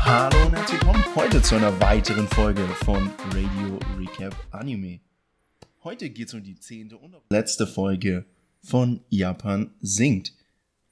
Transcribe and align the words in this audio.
Hallo 0.00 0.46
und 0.46 0.56
herzlich 0.56 0.80
willkommen 0.80 1.04
heute 1.14 1.42
zu 1.42 1.56
einer 1.56 1.78
weiteren 1.80 2.26
Folge 2.28 2.66
von 2.84 3.10
Radio 3.32 3.78
Recap 3.98 4.34
Anime. 4.50 5.00
Heute 5.82 6.08
geht 6.08 6.28
es 6.28 6.34
um 6.34 6.42
die 6.42 6.58
zehnte 6.58 6.96
und 6.96 7.16
letzte 7.28 7.66
Folge 7.66 8.24
von 8.62 9.00
Japan 9.10 9.74
singt. 9.82 10.32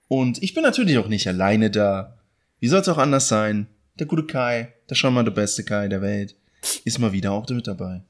Und 0.08 0.42
ich 0.42 0.52
bin 0.52 0.62
natürlich 0.62 0.98
auch 0.98 1.08
nicht 1.08 1.26
alleine 1.26 1.70
da. 1.70 2.18
Wie 2.60 2.68
soll 2.68 2.80
es 2.80 2.88
auch 2.88 2.98
anders 2.98 3.28
sein? 3.28 3.66
Der 3.98 4.06
gute 4.06 4.26
Kai, 4.26 4.74
der 4.90 4.94
charmante 4.96 5.30
beste 5.30 5.64
Kai 5.64 5.88
der 5.88 6.02
Welt, 6.02 6.36
ist 6.84 6.98
mal 6.98 7.12
wieder 7.12 7.32
auch 7.32 7.48
mit 7.48 7.66
dabei. 7.66 8.02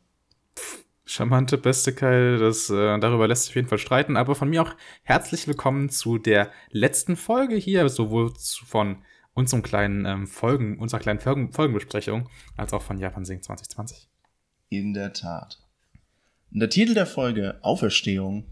Charmante 1.05 1.59
beste 1.59 1.93
Kai, 1.95 2.37
das, 2.39 2.71
äh, 2.71 2.99
darüber 2.99 3.27
lässt 3.27 3.45
sich 3.45 3.53
auf 3.53 3.57
jeden 3.57 3.69
Fall 3.69 3.79
streiten. 3.79 4.17
Aber 4.17 4.35
von 4.35 4.49
mir 4.49 4.63
auch 4.63 4.75
herzlich 5.03 5.49
willkommen 5.49 5.91
zu 5.91 6.19
der 6.19 6.51
letzten 6.71 7.17
Folge 7.17 7.57
hier, 7.57 7.89
sowohl 7.89 8.35
zu, 8.35 8.65
von 8.65 8.99
unserem 9.35 9.63
kleinen 9.63 10.05
ähm, 10.05 10.27
Folgen, 10.27 10.79
unserer 10.79 11.01
kleinen 11.01 11.21
Folgen, 11.21 11.53
Folgenbesprechung, 11.53 12.29
als 12.57 12.73
auch 12.73 12.83
von 12.83 12.99
Japan 12.99 13.25
Sing 13.25 13.43
2020. 13.43 14.09
In 14.69 14.95
der 14.95 15.13
Tat. 15.13 15.59
Und 16.53 16.61
der 16.61 16.71
Titel 16.71 16.95
der 16.95 17.07
Folge, 17.07 17.59
Auferstehung. 17.63 18.45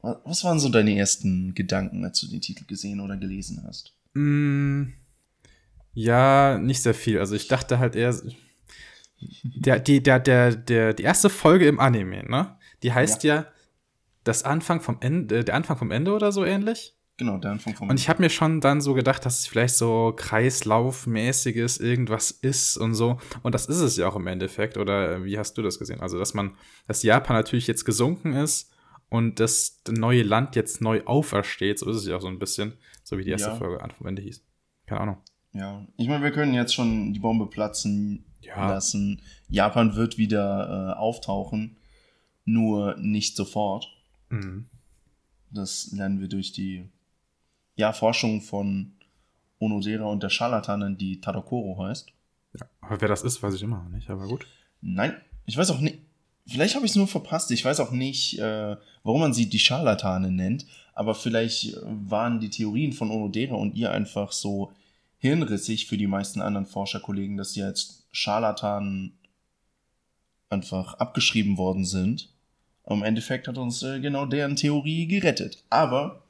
Was 0.00 0.44
waren 0.44 0.60
so 0.60 0.68
deine 0.68 0.96
ersten 0.96 1.54
Gedanken, 1.54 2.04
als 2.04 2.20
du 2.20 2.28
den 2.28 2.40
Titel 2.40 2.64
gesehen 2.64 3.00
oder 3.00 3.16
gelesen 3.16 3.64
hast? 3.66 3.92
Mm, 4.14 4.92
ja, 5.92 6.58
nicht 6.58 6.82
sehr 6.82 6.94
viel. 6.94 7.18
Also 7.18 7.34
ich 7.34 7.48
dachte 7.48 7.78
halt 7.78 7.96
eher, 7.96 8.14
der, 9.42 9.78
die, 9.80 10.02
der, 10.02 10.20
der, 10.20 10.54
der, 10.54 10.94
die 10.94 11.02
erste 11.02 11.30
Folge 11.30 11.66
im 11.66 11.80
Anime, 11.80 12.24
ne? 12.24 12.56
Die 12.82 12.92
heißt 12.92 13.24
ja, 13.24 13.34
ja 13.34 13.46
das 14.24 14.42
Anfang 14.42 14.80
vom 14.80 14.98
Ende, 15.00 15.44
der 15.44 15.54
Anfang 15.54 15.76
vom 15.76 15.90
Ende 15.90 16.12
oder 16.12 16.32
so 16.32 16.44
ähnlich. 16.44 16.94
Genau, 17.18 17.38
der 17.38 17.52
Anfang 17.52 17.74
vom 17.74 17.88
Und 17.88 17.98
ich 17.98 18.10
habe 18.10 18.20
mir 18.20 18.28
schon 18.28 18.60
dann 18.60 18.82
so 18.82 18.92
gedacht, 18.92 19.24
dass 19.24 19.38
es 19.38 19.46
vielleicht 19.46 19.76
so 19.76 20.12
Kreislaufmäßiges 20.14 21.78
irgendwas 21.78 22.30
ist 22.30 22.76
und 22.76 22.94
so. 22.94 23.18
Und 23.42 23.54
das 23.54 23.66
ist 23.66 23.80
es 23.80 23.96
ja 23.96 24.06
auch 24.06 24.16
im 24.16 24.26
Endeffekt. 24.26 24.76
Oder 24.76 25.24
wie 25.24 25.38
hast 25.38 25.56
du 25.56 25.62
das 25.62 25.78
gesehen? 25.78 26.00
Also, 26.00 26.18
dass 26.18 26.34
man, 26.34 26.56
dass 26.86 27.02
Japan 27.02 27.36
natürlich 27.36 27.66
jetzt 27.68 27.86
gesunken 27.86 28.34
ist 28.34 28.70
und 29.08 29.40
das 29.40 29.80
neue 29.88 30.24
Land 30.24 30.56
jetzt 30.56 30.82
neu 30.82 31.02
aufersteht. 31.06 31.78
So 31.78 31.88
ist 31.88 31.96
es 31.96 32.06
ja 32.06 32.16
auch 32.16 32.20
so 32.20 32.28
ein 32.28 32.38
bisschen. 32.38 32.74
So 33.02 33.16
wie 33.16 33.24
die 33.24 33.30
erste 33.30 33.48
ja. 33.48 33.54
Folge 33.54 33.82
Anfang 33.82 33.98
vom 33.98 34.08
Ende 34.08 34.20
hieß. 34.20 34.44
Keine 34.86 35.00
Ahnung. 35.00 35.16
Ja, 35.54 35.86
ich 35.96 36.08
meine, 36.08 36.22
wir 36.22 36.32
können 36.32 36.52
jetzt 36.52 36.74
schon 36.74 37.14
die 37.14 37.20
Bombe 37.20 37.46
platzen 37.46 38.25
ja. 38.40 38.68
lassen. 38.68 39.20
Japan 39.48 39.96
wird 39.96 40.18
wieder 40.18 40.94
äh, 40.94 40.98
auftauchen, 40.98 41.76
nur 42.44 42.96
nicht 42.96 43.36
sofort. 43.36 43.88
Mhm. 44.28 44.66
Das 45.50 45.92
lernen 45.92 46.20
wir 46.20 46.28
durch 46.28 46.52
die 46.52 46.88
ja, 47.76 47.92
Forschung 47.92 48.40
von 48.40 48.92
Onodera 49.58 50.04
und 50.04 50.22
der 50.22 50.30
Scharlatanin, 50.30 50.96
die 50.96 51.20
Tadokoro 51.20 51.82
heißt. 51.84 52.08
Ja, 52.58 52.66
aber 52.80 53.00
wer 53.00 53.08
das 53.08 53.22
ist, 53.22 53.42
weiß 53.42 53.54
ich 53.54 53.62
immer 53.62 53.82
noch 53.82 53.90
nicht, 53.90 54.08
aber 54.10 54.26
gut. 54.26 54.46
Nein, 54.80 55.14
ich 55.46 55.56
weiß 55.56 55.70
auch 55.70 55.80
nicht. 55.80 55.98
Vielleicht 56.46 56.76
habe 56.76 56.86
ich 56.86 56.92
es 56.92 56.96
nur 56.96 57.08
verpasst. 57.08 57.50
Ich 57.50 57.64
weiß 57.64 57.80
auch 57.80 57.90
nicht, 57.90 58.38
äh, 58.38 58.76
warum 59.02 59.20
man 59.20 59.34
sie 59.34 59.48
die 59.48 59.58
Scharlatane 59.58 60.30
nennt. 60.30 60.66
Aber 60.94 61.14
vielleicht 61.14 61.76
waren 61.84 62.40
die 62.40 62.50
Theorien 62.50 62.92
von 62.92 63.10
Onodera 63.10 63.56
und 63.56 63.74
ihr 63.74 63.90
einfach 63.90 64.32
so 64.32 64.72
hirnrissig 65.18 65.86
für 65.86 65.98
die 65.98 66.06
meisten 66.06 66.40
anderen 66.40 66.66
Forscherkollegen, 66.66 67.36
dass 67.36 67.52
sie 67.52 67.62
als 67.62 68.05
Scharlatanen 68.16 69.12
einfach 70.48 70.94
abgeschrieben 70.94 71.58
worden 71.58 71.84
sind. 71.84 72.32
Im 72.88 73.02
Endeffekt 73.02 73.46
hat 73.46 73.58
uns 73.58 73.82
äh, 73.82 74.00
genau 74.00 74.26
deren 74.26 74.56
Theorie 74.56 75.06
gerettet. 75.06 75.62
Aber 75.68 76.22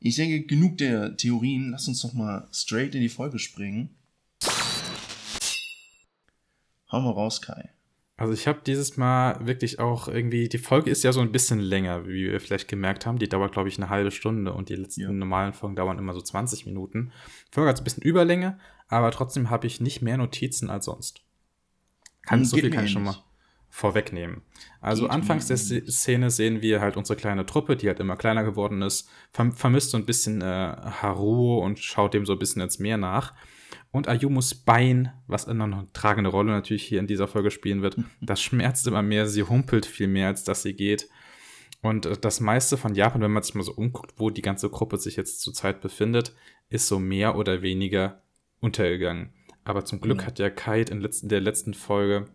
ich 0.00 0.16
denke, 0.16 0.46
genug 0.46 0.78
der 0.78 1.16
Theorien. 1.16 1.70
Lass 1.72 1.88
uns 1.88 2.00
doch 2.00 2.14
mal 2.14 2.48
straight 2.52 2.94
in 2.94 3.02
die 3.02 3.08
Folge 3.08 3.38
springen. 3.38 3.90
Hau 6.90 7.00
mal 7.00 7.10
raus, 7.10 7.42
Kai. 7.42 7.68
Also 8.16 8.32
ich 8.32 8.48
habe 8.48 8.60
dieses 8.66 8.96
Mal 8.96 9.46
wirklich 9.46 9.78
auch 9.78 10.08
irgendwie, 10.08 10.48
die 10.48 10.58
Folge 10.58 10.90
ist 10.90 11.04
ja 11.04 11.12
so 11.12 11.20
ein 11.20 11.32
bisschen 11.32 11.60
länger, 11.60 12.06
wie 12.06 12.30
wir 12.30 12.40
vielleicht 12.40 12.66
gemerkt 12.66 13.04
haben. 13.04 13.18
Die 13.18 13.28
dauert, 13.28 13.52
glaube 13.52 13.68
ich, 13.68 13.76
eine 13.76 13.90
halbe 13.90 14.10
Stunde 14.10 14.54
und 14.54 14.70
die 14.70 14.74
letzten 14.74 15.02
ja. 15.02 15.12
normalen 15.12 15.52
Folgen 15.52 15.76
dauern 15.76 15.98
immer 15.98 16.14
so 16.14 16.20
20 16.20 16.66
Minuten. 16.66 17.12
Die 17.48 17.54
Folge 17.54 17.68
hat 17.68 17.76
so 17.76 17.82
ein 17.82 17.84
bisschen 17.84 18.02
Überlänge, 18.02 18.58
aber 18.88 19.10
trotzdem 19.10 19.50
habe 19.50 19.66
ich 19.66 19.80
nicht 19.80 20.02
mehr 20.02 20.16
Notizen 20.16 20.70
als 20.70 20.86
sonst. 20.86 21.22
Kann, 22.22 22.40
hm, 22.40 22.44
so 22.44 22.56
viel 22.56 22.70
kann 22.70 22.84
ich 22.84 22.92
schon 22.92 23.04
mal 23.04 23.16
vorwegnehmen. 23.70 24.42
Also 24.80 25.04
Geht 25.04 25.12
anfangs 25.12 25.46
der 25.46 25.56
Szene 25.56 26.30
sehen 26.30 26.62
wir 26.62 26.80
halt 26.80 26.96
unsere 26.96 27.18
kleine 27.18 27.46
Truppe, 27.46 27.76
die 27.76 27.86
halt 27.86 28.00
immer 28.00 28.16
kleiner 28.16 28.44
geworden 28.44 28.82
ist, 28.82 29.08
vermisst 29.32 29.90
so 29.90 29.98
ein 29.98 30.06
bisschen 30.06 30.40
äh, 30.40 30.44
Haruo 30.44 31.64
und 31.64 31.78
schaut 31.78 32.14
dem 32.14 32.26
so 32.26 32.32
ein 32.32 32.38
bisschen 32.38 32.62
ins 32.62 32.78
Meer 32.78 32.96
nach. 32.96 33.34
Und 33.90 34.08
Ayumus 34.08 34.54
Bein, 34.54 35.12
was 35.26 35.44
immer 35.44 35.66
noch 35.66 35.78
eine 35.78 35.92
tragende 35.92 36.30
Rolle 36.30 36.52
natürlich 36.52 36.84
hier 36.84 37.00
in 37.00 37.06
dieser 37.06 37.28
Folge 37.28 37.50
spielen 37.50 37.82
wird, 37.82 37.96
das 38.20 38.42
schmerzt 38.42 38.86
immer 38.86 39.02
mehr, 39.02 39.26
sie 39.26 39.42
humpelt 39.42 39.86
viel 39.86 40.08
mehr, 40.08 40.28
als 40.28 40.44
dass 40.44 40.62
sie 40.62 40.74
geht. 40.74 41.08
Und 41.80 42.06
äh, 42.06 42.16
das 42.16 42.40
meiste 42.40 42.76
von 42.76 42.94
Japan, 42.94 43.20
wenn 43.20 43.32
man 43.32 43.42
sich 43.42 43.54
mal 43.54 43.62
so 43.62 43.72
umguckt, 43.72 44.14
wo 44.16 44.30
die 44.30 44.42
ganze 44.42 44.70
Gruppe 44.70 44.96
sich 44.96 45.16
jetzt 45.16 45.40
zurzeit 45.40 45.80
befindet, 45.80 46.34
ist 46.70 46.88
so 46.88 46.98
mehr 46.98 47.36
oder 47.36 47.62
weniger 47.62 48.22
untergegangen. 48.60 49.30
Aber 49.64 49.84
zum 49.84 50.00
Glück 50.00 50.22
ja. 50.22 50.26
hat 50.26 50.38
ja 50.38 50.50
Kite 50.50 50.92
in 50.92 51.28
der 51.28 51.40
letzten 51.40 51.74
Folge 51.74 52.26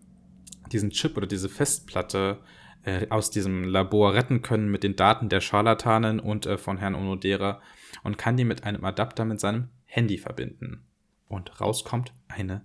diesen 0.71 0.91
Chip 0.91 1.17
oder 1.17 1.27
diese 1.27 1.49
Festplatte 1.49 2.39
äh, 2.83 3.07
aus 3.09 3.31
diesem 3.31 3.63
Labor 3.63 4.13
retten 4.13 4.41
können 4.41 4.69
mit 4.69 4.83
den 4.83 4.95
Daten 4.95 5.29
der 5.29 5.41
Scharlatanen 5.41 6.19
und 6.19 6.45
äh, 6.45 6.57
von 6.57 6.77
Herrn 6.77 6.95
Onodera 6.95 7.61
und 8.03 8.17
kann 8.17 8.37
die 8.37 8.45
mit 8.45 8.63
einem 8.63 8.83
Adapter 8.83 9.25
mit 9.25 9.39
seinem 9.39 9.69
Handy 9.85 10.17
verbinden. 10.17 10.85
Und 11.27 11.59
rauskommt 11.59 12.13
eine 12.27 12.63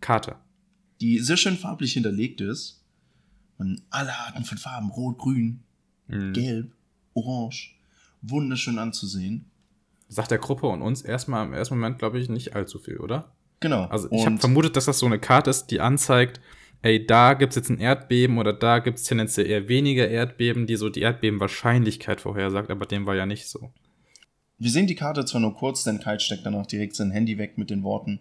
Karte. 0.00 0.36
Die 1.00 1.18
sehr 1.18 1.36
schön 1.38 1.56
farblich 1.56 1.94
hinterlegt 1.94 2.40
ist. 2.40 2.84
Und 3.56 3.82
alle 3.90 4.12
Arten 4.12 4.44
von 4.44 4.58
Farben, 4.58 4.90
rot, 4.90 5.18
grün, 5.18 5.62
mhm. 6.08 6.32
gelb, 6.32 6.72
orange. 7.14 7.76
Wunderschön 8.20 8.78
anzusehen. 8.78 9.50
Sagt 10.12 10.30
der 10.30 10.38
Gruppe 10.38 10.66
und 10.66 10.82
uns 10.82 11.02
erstmal 11.02 11.46
im 11.46 11.54
ersten 11.54 11.74
Moment, 11.74 11.98
glaube 11.98 12.18
ich, 12.18 12.28
nicht 12.28 12.54
allzu 12.54 12.78
viel, 12.78 12.98
oder? 12.98 13.32
Genau. 13.60 13.84
Also 13.84 14.08
ich 14.10 14.26
habe 14.26 14.38
vermutet, 14.38 14.76
dass 14.76 14.86
das 14.86 14.98
so 14.98 15.06
eine 15.06 15.18
Karte 15.18 15.50
ist, 15.50 15.66
die 15.66 15.80
anzeigt, 15.80 16.40
ey, 16.82 17.06
da 17.06 17.34
gibt's 17.34 17.56
jetzt 17.56 17.70
ein 17.70 17.78
Erdbeben 17.78 18.38
oder 18.38 18.52
da 18.52 18.80
gibt's 18.80 19.04
tendenziell 19.04 19.46
eher 19.46 19.68
weniger 19.68 20.08
Erdbeben, 20.08 20.66
die 20.66 20.76
so 20.76 20.90
die 20.90 21.00
Erdbebenwahrscheinlichkeit 21.00 22.20
vorhersagt, 22.20 22.70
aber 22.70 22.86
dem 22.86 23.06
war 23.06 23.14
ja 23.14 23.24
nicht 23.24 23.46
so. 23.46 23.72
Wir 24.58 24.70
sehen 24.70 24.86
die 24.86 24.96
Karte 24.96 25.24
zwar 25.24 25.40
nur 25.40 25.54
kurz, 25.54 25.84
denn 25.84 26.00
Kite 26.00 26.20
steckt 26.20 26.44
danach 26.44 26.66
direkt 26.66 26.96
sein 26.96 27.10
Handy 27.10 27.38
weg 27.38 27.56
mit 27.56 27.70
den 27.70 27.82
Worten, 27.82 28.20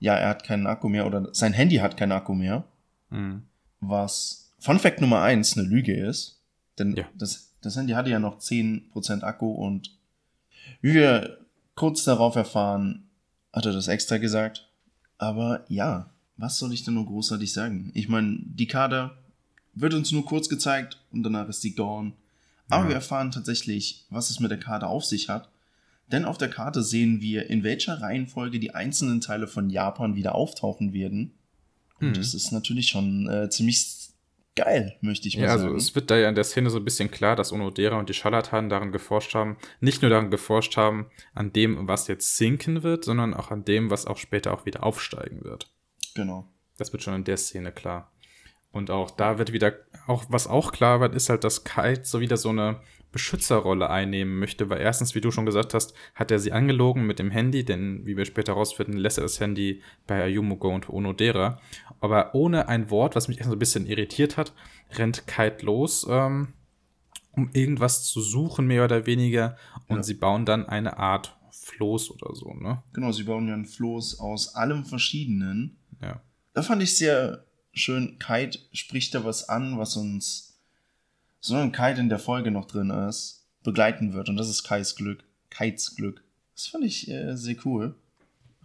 ja, 0.00 0.14
er 0.14 0.28
hat 0.28 0.44
keinen 0.44 0.66
Akku 0.66 0.88
mehr 0.88 1.06
oder 1.06 1.34
sein 1.34 1.52
Handy 1.52 1.76
hat 1.76 1.96
keinen 1.96 2.12
Akku 2.12 2.34
mehr. 2.34 2.64
Mhm. 3.10 3.42
Was 3.80 4.52
Fun 4.58 4.78
Fact 4.78 5.00
Nummer 5.00 5.22
eins 5.22 5.56
eine 5.56 5.66
Lüge 5.66 5.94
ist. 5.94 6.40
Denn 6.78 6.94
ja. 6.94 7.04
das, 7.16 7.54
das 7.60 7.76
Handy 7.76 7.92
hatte 7.92 8.10
ja 8.10 8.18
noch 8.18 8.38
10% 8.38 9.22
Akku 9.22 9.50
und 9.50 9.97
wie 10.80 10.94
wir 10.94 11.38
kurz 11.74 12.04
darauf 12.04 12.36
erfahren, 12.36 13.08
hat 13.52 13.66
er 13.66 13.72
das 13.72 13.88
extra 13.88 14.18
gesagt. 14.18 14.68
Aber 15.18 15.64
ja, 15.68 16.10
was 16.36 16.58
soll 16.58 16.72
ich 16.72 16.84
denn 16.84 16.94
nur 16.94 17.06
großartig 17.06 17.52
sagen? 17.52 17.90
Ich 17.94 18.08
meine, 18.08 18.38
die 18.40 18.66
Kader 18.66 19.16
wird 19.74 19.94
uns 19.94 20.12
nur 20.12 20.24
kurz 20.24 20.48
gezeigt 20.48 20.98
und 21.10 21.22
danach 21.22 21.48
ist 21.48 21.62
sie 21.62 21.74
gone. 21.74 22.12
Aber 22.68 22.84
ja. 22.84 22.88
wir 22.88 22.94
erfahren 22.96 23.30
tatsächlich, 23.30 24.06
was 24.10 24.30
es 24.30 24.40
mit 24.40 24.50
der 24.50 24.60
Karte 24.60 24.86
auf 24.86 25.04
sich 25.04 25.28
hat. 25.28 25.48
Denn 26.10 26.24
auf 26.24 26.38
der 26.38 26.48
Karte 26.48 26.82
sehen 26.82 27.20
wir, 27.20 27.50
in 27.50 27.64
welcher 27.64 28.00
Reihenfolge 28.00 28.58
die 28.60 28.74
einzelnen 28.74 29.20
Teile 29.20 29.46
von 29.46 29.68
Japan 29.68 30.14
wieder 30.16 30.34
auftauchen 30.34 30.92
werden. 30.92 31.32
Und 32.00 32.08
mhm. 32.08 32.14
das 32.14 32.34
ist 32.34 32.50
natürlich 32.50 32.88
schon 32.88 33.28
äh, 33.28 33.50
ziemlich 33.50 34.07
geil, 34.56 34.96
möchte 35.00 35.28
ich 35.28 35.36
mal 35.36 35.44
ja, 35.44 35.50
also 35.50 35.64
sagen. 35.64 35.74
Also 35.74 35.86
es 35.86 35.94
wird 35.94 36.10
da 36.10 36.16
ja 36.16 36.28
in 36.28 36.34
der 36.34 36.44
Szene 36.44 36.70
so 36.70 36.78
ein 36.78 36.84
bisschen 36.84 37.10
klar, 37.10 37.36
dass 37.36 37.52
Onodera 37.52 37.98
und 37.98 38.08
die 38.08 38.14
Scharlatanen 38.14 38.68
daran 38.68 38.92
geforscht 38.92 39.34
haben, 39.34 39.56
nicht 39.80 40.02
nur 40.02 40.10
daran 40.10 40.30
geforscht 40.30 40.76
haben, 40.76 41.10
an 41.34 41.52
dem, 41.52 41.88
was 41.88 42.08
jetzt 42.08 42.36
sinken 42.36 42.82
wird, 42.82 43.04
sondern 43.04 43.34
auch 43.34 43.50
an 43.50 43.64
dem, 43.64 43.90
was 43.90 44.06
auch 44.06 44.18
später 44.18 44.52
auch 44.52 44.66
wieder 44.66 44.84
aufsteigen 44.84 45.44
wird. 45.44 45.72
Genau. 46.14 46.48
Das 46.76 46.92
wird 46.92 47.02
schon 47.02 47.14
in 47.14 47.24
der 47.24 47.36
Szene 47.36 47.72
klar. 47.72 48.12
Und 48.70 48.90
auch 48.90 49.10
da 49.10 49.38
wird 49.38 49.52
wieder, 49.52 49.74
auch 50.06 50.24
was 50.28 50.46
auch 50.46 50.72
klar 50.72 51.00
wird, 51.00 51.14
ist 51.14 51.28
halt, 51.28 51.44
dass 51.44 51.64
Kite 51.64 52.02
so 52.04 52.20
wieder 52.20 52.36
so 52.36 52.50
eine 52.50 52.80
Beschützerrolle 53.10 53.88
einnehmen 53.88 54.38
möchte, 54.38 54.68
weil 54.68 54.80
erstens, 54.80 55.14
wie 55.14 55.22
du 55.22 55.30
schon 55.30 55.46
gesagt 55.46 55.72
hast, 55.72 55.94
hat 56.14 56.30
er 56.30 56.38
sie 56.38 56.52
angelogen 56.52 57.06
mit 57.06 57.18
dem 57.18 57.30
Handy, 57.30 57.64
denn 57.64 58.04
wie 58.04 58.16
wir 58.16 58.26
später 58.26 58.52
herausfinden, 58.52 58.98
lässt 58.98 59.16
er 59.16 59.22
das 59.22 59.40
Handy 59.40 59.82
bei 60.06 60.22
Ayumugo 60.22 60.68
und 60.68 60.90
Onodera. 60.90 61.60
Aber 62.00 62.34
ohne 62.34 62.68
ein 62.68 62.90
Wort, 62.90 63.16
was 63.16 63.28
mich 63.28 63.38
erst 63.38 63.48
so 63.48 63.56
ein 63.56 63.58
bisschen 63.58 63.86
irritiert 63.86 64.36
hat, 64.36 64.52
rennt 64.92 65.26
Kite 65.26 65.64
los, 65.64 66.06
ähm, 66.08 66.48
um 67.32 67.50
irgendwas 67.54 68.04
zu 68.04 68.20
suchen, 68.20 68.66
mehr 68.66 68.84
oder 68.84 69.06
weniger, 69.06 69.56
und 69.88 69.96
ja. 69.96 70.02
sie 70.02 70.14
bauen 70.14 70.44
dann 70.44 70.66
eine 70.66 70.98
Art 70.98 71.36
Floß 71.50 72.10
oder 72.10 72.34
so, 72.34 72.52
ne? 72.54 72.82
Genau, 72.92 73.12
sie 73.12 73.22
bauen 73.22 73.48
ja 73.48 73.54
ein 73.54 73.64
Floß 73.64 74.20
aus 74.20 74.54
allem 74.54 74.84
Verschiedenen 74.84 75.78
ja. 76.00 76.22
Da 76.54 76.62
fand 76.62 76.82
ich 76.82 76.96
sehr 76.96 77.44
schön, 77.78 78.18
Kite 78.18 78.58
spricht 78.72 79.14
da 79.14 79.24
was 79.24 79.48
an, 79.48 79.78
was 79.78 79.96
uns 79.96 80.48
sondern 81.40 81.72
Kite 81.72 82.00
in 82.00 82.08
der 82.08 82.18
Folge 82.18 82.50
noch 82.50 82.66
drin 82.66 82.90
ist, 82.90 83.46
begleiten 83.62 84.12
wird. 84.12 84.28
Und 84.28 84.36
das 84.36 84.48
ist 84.48 84.64
Kais 84.64 84.96
Glück. 84.96 85.24
Kites 85.50 85.96
Glück. 85.96 86.22
Das 86.54 86.66
fand 86.66 86.84
ich 86.84 87.08
äh, 87.08 87.36
sehr 87.36 87.56
cool. 87.64 87.94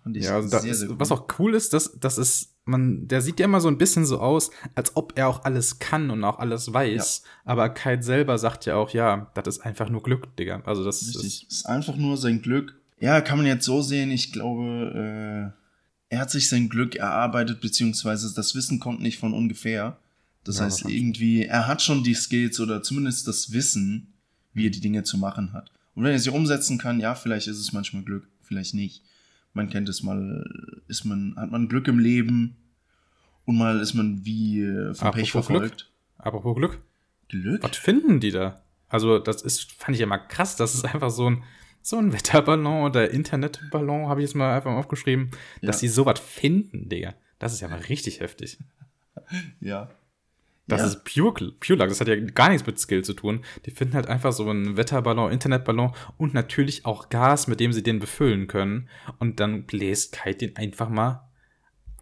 Fand 0.04 0.18
ich 0.18 0.25
ja, 0.25 0.42
sehr, 0.42 0.63
ist, 0.65 0.80
sehr 0.80 0.89
cool. 0.89 1.00
was 1.00 1.12
auch 1.12 1.27
cool 1.39 1.54
ist, 1.54 1.74
dass 1.74 1.98
das 2.00 2.18
ist 2.18 2.50
man, 2.65 3.10
der 3.10 3.21
sieht 3.21 3.42
ja 3.42 3.45
immer 3.45 3.60
so 3.60 3.68
ein 3.68 3.77
bisschen 3.77 4.06
so 4.06 4.19
aus, 4.19 4.50
als 4.74 4.95
ob 4.95 5.18
er 5.18 5.27
auch 5.27 5.44
alles 5.44 5.80
kann 5.80 6.10
und 6.10 6.24
auch 6.24 6.39
alles 6.39 6.71
weiß. 6.71 7.24
Ja. 7.24 7.51
Aber 7.51 7.69
Kite 7.69 8.04
selber 8.04 8.38
sagt 8.38 8.65
ja 8.65 8.75
auch, 8.75 8.92
ja, 8.92 9.30
das 9.33 9.57
ist 9.57 9.65
einfach 9.65 9.89
nur 9.89 10.01
Glück, 10.01 10.33
Digga. 10.38 10.62
Also 10.65 10.86
das 10.86 11.01
Richtig. 11.01 11.44
ist, 11.44 11.51
ist 11.51 11.65
einfach 11.65 11.98
nur 11.98 12.15
sein 12.15 12.42
Glück. 12.42 12.80
Ja, 13.01 13.19
kann 13.19 13.38
man 13.38 13.48
jetzt 13.48 13.65
so 13.65 13.81
sehen. 13.81 14.12
Ich 14.12 14.31
glaube, 14.31 15.54
äh, 15.54 15.62
er 16.13 16.19
hat 16.19 16.31
sich 16.31 16.50
sein 16.50 16.69
Glück 16.69 16.95
erarbeitet, 16.95 17.62
beziehungsweise 17.62 18.33
das 18.33 18.56
Wissen 18.56 18.80
kommt 18.80 19.01
nicht 19.01 19.18
von 19.18 19.33
ungefähr. 19.33 19.98
Das 20.44 20.57
ja, 20.57 20.65
heißt, 20.65 20.89
irgendwie, 20.89 21.45
er 21.45 21.68
hat 21.68 21.81
schon 21.81 22.04
die 22.04 22.13
Skills 22.13 22.60
oder 22.60 22.83
zumindest 22.83 23.27
das 23.27 23.51
Wissen, 23.51 24.13
wie 24.54 24.68
er 24.68 24.71
die 24.71 24.81
Dinge 24.81 25.04
zu 25.04 25.18
machen 25.18 25.54
hat. 25.54 25.71
Und 25.95 26.04
wenn 26.04 26.12
er 26.12 26.19
sie 26.19 26.30
umsetzen 26.30 26.77
kann, 26.77 27.00
ja, 27.00 27.15
vielleicht 27.15 27.48
ist 27.48 27.60
es 27.60 27.71
manchmal 27.71 28.04
Glück, 28.04 28.27
vielleicht 28.42 28.74
nicht 28.74 29.04
man 29.54 29.69
kennt 29.69 29.89
es 29.89 30.04
mal, 30.04 30.44
ist 30.88 31.06
man, 31.06 31.36
hat 31.38 31.51
man 31.51 31.69
Glück 31.69 31.88
im 31.88 32.00
Leben 32.00 32.56
und 33.45 33.57
mal 33.57 33.80
ist 33.80 33.94
man 33.94 34.25
wie 34.25 34.62
äh, 34.62 34.94
vom 34.94 35.12
Pech 35.12 35.31
verfolgt. 35.31 35.62
Glück. 35.62 35.88
Apropos 36.18 36.56
Glück. 36.56 36.81
Glück? 37.30 37.63
Was 37.63 37.77
finden 37.77 38.19
die 38.19 38.31
da? 38.31 38.62
Also, 38.89 39.19
das 39.19 39.42
ist, 39.42 39.71
fand 39.71 39.95
ich 39.95 40.01
immer 40.01 40.19
krass. 40.19 40.56
Das 40.56 40.75
ist 40.75 40.86
einfach 40.86 41.10
so 41.10 41.30
ein, 41.30 41.44
so 41.83 41.97
ein 41.97 42.13
Wetterballon 42.13 42.83
oder 42.83 43.12
Internetballon, 43.12 44.07
habe 44.07 44.21
ich 44.21 44.27
jetzt 44.27 44.35
mal 44.35 44.56
einfach 44.56 44.71
mal 44.71 44.80
aufgeschrieben, 44.80 45.30
ja. 45.62 45.68
dass 45.68 45.80
sie 45.80 45.89
sowas 45.89 46.19
finden, 46.19 46.89
Digga. 46.89 47.13
Das 47.39 47.53
ist 47.53 47.59
ja 47.59 47.68
mal 47.68 47.80
richtig 47.81 48.19
heftig. 48.21 48.57
Ja. 49.62 49.89
Das 50.68 50.81
ja. 50.81 50.88
ist 50.88 51.03
Pure, 51.03 51.51
Pure 51.59 51.80
Luck. 51.80 51.89
Das 51.89 52.01
hat 52.01 52.07
ja 52.07 52.15
gar 52.15 52.50
nichts 52.50 52.65
mit 52.65 52.80
Skill 52.80 53.03
zu 53.03 53.13
tun. 53.13 53.44
Die 53.65 53.71
finden 53.71 53.95
halt 53.95 54.07
einfach 54.07 54.31
so 54.31 54.50
einen 54.50 54.77
Wetterballon, 54.77 55.31
Internetballon 55.31 55.94
und 56.18 56.33
natürlich 56.33 56.85
auch 56.85 57.09
Gas, 57.09 57.47
mit 57.47 57.59
dem 57.59 57.74
sie 57.74 57.83
den 57.83 58.00
befüllen 58.00 58.47
können. 58.47 58.89
Und 59.19 59.39
dann 59.39 59.63
bläst 59.63 60.13
Kite 60.13 60.47
den 60.47 60.56
einfach 60.56 60.89
mal 60.89 61.29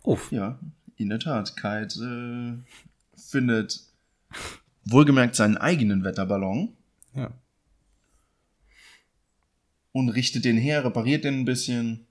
auf. 0.03 0.31
Ja, 0.31 0.59
in 0.97 1.09
der 1.09 1.19
Tat. 1.19 1.55
Kite 1.55 1.99
äh, 2.03 3.19
findet 3.19 3.81
wohlgemerkt 4.85 5.35
seinen 5.35 5.57
eigenen 5.57 6.03
Wetterballon. 6.03 6.73
Ja. 7.13 7.31
Und 9.93 10.09
richtet 10.09 10.45
den 10.45 10.57
her, 10.57 10.85
repariert 10.85 11.25
den 11.25 11.41
ein 11.41 11.45
bisschen. 11.45 12.07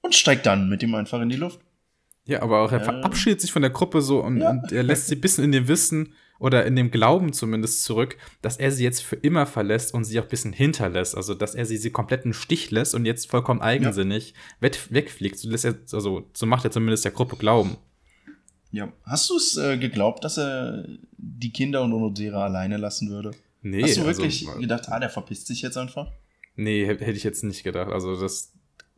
Und 0.00 0.14
steigt 0.14 0.46
dann 0.46 0.68
mit 0.68 0.82
ihm 0.82 0.94
einfach 0.94 1.20
in 1.20 1.28
die 1.28 1.36
Luft. 1.36 1.60
Ja, 2.24 2.42
aber 2.42 2.62
auch 2.62 2.72
er 2.72 2.80
äh, 2.80 2.84
verabschiedet 2.84 3.40
sich 3.40 3.52
von 3.52 3.62
der 3.62 3.70
Gruppe 3.70 4.00
so 4.02 4.22
und, 4.22 4.38
ja. 4.38 4.50
und 4.50 4.72
er 4.72 4.82
lässt 4.82 5.08
sie 5.08 5.16
ein 5.16 5.20
bisschen 5.20 5.44
in 5.44 5.52
dem 5.52 5.68
Wissen 5.68 6.14
oder 6.38 6.64
in 6.64 6.74
dem 6.74 6.90
Glauben 6.90 7.32
zumindest 7.32 7.84
zurück, 7.84 8.16
dass 8.40 8.56
er 8.56 8.72
sie 8.72 8.82
jetzt 8.82 9.02
für 9.02 9.16
immer 9.16 9.46
verlässt 9.46 9.92
und 9.92 10.04
sie 10.04 10.18
auch 10.18 10.24
ein 10.24 10.30
bisschen 10.30 10.52
hinterlässt. 10.52 11.14
Also, 11.16 11.34
dass 11.34 11.54
er 11.54 11.66
sie, 11.66 11.76
sie 11.76 11.90
komplett 11.90 12.24
einen 12.24 12.32
Stich 12.32 12.70
lässt 12.70 12.94
und 12.94 13.04
jetzt 13.04 13.30
vollkommen 13.30 13.60
eigensinnig 13.60 14.34
ja. 14.60 14.70
wegfliegt. 14.90 15.38
So, 15.38 15.50
lässt 15.50 15.66
er, 15.66 15.74
also, 15.92 16.28
so 16.32 16.46
macht 16.46 16.64
er 16.64 16.70
zumindest 16.70 17.04
der 17.04 17.12
Gruppe 17.12 17.36
Glauben. 17.36 17.76
Ja. 18.72 18.90
Hast 19.04 19.28
du 19.28 19.36
es 19.36 19.56
äh, 19.56 19.76
geglaubt, 19.76 20.24
dass 20.24 20.38
er 20.38 20.86
die 21.18 21.52
Kinder 21.52 21.82
und 21.82 21.92
Onodera 21.92 22.44
alleine 22.44 22.78
lassen 22.78 23.10
würde? 23.10 23.32
Nee. 23.62 23.82
Hast 23.82 23.96
du 23.96 24.02
also, 24.02 24.22
wirklich 24.22 24.48
also, 24.48 24.60
gedacht, 24.60 24.88
ah, 24.88 24.98
der 24.98 25.10
verpisst 25.10 25.46
sich 25.46 25.62
jetzt 25.62 25.76
einfach? 25.76 26.12
Nee, 26.56 26.86
hätte 26.86 27.10
ich 27.10 27.24
jetzt 27.24 27.44
nicht 27.44 27.62
gedacht. 27.62 27.90
Also, 27.90 28.18
das, 28.20 28.52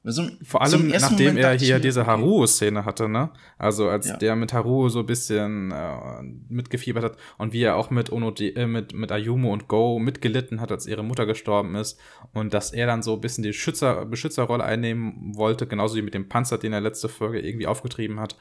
also, 0.04 0.26
Vor 0.42 0.62
allem, 0.62 0.88
nachdem 0.88 1.36
er 1.36 1.56
hier 1.56 1.78
diese 1.78 2.06
Haruo-Szene 2.06 2.84
hatte, 2.84 3.08
ne? 3.08 3.30
Also, 3.56 3.88
als 3.88 4.08
ja. 4.08 4.16
der 4.16 4.34
mit 4.34 4.52
Haruo 4.52 4.88
so 4.88 5.00
ein 5.00 5.06
bisschen 5.06 5.70
äh, 5.70 6.22
mitgefiebert 6.48 7.04
hat 7.04 7.16
und 7.38 7.52
wie 7.52 7.62
er 7.62 7.76
auch 7.76 7.90
mit 7.90 8.10
Ono, 8.10 8.34
äh, 8.40 8.66
mit, 8.66 8.94
mit 8.94 9.12
Ayumu 9.12 9.52
und 9.52 9.68
Go 9.68 10.00
mitgelitten 10.00 10.60
hat, 10.60 10.72
als 10.72 10.88
ihre 10.88 11.04
Mutter 11.04 11.24
gestorben 11.24 11.76
ist 11.76 12.00
und 12.32 12.52
dass 12.52 12.72
er 12.72 12.86
dann 12.86 13.04
so 13.04 13.14
ein 13.14 13.20
bisschen 13.20 13.44
die 13.44 13.52
Schützer, 13.52 14.04
Beschützerrolle 14.04 14.64
einnehmen 14.64 15.36
wollte, 15.36 15.68
genauso 15.68 15.94
wie 15.94 16.02
mit 16.02 16.14
dem 16.14 16.28
Panzer, 16.28 16.58
den 16.58 16.72
er 16.72 16.80
letzte 16.80 17.08
Folge 17.08 17.38
irgendwie 17.38 17.68
aufgetrieben 17.68 18.18
hat. 18.18 18.36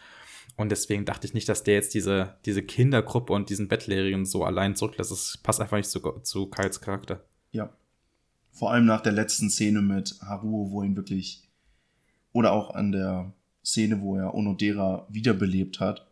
Und 0.57 0.69
deswegen 0.69 1.05
dachte 1.05 1.25
ich 1.27 1.33
nicht, 1.33 1.49
dass 1.49 1.63
der 1.63 1.75
jetzt 1.75 1.93
diese, 1.93 2.35
diese 2.45 2.61
Kindergruppe 2.61 3.33
und 3.33 3.49
diesen 3.49 3.67
Bettlehrigen 3.67 4.25
so 4.25 4.43
allein 4.43 4.75
zurücklässt. 4.75 5.11
Das 5.11 5.39
passt 5.41 5.61
einfach 5.61 5.77
nicht 5.77 5.89
zu, 5.89 5.99
zu 6.21 6.47
Kais 6.47 6.81
Charakter. 6.81 7.23
Ja. 7.51 7.75
Vor 8.51 8.71
allem 8.71 8.85
nach 8.85 9.01
der 9.01 9.13
letzten 9.13 9.49
Szene 9.49 9.81
mit 9.81 10.19
Haruo, 10.21 10.71
wo 10.71 10.83
ihn 10.83 10.95
wirklich 10.95 11.47
oder 12.33 12.51
auch 12.51 12.75
an 12.75 12.91
der 12.91 13.33
Szene, 13.63 14.01
wo 14.01 14.15
er 14.17 14.33
Onodera 14.33 15.07
wiederbelebt 15.09 15.79
hat. 15.79 16.07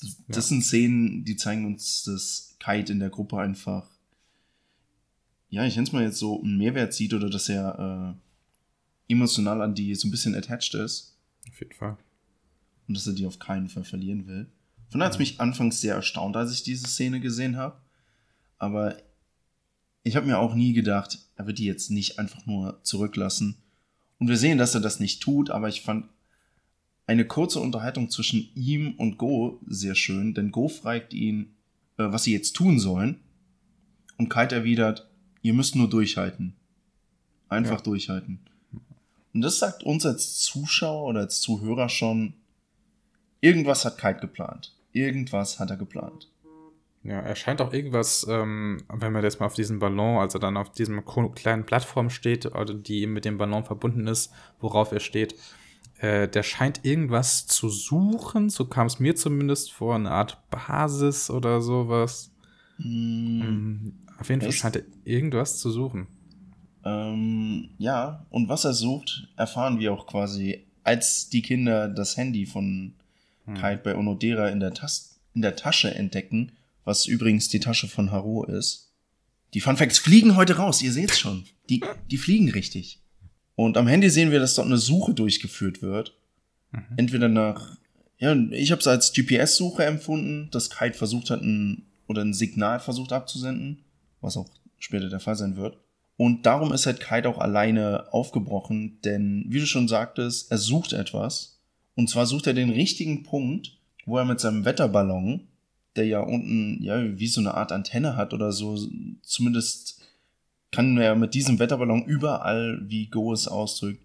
Das, 0.00 0.18
ja. 0.18 0.24
das 0.28 0.48
sind 0.48 0.62
Szenen, 0.62 1.24
die 1.24 1.36
zeigen 1.36 1.66
uns, 1.66 2.04
dass 2.04 2.56
Kite 2.60 2.92
in 2.92 3.00
der 3.00 3.10
Gruppe 3.10 3.38
einfach, 3.38 3.90
ja, 5.48 5.64
ich 5.64 5.74
nenne 5.76 5.86
es 5.86 5.92
mal 5.92 6.02
jetzt 6.02 6.18
so, 6.18 6.42
einen 6.42 6.58
Mehrwert 6.58 6.92
sieht 6.92 7.14
oder 7.14 7.30
dass 7.30 7.48
er 7.48 8.16
äh, 9.08 9.12
emotional 9.12 9.62
an 9.62 9.74
die 9.74 9.94
so 9.94 10.06
ein 10.06 10.10
bisschen 10.10 10.34
attached 10.34 10.74
ist. 10.74 11.16
Auf 11.48 11.60
jeden 11.60 11.72
Fall. 11.72 11.96
Und 12.88 12.96
dass 12.96 13.06
er 13.06 13.12
die 13.12 13.26
auf 13.26 13.38
keinen 13.38 13.68
Fall 13.68 13.84
verlieren 13.84 14.26
will. 14.26 14.50
Von 14.88 15.00
daher 15.00 15.10
hat 15.10 15.14
es 15.14 15.18
mich 15.18 15.40
anfangs 15.40 15.80
sehr 15.80 15.94
erstaunt, 15.94 16.36
als 16.36 16.52
ich 16.52 16.62
diese 16.62 16.86
Szene 16.86 17.20
gesehen 17.20 17.56
habe. 17.56 17.80
Aber 18.56 18.96
ich 20.02 20.16
habe 20.16 20.26
mir 20.26 20.38
auch 20.38 20.54
nie 20.54 20.72
gedacht, 20.72 21.18
er 21.36 21.46
wird 21.46 21.58
die 21.58 21.66
jetzt 21.66 21.90
nicht 21.90 22.18
einfach 22.18 22.46
nur 22.46 22.80
zurücklassen 22.82 23.58
und 24.18 24.28
wir 24.28 24.36
sehen, 24.36 24.58
dass 24.58 24.74
er 24.74 24.80
das 24.80 25.00
nicht 25.00 25.22
tut, 25.22 25.50
aber 25.50 25.68
ich 25.68 25.82
fand 25.82 26.06
eine 27.06 27.24
kurze 27.24 27.60
Unterhaltung 27.60 28.10
zwischen 28.10 28.50
ihm 28.54 28.94
und 28.94 29.16
Go 29.16 29.60
sehr 29.66 29.94
schön, 29.94 30.34
denn 30.34 30.50
Go 30.50 30.68
fragt 30.68 31.14
ihn, 31.14 31.54
äh, 31.96 32.04
was 32.10 32.24
sie 32.24 32.32
jetzt 32.32 32.54
tun 32.54 32.78
sollen. 32.78 33.20
Und 34.18 34.28
Kite 34.28 34.56
erwidert, 34.56 35.08
ihr 35.42 35.54
müsst 35.54 35.76
nur 35.76 35.88
durchhalten. 35.88 36.54
Einfach 37.48 37.78
ja. 37.78 37.82
durchhalten. 37.82 38.40
Und 39.32 39.40
das 39.40 39.58
sagt 39.58 39.84
uns 39.84 40.04
als 40.04 40.38
Zuschauer 40.38 41.08
oder 41.08 41.20
als 41.20 41.40
Zuhörer 41.40 41.88
schon, 41.88 42.34
irgendwas 43.40 43.84
hat 43.84 43.98
Kite 43.98 44.20
geplant. 44.20 44.74
Irgendwas 44.92 45.58
hat 45.58 45.70
er 45.70 45.76
geplant. 45.76 46.28
Ja, 47.04 47.20
er 47.20 47.36
scheint 47.36 47.60
auch 47.60 47.72
irgendwas, 47.72 48.26
ähm, 48.28 48.82
wenn 48.92 49.12
man 49.12 49.22
jetzt 49.22 49.40
mal 49.40 49.46
auf 49.46 49.54
diesem 49.54 49.78
Ballon, 49.78 50.18
also 50.18 50.38
dann 50.38 50.56
auf 50.56 50.72
diesem 50.72 51.04
kleinen 51.34 51.64
Plattform 51.64 52.10
steht, 52.10 52.52
also 52.52 52.74
die 52.74 53.06
mit 53.06 53.24
dem 53.24 53.38
Ballon 53.38 53.64
verbunden 53.64 54.06
ist, 54.06 54.32
worauf 54.60 54.92
er 54.92 55.00
steht, 55.00 55.34
äh, 56.00 56.28
der 56.28 56.42
scheint 56.42 56.84
irgendwas 56.84 57.46
zu 57.46 57.68
suchen, 57.68 58.50
so 58.50 58.66
kam 58.66 58.86
es 58.86 58.98
mir 58.98 59.16
zumindest 59.16 59.72
vor, 59.72 59.94
eine 59.94 60.10
Art 60.10 60.38
Basis 60.50 61.30
oder 61.30 61.60
sowas. 61.60 62.32
Mm, 62.78 63.90
auf 64.18 64.28
jeden 64.28 64.42
Fall 64.42 64.52
scheint 64.52 64.76
er 64.76 64.82
irgendwas 65.04 65.58
zu 65.58 65.70
suchen. 65.70 66.08
Ähm, 66.84 67.70
ja, 67.78 68.26
und 68.30 68.48
was 68.48 68.64
er 68.64 68.74
sucht, 68.74 69.28
erfahren 69.36 69.78
wir 69.78 69.92
auch 69.92 70.06
quasi, 70.06 70.66
als 70.84 71.28
die 71.28 71.42
Kinder 71.42 71.88
das 71.88 72.16
Handy 72.16 72.46
von 72.46 72.94
hm. 73.48 73.54
Kite 73.54 73.80
bei 73.82 73.96
Onodera 73.96 74.48
in 74.48 74.60
der, 74.60 74.74
Tas 74.74 75.20
in 75.34 75.42
der 75.42 75.56
Tasche 75.56 75.94
entdecken 75.94 76.52
was 76.88 77.04
übrigens 77.04 77.50
die 77.50 77.60
Tasche 77.60 77.86
von 77.86 78.10
Haru 78.12 78.44
ist. 78.44 78.94
Die 79.52 79.60
Fun 79.60 79.76
Facts 79.76 79.98
fliegen 79.98 80.36
heute 80.36 80.56
raus, 80.56 80.80
ihr 80.80 80.90
seht's 80.90 81.18
schon. 81.18 81.44
Die, 81.68 81.84
die 82.10 82.16
fliegen 82.16 82.50
richtig. 82.50 83.02
Und 83.56 83.76
am 83.76 83.86
Handy 83.86 84.08
sehen 84.08 84.30
wir, 84.30 84.40
dass 84.40 84.54
dort 84.54 84.68
eine 84.68 84.78
Suche 84.78 85.12
durchgeführt 85.12 85.82
wird. 85.82 86.16
Mhm. 86.72 86.84
Entweder 86.96 87.28
nach, 87.28 87.76
ja, 88.16 88.34
ich 88.52 88.70
habe 88.70 88.80
es 88.80 88.86
als 88.86 89.12
GPS-Suche 89.12 89.84
empfunden, 89.84 90.48
dass 90.50 90.70
Kite 90.70 90.96
versucht 90.96 91.28
hat, 91.28 91.42
ein, 91.42 91.84
oder 92.06 92.22
ein 92.22 92.32
Signal 92.32 92.80
versucht 92.80 93.12
abzusenden, 93.12 93.84
was 94.22 94.38
auch 94.38 94.48
später 94.78 95.10
der 95.10 95.20
Fall 95.20 95.36
sein 95.36 95.56
wird. 95.56 95.76
Und 96.16 96.46
darum 96.46 96.72
ist 96.72 96.86
halt 96.86 97.00
Kite 97.00 97.28
auch 97.28 97.38
alleine 97.38 98.10
aufgebrochen, 98.14 98.98
denn 99.04 99.44
wie 99.48 99.60
du 99.60 99.66
schon 99.66 99.88
sagtest, 99.88 100.50
er 100.50 100.58
sucht 100.58 100.94
etwas. 100.94 101.57
Und 101.98 102.08
zwar 102.08 102.26
sucht 102.26 102.46
er 102.46 102.54
den 102.54 102.70
richtigen 102.70 103.24
Punkt, 103.24 103.76
wo 104.06 104.18
er 104.18 104.24
mit 104.24 104.38
seinem 104.38 104.64
Wetterballon 104.64 105.48
der 105.96 106.06
ja 106.06 106.20
unten, 106.20 106.80
ja, 106.80 107.18
wie 107.18 107.26
so 107.26 107.40
eine 107.40 107.54
Art 107.54 107.72
Antenne 107.72 108.14
hat 108.14 108.32
oder 108.32 108.52
so, 108.52 108.78
zumindest 109.22 110.00
kann 110.70 110.96
er 110.96 111.16
mit 111.16 111.34
diesem 111.34 111.58
Wetterballon 111.58 112.04
überall, 112.04 112.80
wie 112.88 113.06
Go 113.06 113.32
es 113.32 113.48
ausdrückt, 113.48 114.00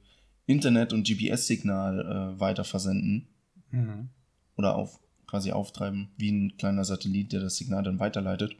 Internet- 0.47 0.91
und 0.91 1.07
GPS-Signal 1.07 1.99
äh, 1.99 2.39
weiter 2.39 2.63
versenden. 2.63 3.27
Mhm. 3.69 4.09
Oder 4.57 4.75
auf, 4.75 4.99
quasi 5.27 5.51
auftreiben, 5.51 6.07
wie 6.17 6.31
ein 6.31 6.57
kleiner 6.57 6.85
Satellit, 6.85 7.31
der 7.31 7.41
das 7.41 7.57
Signal 7.57 7.83
dann 7.83 7.99
weiterleitet. 7.99 8.55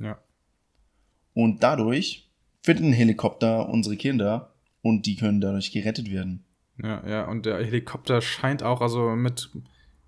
Ja. 0.00 0.18
Und 1.34 1.62
dadurch 1.62 2.30
finden 2.62 2.94
Helikopter 2.94 3.68
unsere 3.68 3.98
Kinder 3.98 4.54
und 4.80 5.04
die 5.04 5.16
können 5.16 5.42
dadurch 5.42 5.70
gerettet 5.70 6.10
werden. 6.10 6.43
Ja, 6.82 7.06
ja, 7.06 7.24
und 7.26 7.46
der 7.46 7.64
Helikopter 7.64 8.20
scheint 8.20 8.62
auch, 8.62 8.80
also 8.80 9.10
mit 9.10 9.50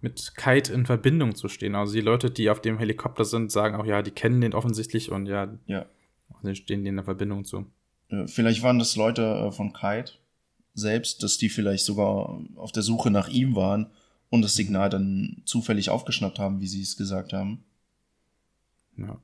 mit 0.00 0.35
Kite 0.37 0.73
in 0.73 0.87
Verbindung 0.87 1.35
zu 1.35 1.49
stehen. 1.49 1.75
Also 1.75 1.94
die 1.94 2.00
Leute, 2.00 2.30
die 2.30 2.50
auf 2.50 2.61
dem 2.61 2.78
Helikopter 2.78 3.25
sind, 3.25 3.50
sagen 3.50 3.76
auch, 3.76 3.87
ja, 3.87 4.02
die 4.02 4.11
kennen 4.11 4.40
den 4.40 4.54
offensichtlich 4.54 5.11
und 5.11 5.26
ja, 5.26 5.49
ja. 5.66 5.87
sie 6.42 6.54
stehen 6.54 6.85
denen 6.85 6.99
in 6.99 7.04
Verbindung 7.04 7.44
zu. 7.44 7.66
Vielleicht 8.26 8.62
waren 8.62 8.78
das 8.78 8.94
Leute 8.94 9.23
äh, 9.23 9.52
von 9.52 9.73
Kite 9.73 10.12
selbst, 10.75 11.23
dass 11.23 11.38
die 11.38 11.49
vielleicht 11.49 11.85
sogar 11.85 12.40
auf 12.54 12.70
der 12.70 12.82
Suche 12.82 13.11
nach 13.11 13.28
ihm 13.28 13.56
waren 13.56 13.90
und 14.28 14.42
das 14.42 14.54
Signal 14.54 14.90
dann 14.90 15.42
zufällig 15.44 15.90
aufgeschnappt 15.90 16.38
haben, 16.38 16.61
wie 16.61 16.68
sie 16.68 16.82
es 16.82 16.96
gesagt 16.96 17.32
haben. 17.32 17.64
Ja. 18.96 19.18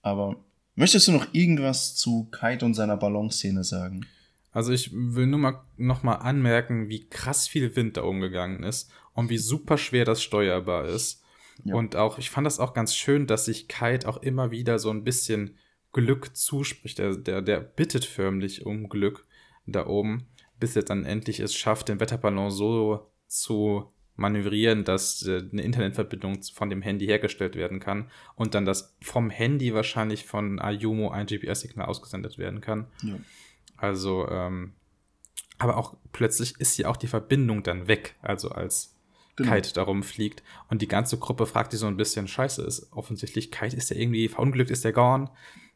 Aber 0.00 0.36
möchtest 0.74 1.06
du 1.06 1.12
noch 1.12 1.26
irgendwas 1.32 1.94
zu 1.94 2.28
Kite 2.32 2.64
und 2.64 2.74
seiner 2.74 2.96
Ballonszene 2.96 3.62
sagen? 3.62 4.06
Also 4.52 4.72
ich 4.72 4.90
will 4.92 5.26
nur 5.26 5.38
mal 5.38 5.64
noch 5.76 6.02
mal 6.02 6.16
anmerken, 6.16 6.88
wie 6.88 7.08
krass 7.08 7.48
viel 7.48 7.74
Wind 7.74 7.96
da 7.96 8.02
umgegangen 8.02 8.62
ist 8.62 8.92
und 9.14 9.30
wie 9.30 9.38
super 9.38 9.78
schwer 9.78 10.04
das 10.04 10.22
steuerbar 10.22 10.84
ist. 10.84 11.22
Ja. 11.64 11.74
Und 11.74 11.96
auch, 11.96 12.18
ich 12.18 12.30
fand 12.30 12.46
das 12.46 12.60
auch 12.60 12.74
ganz 12.74 12.94
schön, 12.94 13.26
dass 13.26 13.46
sich 13.46 13.68
Kite 13.68 14.08
auch 14.08 14.18
immer 14.18 14.50
wieder 14.50 14.78
so 14.78 14.90
ein 14.90 15.04
bisschen 15.04 15.56
Glück 15.92 16.36
zuspricht. 16.36 16.98
Der, 16.98 17.16
der, 17.16 17.42
der 17.42 17.60
bittet 17.60 18.04
förmlich 18.04 18.66
um 18.66 18.88
Glück 18.88 19.26
da 19.66 19.86
oben, 19.86 20.26
bis 20.58 20.76
er 20.76 20.82
dann 20.82 21.04
endlich 21.04 21.40
es 21.40 21.54
schafft, 21.54 21.88
den 21.88 22.00
Wetterballon 22.00 22.50
so 22.50 23.10
zu 23.26 23.92
manövrieren, 24.16 24.84
dass 24.84 25.26
äh, 25.26 25.42
eine 25.50 25.62
Internetverbindung 25.62 26.42
von 26.42 26.68
dem 26.68 26.82
Handy 26.82 27.06
hergestellt 27.06 27.56
werden 27.56 27.80
kann 27.80 28.10
und 28.34 28.54
dann 28.54 28.66
das 28.66 28.94
vom 29.00 29.30
Handy 29.30 29.72
wahrscheinlich 29.72 30.26
von 30.26 30.58
Ayumo 30.58 31.10
ein 31.10 31.26
GPS-Signal 31.26 31.86
ausgesendet 31.86 32.36
werden 32.36 32.60
kann. 32.60 32.86
Ja. 33.02 33.14
Also, 33.82 34.28
ähm, 34.28 34.74
aber 35.58 35.76
auch 35.76 35.96
plötzlich 36.12 36.58
ist 36.60 36.76
ja 36.78 36.88
auch 36.88 36.96
die 36.96 37.06
Verbindung 37.06 37.62
dann 37.62 37.88
weg, 37.88 38.16
also 38.22 38.50
als 38.50 38.94
genau. 39.36 39.52
Kite 39.52 39.74
darum 39.74 40.02
fliegt 40.02 40.42
und 40.68 40.82
die 40.82 40.88
ganze 40.88 41.18
Gruppe 41.18 41.46
fragt 41.46 41.72
sich 41.72 41.80
so 41.80 41.86
ein 41.86 41.96
bisschen, 41.96 42.28
scheiße, 42.28 42.62
ist 42.62 42.92
offensichtlich 42.92 43.50
Kite, 43.50 43.76
ist 43.76 43.90
der 43.90 43.98
irgendwie 43.98 44.28
verunglückt, 44.28 44.70
ist 44.70 44.84
der 44.84 44.92
gone? 44.92 45.30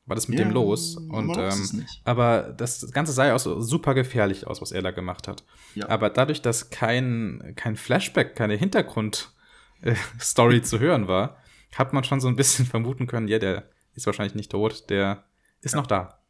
war 0.07 0.15
das 0.15 0.29
mit 0.29 0.39
ja, 0.39 0.45
dem 0.45 0.53
los. 0.53 0.97
Und, 0.97 1.37
ähm, 1.37 1.85
aber 2.05 2.55
das 2.57 2.93
Ganze 2.93 3.13
sah 3.13 3.27
ja 3.27 3.35
auch 3.35 3.41
so 3.41 3.61
super 3.61 3.93
gefährlich 3.95 4.47
aus, 4.47 4.63
was 4.63 4.73
er 4.73 4.81
da 4.83 4.93
gemacht 4.93 5.29
hat. 5.29 5.45
Ja. 5.75 5.89
Aber 5.89 6.11
dadurch, 6.11 6.43
dass 6.43 6.71
kein, 6.71 7.55
kein 7.57 7.75
Flashback, 7.77 8.37
keine 8.37 8.55
Hintergrundstory 8.55 10.63
zu 10.63 10.79
hören 10.79 11.09
war, 11.09 11.39
hat 11.75 11.93
man 11.93 12.05
schon 12.05 12.21
so 12.21 12.29
ein 12.29 12.37
bisschen 12.37 12.67
vermuten 12.67 13.09
können, 13.09 13.27
ja, 13.29 13.41
der 13.41 13.69
ist 13.95 14.07
wahrscheinlich 14.07 14.37
nicht 14.37 14.53
tot, 14.53 14.89
der 14.89 15.25
ist 15.61 15.75
ja. 15.75 15.81
noch 15.81 15.87
da. 15.87 16.21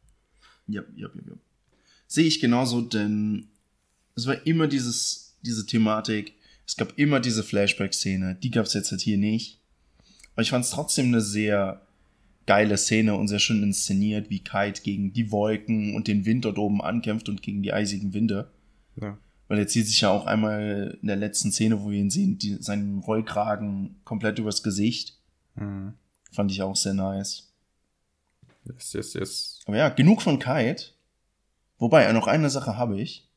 Ja, 0.67 0.81
ja, 0.95 1.07
ja, 1.13 1.21
ja. 1.27 1.33
Sehe 2.07 2.25
ich 2.25 2.39
genauso, 2.39 2.81
denn 2.81 3.49
es 4.15 4.25
war 4.25 4.45
immer 4.47 4.67
dieses, 4.67 5.37
diese 5.41 5.65
Thematik, 5.65 6.33
es 6.65 6.75
gab 6.75 6.97
immer 6.97 7.19
diese 7.19 7.43
Flashback-Szene, 7.43 8.35
die 8.41 8.51
gab 8.51 8.65
es 8.65 8.73
jetzt 8.73 8.91
halt 8.91 9.01
hier 9.01 9.17
nicht. 9.17 9.61
Aber 10.33 10.41
ich 10.41 10.49
fand 10.49 10.65
es 10.65 10.71
trotzdem 10.71 11.07
eine 11.07 11.21
sehr 11.21 11.81
geile 12.45 12.77
Szene 12.77 13.15
und 13.15 13.27
sehr 13.27 13.39
schön 13.39 13.61
inszeniert, 13.61 14.29
wie 14.29 14.39
Kite 14.39 14.81
gegen 14.81 15.13
die 15.13 15.31
Wolken 15.31 15.95
und 15.95 16.07
den 16.07 16.25
Wind 16.25 16.45
dort 16.45 16.57
oben 16.57 16.81
ankämpft 16.81 17.29
und 17.29 17.41
gegen 17.41 17.61
die 17.61 17.73
eisigen 17.73 18.13
Winde. 18.13 18.49
Ja. 18.95 19.17
Weil 19.47 19.59
er 19.59 19.67
zieht 19.67 19.87
sich 19.87 20.01
ja 20.01 20.09
auch 20.09 20.25
einmal 20.25 20.97
in 21.01 21.07
der 21.07 21.15
letzten 21.15 21.51
Szene, 21.51 21.81
wo 21.81 21.91
wir 21.91 21.99
ihn 21.99 22.09
sehen, 22.09 22.37
die, 22.37 22.55
seinen 22.61 22.99
Rollkragen 22.99 23.97
komplett 24.03 24.39
übers 24.39 24.63
Gesicht. 24.63 25.19
Mhm. 25.55 25.93
Fand 26.31 26.51
ich 26.51 26.61
auch 26.61 26.75
sehr 26.75 26.93
nice. 26.93 27.53
Yes, 28.65 28.93
yes, 28.93 29.13
yes. 29.13 29.59
Aber 29.65 29.77
ja, 29.77 29.89
genug 29.89 30.21
von 30.21 30.39
Kite. 30.39 30.87
Wobei, 31.79 32.11
noch 32.11 32.27
eine 32.27 32.49
Sache 32.49 32.77
habe 32.77 32.99
ich. 32.99 33.27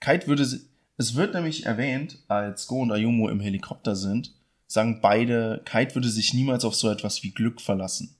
Kite 0.00 0.26
würde, 0.26 0.42
es 0.42 1.14
wird 1.14 1.34
nämlich 1.34 1.66
erwähnt, 1.66 2.18
als 2.28 2.66
Go 2.66 2.80
und 2.80 2.92
Ayumu 2.92 3.28
im 3.28 3.40
Helikopter 3.40 3.96
sind, 3.96 4.34
sagen 4.66 5.00
beide, 5.00 5.62
Kite 5.64 5.94
würde 5.94 6.08
sich 6.08 6.34
niemals 6.34 6.64
auf 6.64 6.74
so 6.74 6.90
etwas 6.90 7.22
wie 7.22 7.30
Glück 7.30 7.60
verlassen. 7.60 8.14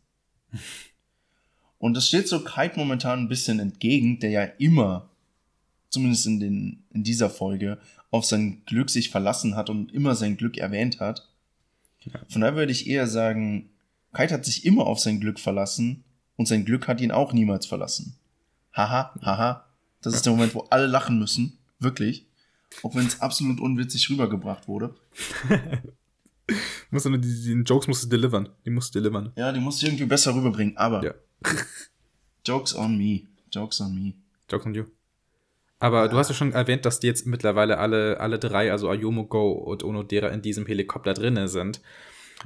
Und 1.79 1.95
das 1.95 2.07
steht 2.07 2.29
so 2.29 2.45
Kite 2.45 2.79
momentan 2.79 3.19
ein 3.19 3.29
bisschen 3.29 3.59
entgegen, 3.59 4.21
der 4.21 4.31
ja 4.31 4.45
immer, 4.45 5.11
zumindest 5.91 6.27
in, 6.27 6.39
den, 6.39 6.85
in 6.91 7.03
dieser 7.03 7.29
Folge, 7.29 7.77
auf 8.13 8.25
sein 8.25 8.63
Glück 8.67 8.89
sich 8.89 9.11
verlassen 9.11 9.57
hat 9.57 9.69
und 9.69 9.93
immer 9.93 10.15
sein 10.15 10.37
Glück 10.37 10.59
erwähnt 10.59 11.01
hat. 11.01 11.29
Von 12.29 12.43
daher 12.43 12.55
würde 12.55 12.71
ich 12.71 12.87
eher 12.87 13.09
sagen, 13.09 13.71
Kite 14.15 14.33
hat 14.33 14.45
sich 14.45 14.65
immer 14.65 14.87
auf 14.87 15.01
sein 15.01 15.19
Glück 15.19 15.41
verlassen 15.41 16.05
und 16.37 16.47
sein 16.47 16.65
Glück 16.65 16.87
hat 16.87 17.01
ihn 17.01 17.11
auch 17.11 17.33
niemals 17.33 17.67
verlassen. 17.67 18.17
Haha, 18.73 19.15
haha. 19.23 19.65
Das 20.01 20.15
ist 20.15 20.27
der 20.27 20.33
Moment, 20.33 20.55
wo 20.55 20.67
alle 20.71 20.87
lachen 20.87 21.19
müssen. 21.19 21.59
Wirklich. 21.79 22.27
Auch 22.83 22.95
wenn 22.95 23.07
es 23.07 23.21
absolut 23.21 23.61
unwitzig 23.61 24.09
rübergebracht 24.11 24.67
wurde. 24.67 24.95
musst 26.91 27.07
du 27.07 27.17
die, 27.17 27.43
die 27.43 27.63
Jokes 27.63 27.87
musst 27.87 28.05
du 28.05 28.09
delivern. 28.09 28.49
Die 28.65 28.71
musst 28.71 28.95
du 28.95 29.01
delivern. 29.01 29.33
Ja, 29.37 29.53
die 29.53 29.61
musst 29.61 29.83
du 29.83 29.87
irgendwie 29.87 30.07
besser 30.07 30.35
rüberbringen, 30.35 30.77
aber. 30.77 31.05
Ja. 31.05 31.15
Jokes 32.47 32.75
on 32.75 32.97
me. 32.97 33.23
Jokes 33.53 33.81
on 33.81 33.95
me. 33.95 34.15
Jokes 34.51 34.67
on 34.67 34.75
you. 34.75 34.85
Aber 35.79 36.03
ja. 36.03 36.09
du 36.09 36.17
hast 36.17 36.29
ja 36.29 36.35
schon 36.35 36.53
erwähnt, 36.53 36.85
dass 36.85 37.01
die 37.01 37.09
jetzt 37.09 37.27
mittlerweile 37.27 37.79
alle, 37.79 38.21
alle 38.21 38.39
drei, 38.39 38.73
also 38.73 38.89
Ayumu 38.89 39.27
Go 39.27 39.53
und 39.53 39.85
Onodera, 39.85 40.29
in 40.29 40.43
diesem 40.43 40.67
Helikopter 40.67 41.15
drinnen 41.15 41.49
sind. 41.49 41.81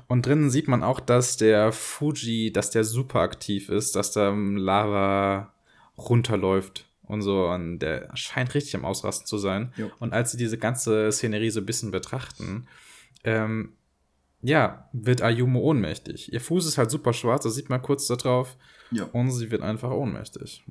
Und 0.09 0.27
drinnen 0.27 0.51
sieht 0.51 0.69
man 0.69 0.83
auch, 0.83 1.01
dass 1.01 1.37
der 1.37 1.73
Fuji, 1.73 2.53
dass 2.53 2.71
der 2.71 2.85
super 2.85 3.21
aktiv 3.21 3.69
ist, 3.69 3.97
dass 3.97 4.13
da 4.13 4.31
Lava 4.31 5.53
runterläuft 5.99 6.87
und 7.03 7.23
so. 7.23 7.47
Und 7.49 7.79
der 7.79 8.11
scheint 8.15 8.55
richtig 8.55 8.75
am 8.77 8.85
Ausrasten 8.85 9.27
zu 9.27 9.39
sein. 9.39 9.73
Jo. 9.77 9.91
Und 9.99 10.13
als 10.13 10.33
sie 10.33 10.39
diese 10.39 10.59
ganze 10.59 11.11
Szenerie 11.13 11.51
so 11.51 11.61
ein 11.61 11.67
bisschen 11.67 11.91
betrachten, 11.91 12.67
ähm, 13.25 13.73
ja, 14.43 14.89
wird 14.93 15.23
Ayumu 15.23 15.61
ohnmächtig. 15.61 16.33
Ihr 16.33 16.41
Fuß 16.41 16.67
ist 16.67 16.79
halt 16.79 16.91
super 16.91 17.13
schwarz, 17.13 17.45
das 17.45 17.55
sieht 17.55 17.69
man 17.69 17.83
kurz 17.83 18.07
da 18.07 18.17
drauf. 18.17 18.57
Ja. 18.93 19.05
Und 19.07 19.33
sie 19.33 19.51
wird 19.51 19.63
einfach 19.63 19.91
ohnmächtig. 19.91 20.65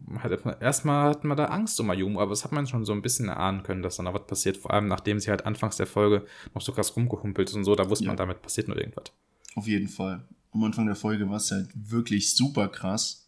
erstmal 0.61 1.09
hat 1.09 1.23
man 1.25 1.35
da 1.35 1.45
Angst 1.45 1.79
um 1.81 1.89
Ayumu, 1.89 2.21
aber 2.21 2.29
das 2.29 2.45
hat 2.45 2.53
man 2.53 2.67
schon 2.67 2.85
so 2.85 2.93
ein 2.93 3.01
bisschen 3.01 3.27
erahnen 3.27 3.63
können, 3.63 3.81
dass 3.81 3.97
da 3.97 4.03
noch 4.03 4.13
was 4.13 4.27
passiert. 4.27 4.55
Vor 4.55 4.71
allem 4.71 4.87
nachdem 4.87 5.19
sie 5.19 5.29
halt 5.29 5.45
anfangs 5.45 5.75
der 5.75 5.87
Folge 5.87 6.25
noch 6.53 6.61
so 6.61 6.71
krass 6.71 6.95
rumgehumpelt 6.95 7.49
ist 7.49 7.55
und 7.55 7.65
so, 7.65 7.75
da 7.75 7.89
wusste 7.89 8.05
ja. 8.05 8.11
man, 8.11 8.17
damit 8.17 8.41
passiert 8.41 8.69
nur 8.69 8.77
irgendwas. 8.77 9.11
Auf 9.55 9.67
jeden 9.67 9.89
Fall. 9.89 10.25
Am 10.53 10.63
Anfang 10.63 10.85
der 10.85 10.95
Folge 10.95 11.29
war 11.29 11.37
es 11.37 11.51
halt 11.51 11.69
wirklich 11.73 12.33
super 12.35 12.69
krass. 12.69 13.24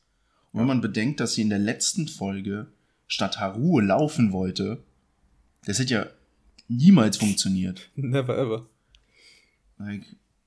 Wenn 0.58 0.68
man 0.68 0.82
bedenkt, 0.82 1.20
dass 1.20 1.34
sie 1.34 1.42
in 1.42 1.50
der 1.50 1.60
letzten 1.60 2.08
Folge 2.08 2.68
statt 3.08 3.40
Haruhe 3.40 3.84
laufen 3.84 4.32
wollte, 4.32 4.84
das 5.66 5.80
hätte 5.80 5.94
ja 5.94 6.08
niemals 6.68 7.18
funktioniert. 7.18 7.90
Never 7.96 8.38
ever. 8.38 8.66
Like, 9.78 10.04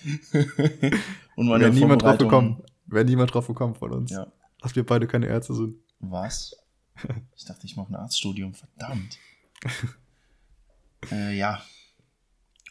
Und 1.36 1.48
meine 1.48 1.64
Wäre 1.66 1.74
niemand 1.74 2.02
drauf 2.02 2.18
gekommen. 2.18 2.64
Wäre 2.88 3.06
niemand 3.06 3.34
drauf 3.34 3.48
gekommen 3.48 3.76
von 3.76 3.92
uns. 3.92 4.12
Ja. 4.12 4.28
Dass 4.62 4.76
wir 4.76 4.86
beide 4.86 5.08
keine 5.08 5.28
Ärzte 5.28 5.54
sind. 5.56 5.76
Was? 6.00 6.56
Ich 7.36 7.46
dachte, 7.46 7.66
ich 7.66 7.76
mache 7.76 7.92
ein 7.92 7.96
Arztstudium. 7.96 8.54
Verdammt. 8.54 9.18
äh, 11.12 11.36
ja. 11.36 11.64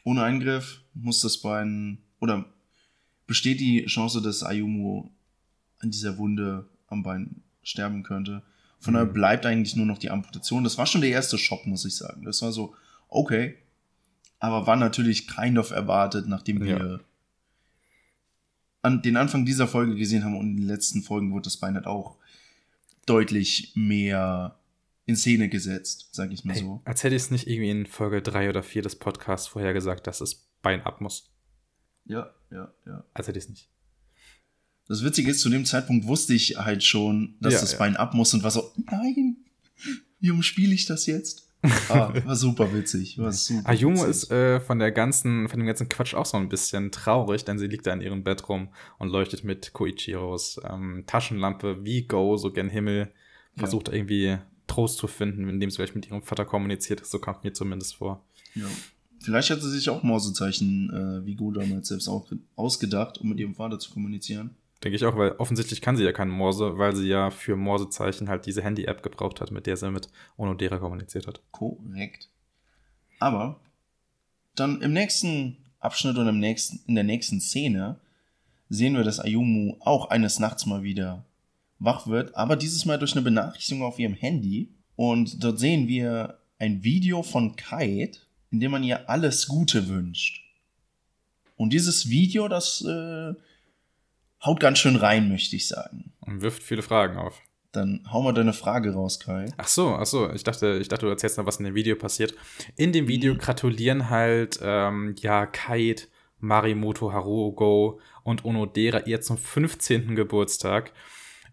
Ohne 0.04 0.22
Eingriff 0.22 0.82
muss 0.94 1.20
das 1.20 1.38
Bein 1.38 1.98
oder 2.20 2.44
besteht 3.26 3.58
die 3.58 3.86
Chance, 3.86 4.22
dass 4.22 4.44
Ayumu 4.44 5.10
an 5.80 5.90
dieser 5.90 6.16
Wunde 6.18 6.68
am 6.86 7.02
Bein 7.02 7.42
sterben 7.64 8.04
könnte. 8.04 8.42
Von 8.80 8.94
daher 8.94 9.06
mhm. 9.06 9.12
bleibt 9.12 9.46
eigentlich 9.46 9.76
nur 9.76 9.86
noch 9.86 9.98
die 9.98 10.10
Amputation. 10.10 10.64
Das 10.64 10.78
war 10.78 10.86
schon 10.86 11.02
der 11.02 11.10
erste 11.10 11.38
Schock, 11.38 11.66
muss 11.66 11.84
ich 11.84 11.96
sagen. 11.96 12.24
Das 12.24 12.42
war 12.42 12.50
so, 12.50 12.74
okay. 13.08 13.56
Aber 14.38 14.66
war 14.66 14.76
natürlich 14.76 15.28
kind 15.28 15.58
of 15.58 15.70
erwartet, 15.70 16.26
nachdem 16.26 16.60
wir 16.60 16.78
ja. 16.78 17.00
an 18.80 19.02
den 19.02 19.18
Anfang 19.18 19.44
dieser 19.44 19.68
Folge 19.68 19.94
gesehen 19.94 20.24
haben 20.24 20.36
und 20.36 20.48
in 20.52 20.56
den 20.56 20.66
letzten 20.66 21.02
Folgen 21.02 21.30
wurde 21.30 21.44
das 21.44 21.58
Bein 21.58 21.74
halt 21.74 21.86
auch 21.86 22.16
deutlich 23.04 23.72
mehr 23.74 24.56
in 25.04 25.16
Szene 25.16 25.50
gesetzt, 25.50 26.08
sag 26.12 26.32
ich 26.32 26.44
mal 26.44 26.54
hey, 26.54 26.62
so. 26.62 26.80
Als 26.84 27.02
hätte 27.02 27.16
ich 27.16 27.22
es 27.22 27.30
nicht 27.30 27.48
irgendwie 27.48 27.70
in 27.70 27.86
Folge 27.86 28.22
3 28.22 28.48
oder 28.48 28.62
4 28.62 28.82
des 28.82 28.96
Podcasts 28.96 29.48
vorher 29.48 29.74
gesagt, 29.74 30.06
dass 30.06 30.20
das 30.20 30.46
Bein 30.62 30.82
ab 30.82 31.02
muss. 31.02 31.30
Ja, 32.06 32.32
ja, 32.50 32.72
ja. 32.86 33.04
Als 33.12 33.28
hätte 33.28 33.38
ich 33.38 33.44
es 33.44 33.50
nicht. 33.50 33.68
Das 34.90 35.04
Witzige 35.04 35.30
ist, 35.30 35.38
zu 35.38 35.50
dem 35.50 35.64
Zeitpunkt 35.64 36.08
wusste 36.08 36.34
ich 36.34 36.56
halt 36.56 36.82
schon, 36.82 37.36
dass 37.38 37.54
ja, 37.54 37.60
das 37.60 37.72
ja. 37.72 37.78
Bein 37.78 37.94
ab 37.94 38.12
muss 38.12 38.34
und 38.34 38.42
war 38.42 38.50
so, 38.50 38.72
nein, 38.90 39.36
wie 40.18 40.32
umspiele 40.32 40.74
ich 40.74 40.84
das 40.86 41.06
jetzt? 41.06 41.48
Ah, 41.88 42.12
war 42.24 42.34
super 42.34 42.74
witzig. 42.74 43.16
War 43.16 43.32
super 43.32 43.68
Ayumu 43.68 43.98
witzig. 43.98 44.10
ist 44.10 44.32
äh, 44.32 44.58
von 44.58 44.80
der 44.80 44.90
ganzen, 44.90 45.48
von 45.48 45.60
dem 45.60 45.68
ganzen 45.68 45.88
Quatsch 45.88 46.14
auch 46.14 46.26
so 46.26 46.38
ein 46.38 46.48
bisschen 46.48 46.90
traurig, 46.90 47.44
denn 47.44 47.56
sie 47.56 47.68
liegt 47.68 47.86
da 47.86 47.92
in 47.92 48.00
ihrem 48.00 48.24
Bett 48.24 48.48
rum 48.48 48.70
und 48.98 49.10
leuchtet 49.10 49.44
mit 49.44 49.72
Koichiros 49.72 50.60
ähm, 50.68 51.04
Taschenlampe 51.06 51.84
wie 51.84 52.08
Go, 52.08 52.36
so 52.36 52.50
gen 52.50 52.68
Himmel, 52.68 53.12
versucht 53.56 53.86
ja. 53.86 53.94
irgendwie 53.94 54.38
Trost 54.66 54.98
zu 54.98 55.06
finden, 55.06 55.48
indem 55.48 55.70
sie 55.70 55.76
vielleicht 55.76 55.94
mit 55.94 56.08
ihrem 56.08 56.22
Vater 56.22 56.44
kommuniziert. 56.44 57.06
So 57.06 57.20
kam 57.20 57.36
mir 57.44 57.52
zumindest 57.52 57.94
vor. 57.94 58.24
Ja. 58.56 58.66
Vielleicht 59.20 59.50
hat 59.50 59.62
sie 59.62 59.70
sich 59.70 59.88
auch 59.88 60.02
Morsezeichen 60.02 60.90
äh, 60.90 61.24
wie 61.24 61.36
Go 61.36 61.52
damals 61.52 61.86
selbst 61.86 62.08
auch 62.08 62.26
ausgedacht, 62.56 63.18
um 63.18 63.28
mit 63.28 63.38
ihrem 63.38 63.54
Vater 63.54 63.78
zu 63.78 63.92
kommunizieren. 63.92 64.56
Denke 64.82 64.96
ich 64.96 65.04
auch, 65.04 65.16
weil 65.16 65.32
offensichtlich 65.32 65.82
kann 65.82 65.96
sie 65.96 66.04
ja 66.04 66.12
keinen 66.12 66.30
Morse, 66.30 66.78
weil 66.78 66.96
sie 66.96 67.06
ja 67.06 67.30
für 67.30 67.54
Morsezeichen 67.54 68.28
halt 68.28 68.46
diese 68.46 68.62
Handy-App 68.62 69.02
gebraucht 69.02 69.40
hat, 69.40 69.50
mit 69.50 69.66
der 69.66 69.76
sie 69.76 69.90
mit 69.90 70.08
Onodera 70.38 70.78
kommuniziert 70.78 71.26
hat. 71.26 71.42
Korrekt. 71.50 72.30
Aber 73.18 73.60
dann 74.54 74.80
im 74.80 74.92
nächsten 74.94 75.58
Abschnitt 75.80 76.16
und 76.16 76.28
im 76.28 76.38
nächsten, 76.38 76.80
in 76.86 76.94
der 76.94 77.04
nächsten 77.04 77.40
Szene 77.40 78.00
sehen 78.70 78.94
wir, 78.94 79.04
dass 79.04 79.20
Ayumu 79.20 79.76
auch 79.80 80.08
eines 80.08 80.38
Nachts 80.38 80.64
mal 80.64 80.82
wieder 80.82 81.26
wach 81.78 82.06
wird, 82.06 82.34
aber 82.34 82.56
dieses 82.56 82.84
Mal 82.84 82.98
durch 82.98 83.12
eine 83.12 83.22
Benachrichtigung 83.22 83.82
auf 83.82 83.98
ihrem 83.98 84.14
Handy. 84.14 84.68
Und 84.96 85.42
dort 85.42 85.58
sehen 85.58 85.88
wir 85.88 86.38
ein 86.58 86.84
Video 86.84 87.22
von 87.22 87.56
Kite, 87.56 88.20
in 88.50 88.60
dem 88.60 88.70
man 88.70 88.84
ihr 88.84 89.08
alles 89.08 89.46
Gute 89.46 89.88
wünscht. 89.88 90.42
Und 91.56 91.72
dieses 91.72 92.08
Video, 92.08 92.48
das 92.48 92.82
äh, 92.82 93.34
haut 94.44 94.60
ganz 94.60 94.78
schön 94.78 94.96
rein, 94.96 95.28
möchte 95.28 95.56
ich 95.56 95.68
sagen. 95.68 96.12
Und 96.20 96.42
wirft 96.42 96.62
viele 96.62 96.82
Fragen 96.82 97.16
auf. 97.16 97.40
Dann 97.72 98.04
hau 98.10 98.22
mal 98.22 98.32
deine 98.32 98.52
Frage 98.52 98.94
raus, 98.94 99.20
Kai. 99.20 99.46
Ach 99.56 99.68
so, 99.68 99.94
ach 99.94 100.06
so. 100.06 100.32
Ich 100.32 100.42
dachte, 100.42 100.78
ich 100.80 100.88
dachte, 100.88 101.06
du 101.06 101.10
erzählst 101.10 101.38
noch, 101.38 101.46
was 101.46 101.58
in 101.58 101.64
dem 101.64 101.74
Video 101.74 101.94
passiert. 101.94 102.34
In 102.76 102.92
dem 102.92 103.06
Video 103.06 103.34
mhm. 103.34 103.38
gratulieren 103.38 104.10
halt, 104.10 104.58
ähm, 104.62 105.14
ja, 105.20 105.46
Kite, 105.46 106.08
Marimoto, 106.40 107.12
Harugo 107.12 108.00
und 108.24 108.44
Onodera 108.44 109.00
ihr 109.00 109.20
zum 109.20 109.38
15. 109.38 110.16
Geburtstag. 110.16 110.92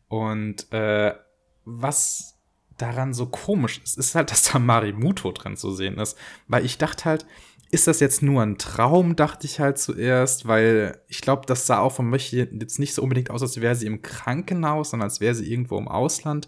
Und 0.07 0.71
äh, 0.71 1.13
was 1.65 2.37
daran 2.77 3.13
so 3.13 3.27
komisch 3.27 3.81
ist, 3.83 3.97
ist 3.97 4.15
halt, 4.15 4.31
dass 4.31 4.43
da 4.43 4.59
Marimoto 4.59 5.31
drin 5.31 5.55
zu 5.55 5.71
sehen 5.71 5.99
ist. 5.99 6.17
Weil 6.47 6.65
ich 6.65 6.77
dachte 6.79 7.05
halt, 7.05 7.25
ist 7.69 7.87
das 7.87 7.99
jetzt 7.99 8.21
nur 8.21 8.41
ein 8.41 8.57
Traum, 8.57 9.15
dachte 9.15 9.45
ich 9.45 9.59
halt 9.59 9.77
zuerst, 9.77 10.47
weil 10.47 11.01
ich 11.07 11.21
glaube, 11.21 11.45
das 11.45 11.67
sah 11.67 11.79
auch 11.79 11.91
von 11.91 12.09
Möchi 12.09 12.37
jetzt 12.37 12.79
nicht 12.79 12.93
so 12.93 13.01
unbedingt 13.01 13.29
aus, 13.29 13.41
als 13.41 13.59
wäre 13.59 13.75
sie 13.75 13.87
im 13.87 14.01
Krankenhaus, 14.01 14.91
sondern 14.91 15.09
als 15.09 15.19
wäre 15.19 15.35
sie 15.35 15.51
irgendwo 15.51 15.77
im 15.77 15.87
Ausland. 15.87 16.47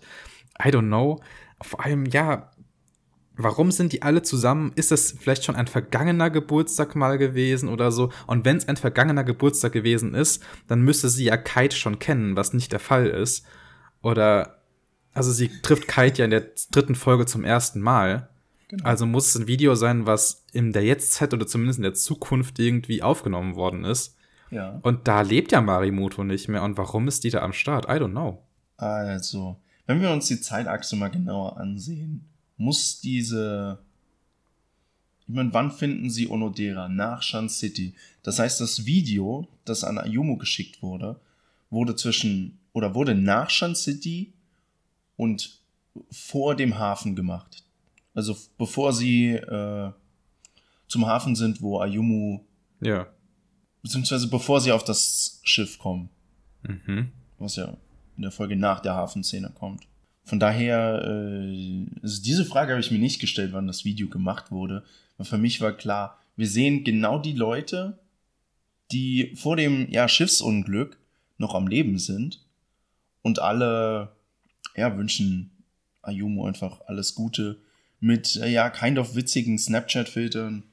I 0.64 0.70
don't 0.70 0.88
know. 0.88 1.22
Vor 1.62 1.84
allem, 1.84 2.06
ja, 2.06 2.52
warum 3.36 3.72
sind 3.72 3.94
die 3.94 4.02
alle 4.02 4.22
zusammen? 4.22 4.72
Ist 4.76 4.92
das 4.92 5.16
vielleicht 5.20 5.44
schon 5.44 5.56
ein 5.56 5.68
vergangener 5.68 6.30
Geburtstag 6.30 6.96
mal 6.96 7.18
gewesen 7.18 7.70
oder 7.70 7.92
so? 7.92 8.12
Und 8.28 8.46
wenn 8.46 8.58
es 8.58 8.68
ein 8.68 8.78
vergangener 8.78 9.24
Geburtstag 9.24 9.74
gewesen 9.74 10.14
ist, 10.14 10.44
dann 10.68 10.82
müsste 10.82 11.10
sie 11.10 11.26
ja 11.26 11.38
Kite 11.38 11.76
schon 11.76 12.00
kennen, 12.00 12.36
was 12.36 12.54
nicht 12.54 12.72
der 12.72 12.80
Fall 12.80 13.08
ist. 13.08 13.46
Oder, 14.02 14.62
also 15.14 15.32
sie 15.32 15.50
trifft 15.62 15.88
Kite 15.88 16.20
ja 16.20 16.26
in 16.26 16.32
der 16.32 16.52
dritten 16.72 16.96
Folge 16.96 17.26
zum 17.26 17.44
ersten 17.44 17.82
Mal. 17.82 18.30
Genau. 18.70 18.86
Also 18.86 19.08
muss 19.08 19.30
es 19.30 19.42
ein 19.42 19.48
Video 19.48 19.74
sein, 19.74 20.06
was 20.06 20.46
in 20.54 20.74
der 20.74 20.84
Jetztzeit 20.84 21.34
oder 21.34 21.48
zumindest 21.48 21.80
in 21.80 21.84
der 21.84 21.96
Zukunft 21.96 22.60
irgendwie 22.60 23.02
aufgenommen 23.02 23.56
worden 23.56 23.84
ist. 23.84 24.16
Ja. 24.52 24.80
Und 24.84 25.08
da 25.08 25.22
lebt 25.22 25.52
ja 25.52 25.60
Marimoto 25.60 26.24
nicht 26.24 26.48
mehr. 26.48 26.64
Und 26.64 26.78
warum 26.78 27.08
ist 27.08 27.24
die 27.24 27.32
da 27.32 27.42
am 27.42 27.52
Start? 27.52 27.86
I 27.86 28.00
don't 28.00 28.12
know. 28.12 28.44
Also, 28.78 29.58
wenn 29.88 30.02
wir 30.02 30.12
uns 30.12 30.28
die 30.28 30.40
Zeitachse 30.40 30.96
mal 30.96 31.10
genauer 31.10 31.58
ansehen, 31.58 32.30
muss 32.58 33.02
diese. 33.02 33.80
Ich 35.28 35.34
meine, 35.34 35.54
wann 35.54 35.72
finden 35.72 36.12
sie 36.12 36.30
Onodera? 36.30 36.90
Nach 36.90 37.24
Shan 37.24 37.50
City. 37.50 37.96
Das 38.22 38.38
heißt, 38.38 38.62
das 38.62 38.86
Video, 38.86 39.48
das 39.66 39.84
an 39.84 39.98
Ayumu 39.98 40.38
geschickt 40.38 40.82
wurde, 40.84 41.20
wurde 41.72 41.96
zwischen 41.96 42.60
oder 42.74 42.94
wurde 42.94 43.16
nach 43.16 43.50
Shan 43.50 43.76
City 43.76 44.34
und 45.18 45.60
vor 46.12 46.56
dem 46.56 46.78
Hafen 46.78 47.16
gemacht. 47.16 47.64
Also 48.20 48.36
bevor 48.58 48.92
sie 48.92 49.32
äh, 49.32 49.92
zum 50.88 51.08
Hafen 51.08 51.36
sind, 51.36 51.62
wo 51.62 51.80
Ayumu. 51.80 52.42
Ja. 52.82 53.08
Beziehungsweise 53.82 54.28
bevor 54.28 54.60
sie 54.60 54.74
auf 54.74 54.84
das 54.84 55.40
Schiff 55.44 55.80
kommen. 55.80 56.10
Mhm. 56.64 57.14
Was 57.38 57.56
ja 57.56 57.78
in 58.18 58.24
der 58.24 58.32
Folge 58.32 58.58
nach 58.58 58.82
der 58.82 58.96
Hafenszene 58.96 59.52
kommt. 59.58 59.88
Von 60.26 60.42
daher, 60.42 61.02
äh, 61.06 61.86
also 62.04 62.22
diese 62.22 62.44
Frage 62.44 62.74
habe 62.74 62.82
ich 62.82 62.92
mir 62.92 63.00
nicht 63.00 63.22
gestellt, 63.22 63.54
wann 63.54 63.68
das 63.68 63.86
Video 63.86 64.10
gemacht 64.10 64.52
wurde. 64.52 64.84
Weil 65.18 65.26
für 65.26 65.38
mich 65.38 65.62
war 65.62 65.72
klar, 65.72 66.20
wir 66.36 66.48
sehen 66.48 66.84
genau 66.84 67.20
die 67.20 67.32
Leute, 67.32 67.98
die 68.92 69.34
vor 69.38 69.56
dem 69.56 69.90
ja, 69.90 70.10
Schiffsunglück 70.10 70.98
noch 71.38 71.56
am 71.56 71.68
Leben 71.68 71.98
sind. 71.98 72.46
Und 73.22 73.40
alle 73.40 74.12
ja, 74.76 74.98
wünschen 74.98 75.52
Ayumu 76.02 76.44
einfach 76.46 76.82
alles 76.88 77.16
Gute 77.16 77.62
mit, 78.00 78.36
äh, 78.38 78.50
ja, 78.50 78.70
kind 78.70 78.98
of 78.98 79.16
witzigen 79.16 79.58
Snapchat-Filtern. 79.58 80.64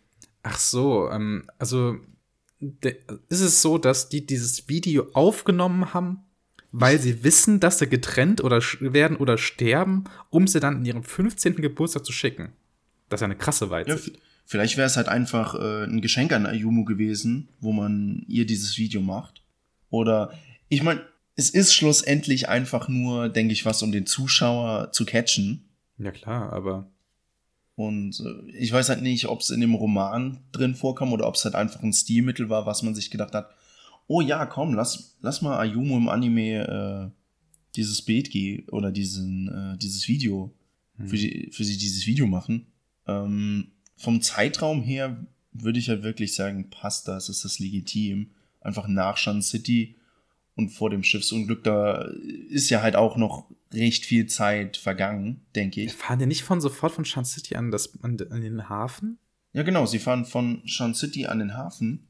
Ach 0.43 0.59
so, 0.59 1.11
ähm, 1.11 1.45
also 1.59 1.97
ist 3.29 3.41
es 3.41 3.63
so, 3.63 3.79
dass 3.79 4.09
die 4.09 4.27
dieses 4.27 4.69
Video 4.69 5.09
aufgenommen 5.13 5.93
haben, 5.93 6.21
weil 6.73 6.99
sie 6.99 7.25
wissen, 7.25 7.61
dass 7.61 7.79
sie 7.79 7.89
getrennt 7.89 8.43
oder 8.43 8.63
werden 8.81 9.17
oder 9.17 9.39
sterben, 9.39 10.05
um 10.31 10.47
sie 10.47 10.61
dann 10.61 10.79
in 10.79 10.85
ihrem 10.85 11.03
15. 11.03 11.57
Geburtstag 11.57 12.05
zu 12.05 12.13
schicken. 12.13 12.53
Das 13.09 13.19
ist 13.19 13.23
ja 13.23 13.27
eine 13.27 13.37
krasse 13.37 13.71
Weitsicht. 13.71 14.17
Ja, 14.17 14.23
vielleicht 14.47 14.77
wäre 14.77 14.87
es 14.87 14.97
halt 14.97 15.09
einfach 15.09 15.55
äh, 15.55 15.85
ein 15.85 16.01
Geschenk 16.01 16.33
an 16.33 16.47
Ayumu 16.47 16.85
gewesen, 16.85 17.49
wo 17.61 17.73
man 17.73 18.25
ihr 18.27 18.47
dieses 18.47 18.79
Video 18.79 19.01
macht. 19.01 19.43
Oder, 19.91 20.33
ich 20.69 20.83
meine, 20.83 21.03
es 21.37 21.51
ist 21.51 21.75
schlussendlich 21.75 22.49
einfach 22.49 22.89
nur, 22.89 23.29
denke 23.29 23.53
ich, 23.53 23.65
was, 23.65 23.83
um 23.83 23.93
den 23.93 24.07
Zuschauer 24.07 24.93
zu 24.93 25.05
catchen. 25.05 25.69
Ja, 25.99 26.11
klar, 26.11 26.53
aber 26.53 26.91
und 27.77 28.21
äh, 28.21 28.51
ich 28.53 28.73
weiß 28.73 28.89
halt 28.89 29.03
nicht, 29.03 29.27
ob 29.27 29.41
es 29.41 29.51
in 29.51 29.61
dem 29.61 29.75
Roman 29.75 30.41
drin 30.51 30.75
vorkam 30.75 31.13
oder 31.13 31.29
ob 31.29 31.35
es 31.35 31.45
halt 31.45 31.55
einfach 31.55 31.83
ein 31.83 31.93
Stilmittel 31.93 32.49
war, 32.49 32.67
was 32.67 32.83
man 32.83 32.95
sich 32.95 33.11
gedacht 33.11 33.35
hat, 33.35 33.51
oh 34.07 34.23
ja, 34.23 34.47
komm, 34.47 34.75
lass, 34.75 35.17
lass 35.21 35.43
mal 35.43 35.59
Ayumu 35.59 35.99
im 35.99 36.09
Anime 36.09 37.13
äh, 37.13 37.21
dieses 37.77 38.01
Bild 38.03 38.31
gehen 38.31 38.67
oder 38.71 38.91
diesen, 38.91 39.49
äh, 39.49 39.79
dieses 39.79 40.09
Video, 40.09 40.55
mhm. 40.97 41.09
für, 41.09 41.17
die, 41.17 41.51
für 41.53 41.65
sie 41.65 41.77
dieses 41.77 42.07
Video 42.07 42.27
machen. 42.27 42.67
Ähm, 43.07 43.73
vom 43.97 44.23
Zeitraum 44.23 44.83
her 44.83 45.27
würde 45.53 45.79
ich 45.79 45.91
halt 45.91 46.03
wirklich 46.03 46.35
sagen, 46.35 46.71
passt 46.71 47.09
das, 47.09 47.29
ist 47.29 47.45
das 47.45 47.59
legitim. 47.59 48.31
Einfach 48.61 48.89
nach 48.89 49.19
Shan 49.19 49.43
City 49.43 49.96
und 50.57 50.71
vor 50.71 50.91
dem 50.91 51.05
Schiffsunglück, 51.05 51.63
da 51.63 52.11
ist 52.49 52.71
ja 52.71 52.83
halt 52.83 52.97
auch 52.97 53.17
noch 53.17 53.51
recht 53.73 54.07
viel 54.07 54.27
Zeit 54.27 54.79
vergangen, 54.79 55.43
denke 55.55 55.83
ich. 55.83 55.93
Fahren 55.93 56.19
die 56.19 56.27
nicht 56.27 56.43
von 56.43 56.61
sofort 56.61 56.93
von 56.93 57.05
Shan 57.05 57.27
City 57.27 57.57
an, 57.57 57.71
das, 57.71 57.93
an, 58.03 58.17
an 58.31 58.41
den 58.41 58.69
Hafen? 58.69 59.19
Ja, 59.53 59.63
genau, 59.63 59.87
sie 59.87 59.99
fahren 59.99 60.25
von 60.25 60.67
Shan 60.67 60.95
City 60.95 61.27
an 61.27 61.39
den 61.39 61.55
Hafen 61.55 62.09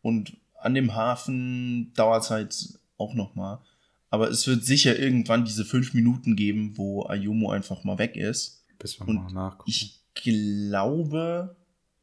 und 0.00 0.36
an 0.54 0.74
dem 0.74 0.94
Hafen 0.94 1.92
dauert 1.94 2.22
es 2.22 2.30
halt 2.30 2.78
auch 2.96 3.14
noch 3.14 3.34
mal. 3.34 3.62
Aber 4.10 4.28
es 4.28 4.46
wird 4.46 4.64
sicher 4.64 4.98
irgendwann 4.98 5.44
diese 5.44 5.64
fünf 5.64 5.94
Minuten 5.94 6.36
geben, 6.36 6.76
wo 6.76 7.04
Ayumu 7.04 7.50
einfach 7.50 7.84
mal 7.84 7.98
weg 7.98 8.16
ist. 8.16 8.64
Bis 8.78 8.98
wir 8.98 9.08
und 9.08 9.16
mal 9.16 9.32
nachgucken. 9.32 9.70
Ich 9.70 10.00
glaube, 10.14 11.56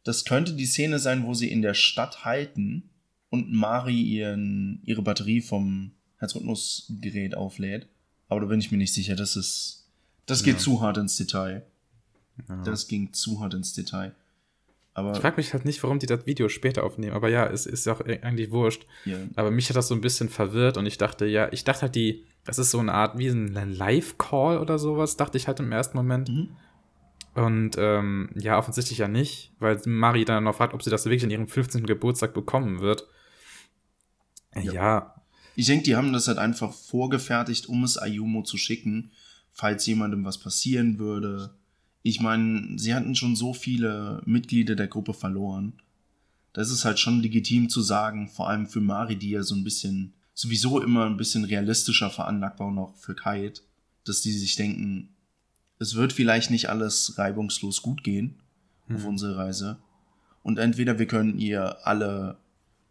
das 0.04 0.26
könnte 0.26 0.54
die 0.54 0.66
Szene 0.66 1.00
sein, 1.00 1.26
wo 1.26 1.34
sie 1.34 1.52
in 1.52 1.62
der 1.62 1.74
Stadt 1.74 2.24
halten 2.24 2.90
und 3.30 3.52
Mari 3.52 4.02
ihren, 4.02 4.82
ihre 4.84 5.02
Batterie 5.02 5.42
vom 5.42 5.92
Herzrhythmusgerät 6.18 7.36
auflädt. 7.36 7.88
Aber 8.30 8.42
da 8.42 8.48
bin 8.48 8.60
ich 8.60 8.72
mir 8.72 8.78
nicht 8.78 8.94
sicher, 8.94 9.16
das 9.16 9.36
ist. 9.36 9.90
Das 10.26 10.44
geht 10.44 10.56
ja. 10.56 10.60
zu 10.60 10.82
hart 10.82 10.98
ins 10.98 11.16
Detail. 11.16 11.66
Ja. 12.48 12.62
Das 12.63 12.88
ging 12.88 13.13
zu 13.13 13.40
hart 13.40 13.54
ins 13.54 13.74
Detail. 13.74 14.13
Aber 14.94 15.12
ich 15.12 15.20
frage 15.20 15.38
mich 15.38 15.54
halt 15.54 15.63
nicht, 15.63 15.84
warum 15.84 16.00
die 16.00 16.08
das 16.08 16.26
Video 16.26 16.50
später 16.50 16.84
aufnehmen. 16.84 17.13
Aber 17.13 17.30
ja, 17.30 17.46
es 17.46 17.68
ist 17.68 17.88
auch 17.88 18.02
eigentlich 18.02 18.52
wurscht. 18.52 18.88
Ja. 19.06 19.18
Aber 19.36 19.52
mich 19.52 19.70
hat 19.70 19.76
das 19.76 19.88
so 19.88 19.96
ein 19.96 20.02
bisschen 20.02 20.28
verwirrt 20.28 20.76
und 20.76 20.88
ich 20.88 20.98
dachte, 20.98 21.28
ja, 21.28 21.50
ich 21.52 21.63
dachte 21.63 21.84
halt, 21.84 21.96
die, 21.96 22.26
das 22.46 22.58
ist 22.58 22.72
so 22.72 22.80
eine 22.80 22.94
Art 22.94 23.18
wie 23.18 23.28
ein 23.28 23.54
Live-Call 23.54 24.58
oder 24.58 24.80
sowas, 24.80 25.16
dachte 25.16 25.38
ich 25.38 25.48
halt 25.48 25.60
im 25.60 25.72
ersten 25.72 25.98
Moment. 25.98 26.30
Mhm. 26.30 26.50
Und 27.36 27.76
ähm, 27.78 28.32
ja, 28.34 28.58
offensichtlich 28.58 28.98
ja 28.98 29.08
nicht, 29.08 29.54
weil 29.60 29.80
Mari 29.86 30.26
dann 30.26 30.46
noch 30.46 30.56
fragt, 30.56 30.74
ob 30.74 30.82
sie 30.82 30.90
das 30.90 31.06
wirklich 31.06 31.24
an 31.24 31.30
ihrem 31.30 31.48
15. 31.48 31.86
Geburtstag 31.86 32.34
bekommen 32.34 32.80
wird. 32.80 33.08
Ja. 34.63 34.74
ja. 34.74 35.15
Ich 35.56 35.65
denke, 35.65 35.86
die 35.86 35.96
haben 35.96 36.13
das 36.13 36.28
halt 36.28 36.38
einfach 36.38 36.72
vorgefertigt, 36.72 37.67
um 37.67 37.84
es 37.84 37.98
Ayumo 37.98 38.43
zu 38.43 38.58
schicken, 38.58 39.12
falls 39.52 39.86
jemandem 39.88 40.24
was 40.24 40.38
passieren 40.38 41.00
würde. 41.00 41.56
Ich 42.04 42.20
meine, 42.22 42.78
sie 42.78 42.93
hatten 42.93 43.15
schon 43.15 43.36
so 43.36 43.54
viele 43.54 44.22
Mitglieder 44.26 44.76
der 44.76 44.88
Gruppe 44.88 45.15
verloren. 45.15 45.74
Das 46.54 46.70
ist 46.70 46.86
halt 46.86 47.00
schon 47.00 47.22
legitim 47.22 47.70
zu 47.70 47.82
sagen, 47.82 48.30
vor 48.30 48.50
allem 48.50 48.67
für 48.67 48.82
Mari, 48.82 49.15
die 49.15 49.32
ja 49.32 49.41
so 49.41 49.56
ein 49.56 49.63
bisschen, 49.63 50.13
sowieso 50.34 50.80
immer 50.80 51.06
ein 51.06 51.17
bisschen 51.17 51.43
realistischer 51.43 52.12
veranlagt 52.12 52.60
war, 52.60 52.67
und 52.67 52.78
auch 52.78 52.96
für 52.96 53.15
Kite, 53.15 53.62
dass 54.06 54.22
die 54.22 54.32
sich 54.32 54.56
denken, 54.56 55.10
es 55.80 55.96
wird 55.96 56.13
vielleicht 56.13 56.52
nicht 56.52 56.70
alles 56.70 57.17
reibungslos 57.17 57.82
gut 57.82 58.04
gehen 58.04 58.36
hm. 58.86 58.96
auf 58.96 59.06
unsere 59.06 59.38
Reise. 59.38 59.80
Und 60.43 60.60
entweder 60.60 61.00
wir 61.00 61.08
können 61.08 61.39
ihr 61.39 61.86
alle 61.86 62.38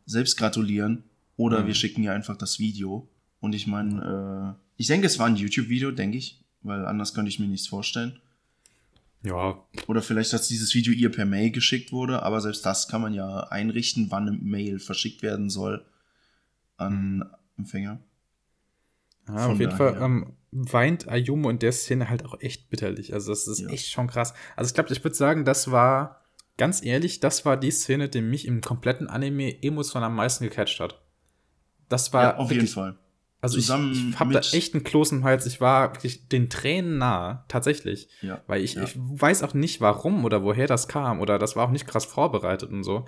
selbst 0.04 0.36
gratulieren 0.36 1.04
oder 1.36 1.58
hm. 1.60 1.66
wir 1.66 1.74
schicken 1.74 2.02
ihr 2.02 2.12
einfach 2.12 2.36
das 2.36 2.58
Video. 2.58 3.08
Und 3.40 3.54
ich 3.54 3.66
meine, 3.66 4.56
äh, 4.56 4.62
ich 4.76 4.86
denke, 4.86 5.06
es 5.06 5.18
war 5.18 5.26
ein 5.26 5.36
YouTube-Video, 5.36 5.90
denke 5.90 6.18
ich, 6.18 6.42
weil 6.62 6.86
anders 6.86 7.14
könnte 7.14 7.28
ich 7.28 7.38
mir 7.38 7.48
nichts 7.48 7.68
vorstellen. 7.68 8.18
Ja. 9.22 9.58
Oder 9.88 10.02
vielleicht, 10.02 10.32
dass 10.32 10.48
dieses 10.48 10.74
Video 10.74 10.92
ihr 10.92 11.10
per 11.10 11.24
Mail 11.24 11.50
geschickt 11.50 11.92
wurde, 11.92 12.22
aber 12.22 12.40
selbst 12.40 12.64
das 12.64 12.88
kann 12.88 13.02
man 13.02 13.12
ja 13.12 13.40
einrichten, 13.48 14.10
wann 14.10 14.28
eine 14.28 14.38
Mail 14.38 14.78
verschickt 14.78 15.22
werden 15.22 15.50
soll 15.50 15.84
an 16.76 17.20
hm. 17.22 17.24
Empfänger. 17.58 18.00
Ja, 19.28 19.38
Von 19.38 19.52
auf 19.52 19.60
jeden 19.60 19.76
daher. 19.76 19.94
Fall 19.94 20.02
ähm, 20.02 20.32
weint 20.52 21.08
Ayumu 21.08 21.50
in 21.50 21.58
der 21.58 21.72
Szene 21.72 22.08
halt 22.08 22.24
auch 22.24 22.40
echt 22.40 22.70
bitterlich. 22.70 23.12
Also 23.12 23.30
das 23.30 23.48
ist 23.48 23.60
ja. 23.60 23.68
echt 23.68 23.90
schon 23.90 24.06
krass. 24.06 24.34
Also 24.54 24.70
ich 24.70 24.74
glaube, 24.74 24.92
ich 24.92 25.02
würde 25.02 25.16
sagen, 25.16 25.44
das 25.44 25.70
war, 25.70 26.22
ganz 26.56 26.84
ehrlich, 26.84 27.20
das 27.20 27.44
war 27.44 27.56
die 27.56 27.70
Szene, 27.70 28.08
die 28.08 28.22
mich 28.22 28.46
im 28.46 28.60
kompletten 28.60 29.08
Anime 29.08 29.62
emotional 29.62 30.08
am 30.08 30.16
meisten 30.16 30.44
gecatcht 30.44 30.80
hat. 30.80 31.02
Das 31.88 32.12
war. 32.12 32.22
Ja, 32.22 32.36
auf 32.36 32.50
wirklich, 32.50 32.62
jeden 32.62 32.74
Fall. 32.74 32.98
Also 33.40 33.58
Zusammen 33.58 33.92
ich, 33.92 34.08
ich 34.08 34.18
habe 34.18 34.32
da 34.32 34.40
echt 34.40 34.74
einen 34.74 34.82
Kloß 34.82 35.12
im 35.12 35.22
Hals. 35.24 35.46
Ich 35.46 35.60
war 35.60 35.94
wirklich 35.94 36.26
den 36.28 36.48
Tränen 36.48 36.98
nah, 36.98 37.44
tatsächlich. 37.48 38.08
Ja, 38.22 38.42
Weil 38.46 38.64
ich, 38.64 38.74
ja. 38.74 38.84
ich 38.84 38.94
weiß 38.96 39.42
auch 39.42 39.54
nicht, 39.54 39.80
warum 39.80 40.24
oder 40.24 40.42
woher 40.42 40.66
das 40.66 40.88
kam. 40.88 41.20
Oder 41.20 41.38
das 41.38 41.54
war 41.54 41.66
auch 41.66 41.70
nicht 41.70 41.86
krass 41.86 42.04
vorbereitet 42.06 42.70
und 42.70 42.82
so. 42.82 43.06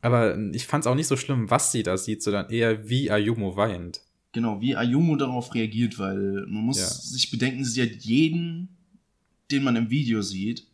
Aber 0.00 0.36
ich 0.52 0.66
fand 0.66 0.82
es 0.82 0.86
auch 0.88 0.94
nicht 0.94 1.06
so 1.06 1.16
schlimm, 1.16 1.50
was 1.50 1.72
sie 1.72 1.82
da 1.82 1.98
sieht, 1.98 2.22
sondern 2.22 2.50
eher 2.50 2.88
wie 2.88 3.10
Ayumu 3.10 3.56
weint. 3.56 4.00
Genau, 4.32 4.60
wie 4.60 4.76
Ayumu 4.76 5.16
darauf 5.16 5.54
reagiert, 5.54 5.98
weil 5.98 6.46
man 6.48 6.64
muss 6.64 6.78
ja. 6.78 6.86
sich 6.86 7.30
bedenken, 7.30 7.64
sie 7.64 7.82
hat 7.82 7.92
jeden, 8.00 8.76
den 9.50 9.62
man 9.62 9.76
im 9.76 9.88
Video 9.88 10.20
sieht, 10.20 10.66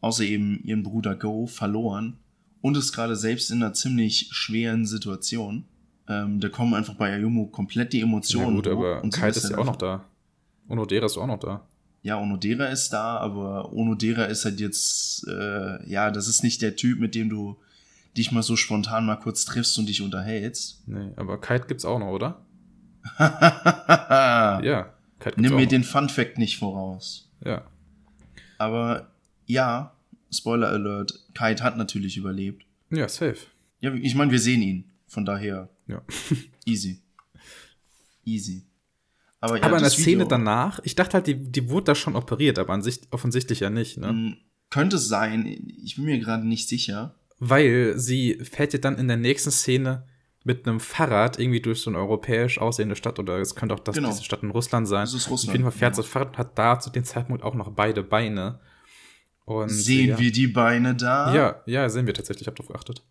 außer 0.00 0.24
eben 0.24 0.62
ihren 0.64 0.82
Bruder 0.82 1.14
Go, 1.14 1.46
verloren 1.46 2.18
und 2.60 2.76
ist 2.76 2.92
gerade 2.92 3.16
selbst 3.16 3.50
in 3.50 3.62
einer 3.62 3.74
ziemlich 3.74 4.28
schweren 4.32 4.86
Situation. 4.86 5.64
Ähm, 6.08 6.40
da 6.40 6.48
kommen 6.48 6.74
einfach 6.74 6.94
bei 6.94 7.12
Ayumu 7.12 7.46
komplett 7.46 7.92
die 7.92 8.00
Emotionen. 8.00 8.48
Ja 8.48 8.54
gut, 8.54 8.68
aber 8.68 9.02
und 9.02 9.14
Kite 9.14 9.28
ist 9.28 9.50
ja 9.50 9.58
auch 9.58 9.64
noch 9.64 9.76
da. 9.76 10.04
Onodera 10.68 11.06
ist 11.06 11.16
auch 11.16 11.26
noch 11.26 11.38
da. 11.38 11.66
Ja, 12.02 12.20
Onodera 12.20 12.66
ist 12.66 12.90
da, 12.90 13.16
aber 13.16 13.72
Onodera 13.72 14.24
ist 14.24 14.44
halt 14.44 14.60
jetzt, 14.60 15.26
äh, 15.26 15.88
ja, 15.88 16.10
das 16.10 16.28
ist 16.28 16.42
nicht 16.42 16.60
der 16.60 16.76
Typ, 16.76 17.00
mit 17.00 17.14
dem 17.14 17.30
du 17.30 17.56
dich 18.16 18.30
mal 18.32 18.42
so 18.42 18.56
spontan 18.56 19.06
mal 19.06 19.16
kurz 19.16 19.44
triffst 19.44 19.78
und 19.78 19.86
dich 19.88 20.02
unterhältst. 20.02 20.86
Nee, 20.86 21.10
aber 21.16 21.40
Kite 21.40 21.66
gibt's 21.66 21.84
auch 21.84 21.98
noch, 21.98 22.08
oder? 22.08 22.42
ja. 23.18 24.90
Nimm 25.36 25.56
mir 25.56 25.66
den 25.66 25.84
Fun 25.84 26.08
Fact 26.08 26.38
nicht 26.38 26.58
voraus. 26.58 27.30
Ja. 27.44 27.62
Aber 28.58 29.08
ja, 29.46 29.94
Spoiler 30.30 30.68
Alert, 30.68 31.24
Kite 31.34 31.62
hat 31.62 31.76
natürlich 31.76 32.16
überlebt. 32.16 32.64
Ja, 32.90 33.08
safe. 33.08 33.38
Ja, 33.80 33.92
ich 33.94 34.14
meine, 34.14 34.30
wir 34.30 34.38
sehen 34.38 34.62
ihn. 34.62 34.84
Von 35.06 35.24
daher. 35.24 35.68
Ja. 35.86 36.02
easy. 36.64 37.02
Easy. 38.24 38.66
Aber, 39.40 39.58
ja, 39.58 39.64
aber 39.64 39.76
in 39.76 39.82
der 39.82 39.90
Szene 39.90 40.26
danach, 40.26 40.80
ich 40.84 40.94
dachte 40.94 41.14
halt, 41.14 41.26
die, 41.26 41.34
die 41.34 41.68
wurde 41.68 41.84
da 41.84 41.94
schon 41.94 42.16
operiert, 42.16 42.58
aber 42.58 42.72
an 42.72 42.82
sich 42.82 43.00
offensichtlich 43.10 43.60
ja 43.60 43.68
nicht, 43.68 43.98
ne? 43.98 44.08
Hm, 44.08 44.36
könnte 44.70 44.96
sein, 44.98 45.44
ich 45.82 45.96
bin 45.96 46.06
mir 46.06 46.18
gerade 46.18 46.46
nicht 46.46 46.68
sicher. 46.68 47.14
Weil 47.38 47.98
sie 47.98 48.38
fährt 48.42 48.72
ja 48.72 48.78
dann 48.78 48.96
in 48.96 49.06
der 49.06 49.18
nächsten 49.18 49.50
Szene 49.50 50.06
mit 50.44 50.66
einem 50.66 50.80
Fahrrad 50.80 51.38
irgendwie 51.38 51.60
durch 51.60 51.80
so 51.80 51.90
eine 51.90 51.98
europäisch 51.98 52.58
aussehende 52.58 52.96
Stadt 52.96 53.18
oder 53.18 53.38
es 53.38 53.54
könnte 53.54 53.74
auch 53.74 53.80
das, 53.80 53.96
genau. 53.96 54.10
diese 54.10 54.24
Stadt 54.24 54.42
in 54.42 54.50
Russland 54.50 54.86
sein. 54.86 55.02
Das 55.02 55.14
ist 55.14 55.30
Russland. 55.30 55.50
Auf 55.50 55.54
jeden 55.54 55.64
Fall 55.64 55.78
fährt 55.78 55.92
genau. 55.92 56.02
das 56.02 56.10
Fahrrad 56.10 56.28
und 56.28 56.38
hat 56.38 56.58
da 56.58 56.78
zu 56.78 56.90
dem 56.90 57.04
Zeitpunkt 57.04 57.42
auch 57.42 57.54
noch 57.54 57.70
beide 57.70 58.02
Beine. 58.02 58.60
Und, 59.46 59.68
sehen 59.68 60.10
ja. 60.10 60.18
wir 60.18 60.32
die 60.32 60.46
Beine 60.46 60.94
da? 60.94 61.34
Ja, 61.34 61.62
ja, 61.66 61.88
sehen 61.88 62.06
wir 62.06 62.14
tatsächlich. 62.14 62.42
Ich 62.42 62.46
habe 62.46 62.56
darauf 62.56 62.72
geachtet. 62.72 63.02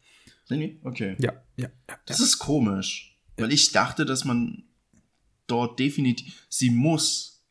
Sehen 0.46 0.60
wir? 0.60 0.76
Okay. 0.84 1.16
Ja, 1.20 1.34
ja. 1.56 1.70
ja 1.90 1.96
das 2.06 2.20
ja. 2.20 2.26
ist 2.26 2.40
komisch, 2.40 3.18
weil 3.38 3.52
ich 3.52 3.72
dachte, 3.72 4.06
dass 4.06 4.26
man 4.26 4.64
dort 5.48 5.80
definitiv, 5.80 6.46
sie 6.50 6.70
muss 6.70 7.46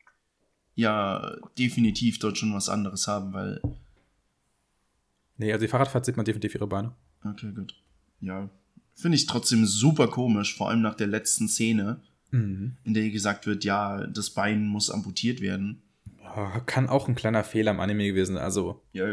ja 0.74 1.36
definitiv 1.58 2.18
dort 2.18 2.38
schon 2.38 2.54
was 2.54 2.68
anderes 2.68 3.08
haben, 3.08 3.32
weil. 3.32 3.60
Nee, 5.36 5.52
also 5.52 5.64
die 5.64 5.68
Fahrradfahrt 5.68 6.04
sieht 6.04 6.16
man 6.16 6.24
definitiv 6.24 6.54
ihre 6.54 6.66
Beine. 6.66 6.94
Okay, 7.24 7.52
gut. 7.52 7.74
Ja, 8.20 8.48
Finde 8.94 9.16
ich 9.16 9.26
trotzdem 9.26 9.64
super 9.66 10.08
komisch, 10.08 10.54
vor 10.54 10.68
allem 10.68 10.82
nach 10.82 10.94
der 10.94 11.06
letzten 11.06 11.48
Szene, 11.48 12.00
mhm. 12.30 12.76
in 12.84 12.94
der 12.94 13.10
gesagt 13.10 13.46
wird, 13.46 13.64
ja, 13.64 14.06
das 14.06 14.30
Bein 14.30 14.66
muss 14.66 14.90
amputiert 14.90 15.40
werden. 15.40 15.81
Kann 16.66 16.88
auch 16.88 17.08
ein 17.08 17.14
kleiner 17.14 17.44
Fehler 17.44 17.72
im 17.72 17.80
Anime 17.80 18.06
gewesen 18.06 18.34
sein. 18.34 18.44
Also. 18.44 18.82
Ja, 18.92 19.06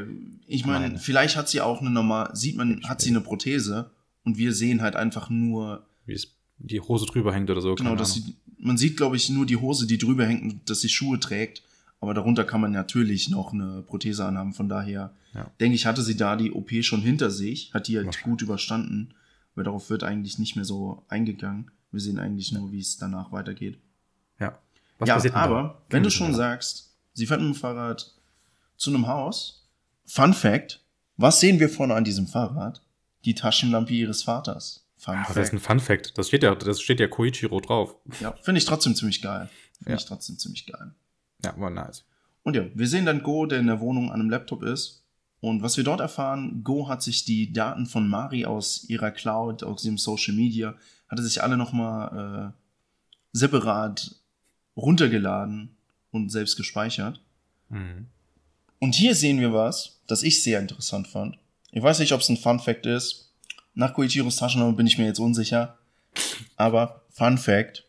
ich 0.47 0.65
meine, 0.65 0.97
vielleicht 0.97 1.35
hat 1.35 1.49
sie 1.49 1.61
auch 1.61 1.81
eine 1.81 1.89
normal, 1.89 2.29
sieht 2.33 2.57
man, 2.57 2.81
hat 2.87 3.01
sie 3.01 3.09
eine 3.09 3.21
Prothese 3.21 3.91
und 4.23 4.37
wir 4.37 4.53
sehen 4.53 4.81
halt 4.81 4.95
einfach 4.95 5.29
nur. 5.29 5.85
Wie 6.05 6.13
es 6.13 6.35
die 6.57 6.81
Hose 6.81 7.05
drüber 7.05 7.33
hängt 7.33 7.49
oder 7.49 7.61
so. 7.61 7.75
Genau, 7.75 7.95
dass 7.95 8.13
sie, 8.15 8.35
man 8.57 8.77
sieht, 8.77 8.97
glaube 8.97 9.15
ich, 9.15 9.29
nur 9.29 9.45
die 9.45 9.55
Hose, 9.55 9.87
die 9.87 9.97
drüber 9.97 10.25
hängt 10.25 10.41
und 10.41 10.69
dass 10.69 10.81
sie 10.81 10.89
Schuhe 10.89 11.19
trägt. 11.19 11.63
Aber 12.01 12.13
darunter 12.13 12.43
kann 12.45 12.61
man 12.61 12.71
natürlich 12.71 13.29
noch 13.29 13.53
eine 13.53 13.83
Prothese 13.85 14.25
anhaben. 14.25 14.53
Von 14.53 14.69
daher 14.69 15.13
ja. 15.33 15.51
denke 15.59 15.75
ich, 15.75 15.85
hatte 15.85 16.01
sie 16.01 16.15
da 16.15 16.35
die 16.35 16.51
OP 16.51 16.71
schon 16.81 17.01
hinter 17.01 17.29
sich, 17.29 17.73
hat 17.73 17.87
die 17.87 17.97
halt 17.97 18.21
gut 18.23 18.41
überstanden 18.41 19.13
weil 19.59 19.65
darauf 19.65 19.89
wird 19.89 20.05
eigentlich 20.05 20.39
nicht 20.39 20.55
mehr 20.55 20.63
so 20.63 21.03
eingegangen. 21.09 21.69
Wir 21.91 21.99
sehen 21.99 22.17
eigentlich 22.17 22.53
nur, 22.53 22.71
wie 22.71 22.79
es 22.79 22.97
danach 22.97 23.33
weitergeht. 23.33 23.77
Ja. 24.39 24.57
Was 24.99 25.23
ja, 25.23 25.33
aber 25.33 25.81
wenn 25.89 26.01
du 26.01 26.09
schon 26.09 26.33
sagst, 26.33 26.88
sie 27.13 27.25
fährt 27.25 27.41
mit 27.41 27.53
dem 27.53 27.55
Fahrrad 27.55 28.13
zu 28.77 28.89
einem 28.89 29.07
Haus. 29.07 29.67
Fun 30.05 30.33
Fact: 30.33 30.83
Was 31.17 31.39
sehen 31.39 31.59
wir 31.59 31.69
vorne 31.69 31.95
an 31.95 32.03
diesem 32.03 32.27
Fahrrad? 32.27 32.81
Die 33.25 33.35
Taschenlampe 33.35 33.93
ihres 33.93 34.23
Vaters. 34.23 34.87
Fun 34.97 35.15
ja, 35.15 35.23
Fact. 35.23 35.37
Das 35.37 35.47
ist 35.47 35.53
ein 35.53 35.59
Fun 35.59 35.79
Fact. 35.79 36.17
Das 36.17 36.27
steht 36.27 36.43
ja, 36.43 36.55
das 36.55 36.81
steht 36.81 36.99
ja 36.99 37.07
Koichiro 37.07 37.59
drauf. 37.59 37.95
Ja, 38.19 38.33
finde 38.41 38.59
ich 38.59 38.65
trotzdem 38.65 38.95
ziemlich 38.95 39.21
geil. 39.21 39.49
Finde 39.77 39.91
ja. 39.91 39.97
ich 39.97 40.05
trotzdem 40.05 40.37
ziemlich 40.37 40.65
geil. 40.65 40.93
Ja, 41.43 41.57
war 41.57 41.69
nice. 41.69 42.05
Und 42.43 42.55
ja, 42.55 42.65
wir 42.73 42.87
sehen 42.87 43.05
dann 43.05 43.21
Go, 43.21 43.45
der 43.45 43.59
in 43.59 43.67
der 43.67 43.79
Wohnung 43.79 44.11
an 44.11 44.21
einem 44.21 44.29
Laptop 44.29 44.63
ist 44.63 44.99
und 45.41 45.61
was 45.61 45.77
wir 45.77 45.83
dort 45.83 46.01
erfahren, 46.01 46.63
Go 46.63 46.89
hat 46.89 47.01
sich 47.01 47.23
die 47.23 47.53
Daten 47.53 47.85
von 47.85 48.07
Mari 48.07 48.45
aus 48.45 48.89
ihrer 48.89 49.11
Cloud, 49.11 49.63
aus 49.63 49.85
ihrem 49.85 49.97
Social 49.97 50.35
Media, 50.35 50.75
hatte 51.07 51.23
sich 51.23 51.41
alle 51.41 51.55
nochmal 51.55 52.53
äh, 52.53 52.57
separat 53.31 54.15
runtergeladen 54.75 55.77
und 56.11 56.29
selbst 56.31 56.55
gespeichert. 56.55 57.21
Mhm. 57.69 58.07
Und 58.79 58.95
hier 58.95 59.15
sehen 59.15 59.39
wir 59.39 59.53
was, 59.53 60.01
das 60.07 60.23
ich 60.23 60.43
sehr 60.43 60.59
interessant 60.59 61.07
fand. 61.07 61.37
Ich 61.71 61.83
weiß 61.83 61.99
nicht, 61.99 62.13
ob 62.13 62.21
es 62.21 62.29
ein 62.29 62.37
Fun 62.37 62.59
Fact 62.59 62.85
ist. 62.85 63.33
Nach 63.73 63.93
Koichiros 63.93 64.37
Taschennummer 64.37 64.75
bin 64.75 64.87
ich 64.87 64.97
mir 64.97 65.05
jetzt 65.05 65.19
unsicher. 65.19 65.77
Aber 66.55 67.03
Fun 67.09 67.37
Fact: 67.37 67.87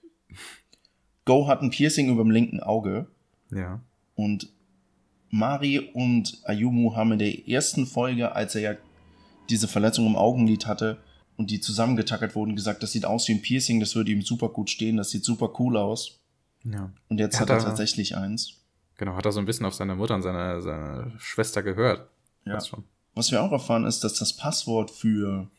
Go 1.25 1.47
hat 1.47 1.63
ein 1.63 1.71
Piercing 1.71 2.11
über 2.11 2.23
dem 2.23 2.31
linken 2.31 2.61
Auge. 2.61 3.07
Ja. 3.51 3.81
Und 4.15 4.49
Mari 5.31 5.79
und 5.79 6.41
Ayumu 6.45 6.95
haben 6.95 7.13
in 7.13 7.19
der 7.21 7.49
ersten 7.49 7.87
Folge, 7.87 8.35
als 8.35 8.55
er 8.55 8.61
ja 8.61 8.77
diese 9.49 9.69
Verletzung 9.69 10.07
im 10.07 10.17
Augenlid 10.17 10.67
hatte 10.67 10.99
und 11.37 11.51
die 11.51 11.61
zusammengetackert 11.61 12.35
wurden, 12.35 12.57
gesagt, 12.57 12.83
das 12.83 12.93
sieht 12.93 13.05
aus 13.05 13.29
wie 13.29 13.33
ein 13.33 13.43
Piercing, 13.43 13.81
das 13.81 13.95
würde 13.95 14.13
ihm 14.13 14.23
super 14.23 14.49
gut 14.49 14.71
stehen, 14.71 14.97
das 14.97 15.11
sieht 15.11 15.25
super 15.25 15.53
cool 15.59 15.77
aus. 15.77 16.20
Ja. 16.65 16.93
Und 17.09 17.19
jetzt 17.19 17.35
er 17.37 17.41
hat, 17.41 17.51
hat 17.51 17.59
er 17.59 17.65
tatsächlich 17.65 18.17
eins. 18.17 18.55
Genau, 18.97 19.17
hat 19.17 19.25
er 19.25 19.33
so 19.33 19.41
ein 19.41 19.47
bisschen 19.47 19.67
auf 19.67 19.75
seine 19.75 19.95
Mutter 19.95 20.15
und 20.15 20.23
seine, 20.23 20.61
seine 20.61 21.13
Schwester 21.19 21.63
gehört. 21.63 22.09
Ja. 22.45 22.59
Was 23.15 23.31
wir 23.31 23.43
auch 23.43 23.53
erfahren 23.53 23.85
ist, 23.85 24.05
dass 24.05 24.15
das 24.15 24.37
Passwort 24.37 24.91
für 24.91 25.51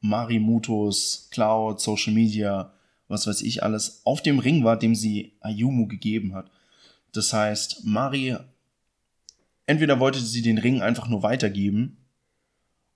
Marimutos 0.00 1.28
Cloud, 1.30 1.80
Social 1.80 2.12
Media, 2.12 2.72
was 3.08 3.26
weiß 3.26 3.42
ich 3.42 3.62
alles, 3.62 4.02
auf 4.04 4.22
dem 4.22 4.38
Ring 4.38 4.64
war, 4.64 4.78
dem 4.78 4.94
sie 4.94 5.32
Ayumu 5.40 5.86
gegeben 5.86 6.34
hat. 6.34 6.50
Das 7.12 7.32
heißt, 7.32 7.84
Mari, 7.84 8.36
entweder 9.66 9.98
wollte 9.98 10.20
sie 10.20 10.42
den 10.42 10.58
Ring 10.58 10.82
einfach 10.82 11.08
nur 11.08 11.22
weitergeben, 11.22 11.96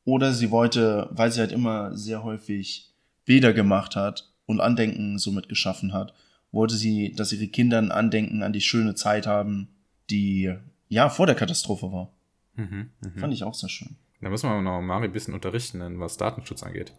oder 0.05 0.33
sie 0.33 0.51
wollte, 0.51 1.09
weil 1.13 1.31
sie 1.31 1.41
halt 1.41 1.53
immer 1.53 1.97
sehr 1.97 2.25
häufig 2.25 2.93
Bilder 3.25 3.53
gemacht 3.53 3.95
hat 3.97 4.33
und 4.47 4.61
Andenken 4.61 5.19
somit 5.19 5.49
geschaffen 5.49 5.93
hat, 5.93 6.13
wollte 6.53 6.75
sie, 6.75 7.13
dass 7.13 7.33
ihre 7.33 7.49
Kinder 7.49 7.79
ein 7.79 7.91
Andenken 7.91 8.43
an 8.43 8.53
die 8.53 8.61
schöne 8.61 8.95
Zeit 8.95 9.27
haben, 9.27 9.69
die 10.11 10.55
ja 10.89 11.09
vor 11.09 11.27
der 11.27 11.35
Katastrophe 11.35 11.91
war. 11.91 12.13
Mhm, 12.55 12.91
mh. 13.01 13.21
Fand 13.21 13.35
ich 13.35 13.45
auch 13.45 13.55
sehr 13.55 13.71
schön. 13.71 13.97
Da 14.21 14.31
müssen 14.31 14.49
wir 14.49 14.61
noch 14.61 14.81
Mari 14.81 15.07
ein 15.07 15.13
bisschen 15.13 15.35
unterrichten, 15.35 15.99
was 15.99 16.17
Datenschutz 16.17 16.63
angeht. 16.63 16.93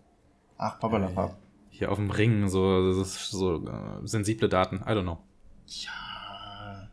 Ach, 0.57 0.79
papalapap. 0.79 1.31
Äh, 1.31 1.35
hier 1.69 1.91
auf 1.91 1.97
dem 1.97 2.11
Ring, 2.11 2.49
so, 2.49 3.03
so 3.03 3.55
uh, 3.55 4.05
sensible 4.05 4.49
Daten, 4.49 4.77
I 4.77 4.89
don't 4.89 5.03
know. 5.03 5.19
Ja, 5.65 6.89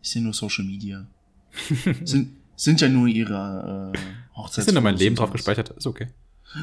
ist 0.00 0.14
ja 0.14 0.20
nur 0.20 0.32
Social 0.32 0.64
Media. 0.64 1.06
sind, 2.04 2.36
sind 2.56 2.80
ja 2.80 2.88
nur 2.88 3.08
ihre 3.08 3.92
äh, 3.94 3.98
Hochzeits. 4.36 4.68
Ist 4.68 4.74
ja 4.74 4.80
mein 4.80 4.96
Leben 4.96 5.16
drauf 5.16 5.30
gespeichert, 5.30 5.70
ist 5.70 5.86
okay. 5.86 6.08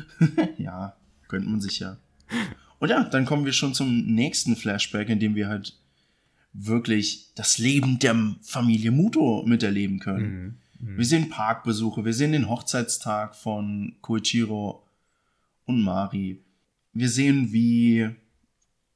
ja, 0.57 0.95
könnte 1.27 1.47
man 1.49 1.61
sich 1.61 1.79
ja. 1.79 1.97
Und 2.81 2.89
ja, 2.89 3.03
dann 3.03 3.25
kommen 3.25 3.45
wir 3.45 3.53
schon 3.53 3.75
zum 3.75 4.07
nächsten 4.07 4.55
Flashback, 4.55 5.07
in 5.07 5.19
dem 5.19 5.35
wir 5.35 5.47
halt 5.47 5.77
wirklich 6.51 7.29
das 7.35 7.59
Leben 7.59 7.99
der 7.99 8.15
Familie 8.41 8.89
Muto 8.89 9.43
miterleben 9.45 9.99
können. 9.99 10.57
Mhm. 10.79 10.89
Mhm. 10.93 10.97
Wir 10.97 11.05
sehen 11.05 11.29
Parkbesuche, 11.29 12.03
wir 12.03 12.13
sehen 12.15 12.31
den 12.31 12.49
Hochzeitstag 12.49 13.35
von 13.35 13.93
Koichiro 14.01 14.83
und 15.65 15.83
Mari. 15.83 16.39
Wir 16.91 17.07
sehen, 17.07 17.53
wie. 17.53 18.09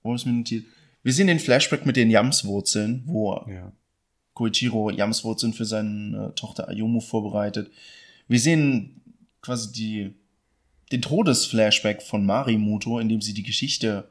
Wo 0.01 0.15
ist 0.15 0.25
mir 0.25 0.33
notiert? 0.33 0.65
Wir 1.03 1.13
sehen 1.13 1.27
den 1.27 1.39
Flashback 1.39 1.85
mit 1.85 1.95
den 1.95 2.09
Yams-Wurzeln, 2.09 3.03
wo 3.05 3.45
ja. 3.47 3.71
Koichiro 4.33 4.89
Yams-Wurzeln 4.89 5.53
für 5.53 5.65
seine 5.65 6.33
Tochter 6.35 6.67
Ayumu 6.69 7.01
vorbereitet. 7.01 7.69
Wir 8.27 8.39
sehen 8.39 9.01
quasi 9.41 9.71
die, 9.71 10.13
den 10.91 11.01
Todesflashback 11.01 12.01
von 12.01 12.25
Marimuto, 12.25 12.99
in 12.99 13.09
dem 13.09 13.21
sie 13.21 13.33
die 13.33 13.43
Geschichte 13.43 14.09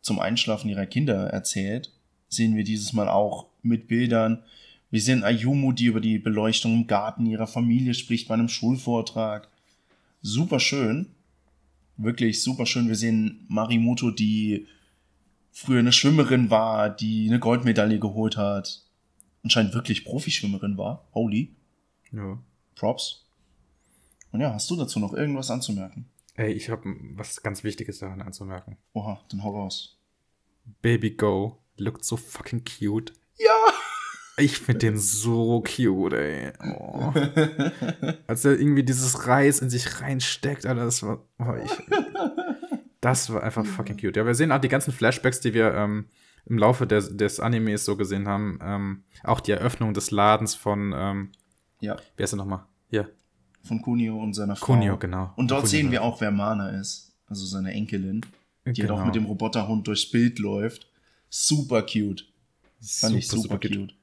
zum 0.00 0.18
Einschlafen 0.18 0.68
ihrer 0.68 0.86
Kinder 0.86 1.28
erzählt. 1.28 1.92
Sehen 2.28 2.56
wir 2.56 2.64
dieses 2.64 2.92
Mal 2.92 3.08
auch 3.08 3.46
mit 3.62 3.88
Bildern. 3.88 4.42
Wir 4.90 5.00
sehen 5.00 5.24
Ayumu, 5.24 5.72
die 5.72 5.86
über 5.86 6.00
die 6.00 6.18
Beleuchtung 6.18 6.74
im 6.74 6.86
Garten 6.86 7.26
ihrer 7.26 7.46
Familie 7.46 7.94
spricht 7.94 8.28
bei 8.28 8.34
einem 8.34 8.48
Schulvortrag. 8.48 9.48
Super 10.20 10.60
schön. 10.60 11.06
Wirklich 11.96 12.42
super 12.42 12.66
schön. 12.66 12.88
Wir 12.88 12.96
sehen 12.96 13.44
Marimuto, 13.48 14.10
die 14.10 14.66
früher 15.52 15.78
eine 15.78 15.92
Schwimmerin 15.92 16.50
war, 16.50 16.90
die 16.90 17.28
eine 17.28 17.38
Goldmedaille 17.38 17.98
geholt 17.98 18.36
hat. 18.36 18.82
Anscheinend 19.44 19.74
wirklich 19.74 20.04
Profischwimmerin 20.04 20.76
war. 20.78 21.06
Holy. 21.14 21.54
Ja. 22.12 22.38
Props. 22.74 23.24
Und 24.32 24.40
ja, 24.40 24.52
hast 24.52 24.68
du 24.70 24.76
dazu 24.76 24.98
noch 24.98 25.12
irgendwas 25.12 25.50
anzumerken? 25.50 26.06
Ey, 26.34 26.52
ich 26.52 26.70
habe 26.70 26.96
was 27.14 27.42
ganz 27.42 27.62
Wichtiges 27.62 27.98
daran 27.98 28.22
anzumerken. 28.22 28.78
Oha, 28.94 29.20
dann 29.30 29.44
hau 29.44 29.50
raus. 29.50 29.98
Baby 30.80 31.10
Go 31.10 31.58
lookt 31.76 32.04
so 32.04 32.16
fucking 32.16 32.64
cute. 32.64 33.12
Ja! 33.38 33.54
Ich 34.38 34.58
finde 34.58 34.78
den 34.78 34.98
so 34.98 35.62
cute, 35.62 36.14
ey. 36.14 36.52
Oh. 36.64 37.12
Als 38.26 38.46
er 38.46 38.58
irgendwie 38.58 38.82
dieses 38.82 39.26
Reis 39.26 39.60
in 39.60 39.68
sich 39.68 40.00
reinsteckt, 40.00 40.64
Alter, 40.64 40.86
das 40.86 41.02
war. 41.02 41.22
Oh, 41.38 41.54
ich, 41.62 41.70
das 43.02 43.30
war 43.30 43.42
einfach 43.42 43.66
fucking 43.66 43.98
cute. 43.98 44.16
Ja, 44.16 44.24
wir 44.24 44.34
sehen 44.34 44.50
auch 44.52 44.60
die 44.60 44.68
ganzen 44.68 44.92
Flashbacks, 44.92 45.40
die 45.40 45.52
wir 45.52 45.74
ähm, 45.74 46.06
im 46.46 46.56
Laufe 46.56 46.86
des, 46.86 47.14
des 47.14 47.40
Animes 47.40 47.84
so 47.84 47.96
gesehen 47.98 48.26
haben. 48.26 48.58
Ähm, 48.62 49.04
auch 49.22 49.40
die 49.40 49.52
Eröffnung 49.52 49.92
des 49.92 50.10
Ladens 50.10 50.54
von. 50.54 50.94
Ähm, 50.96 51.32
ja. 51.80 51.96
Wer 52.16 52.24
ist 52.24 52.32
er 52.32 52.36
nochmal? 52.36 52.64
Hier. 52.88 53.10
Von 53.62 53.80
Kunio 53.80 54.20
und 54.20 54.34
seiner 54.34 54.56
Frau. 54.56 54.66
Kunio, 54.66 54.98
genau. 54.98 55.32
Und 55.36 55.50
dort 55.50 55.62
Kunio 55.62 55.70
sehen 55.70 55.90
wir 55.90 56.02
auch, 56.02 56.20
wer 56.20 56.30
Mana 56.30 56.70
ist. 56.70 57.12
Also 57.28 57.46
seine 57.46 57.72
Enkelin. 57.72 58.20
Die 58.66 58.72
genau. 58.72 58.94
halt 58.94 59.00
auch 59.00 59.06
mit 59.06 59.14
dem 59.14 59.24
Roboterhund 59.26 59.86
durchs 59.86 60.10
Bild 60.10 60.38
läuft. 60.38 60.86
Super 61.28 61.82
cute. 61.82 62.26
Fand 62.80 63.12
super, 63.12 63.18
ich 63.18 63.28
super, 63.28 63.42
super 63.42 63.58
cute. 63.58 63.76
cute. 63.76 63.94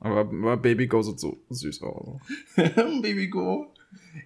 Aber, 0.00 0.20
aber 0.20 0.56
Baby 0.56 0.86
Go 0.86 1.02
sieht 1.02 1.20
so 1.20 1.38
süß 1.50 1.82
aus. 1.82 2.20
Baby 2.56 3.28
Go. 3.28 3.72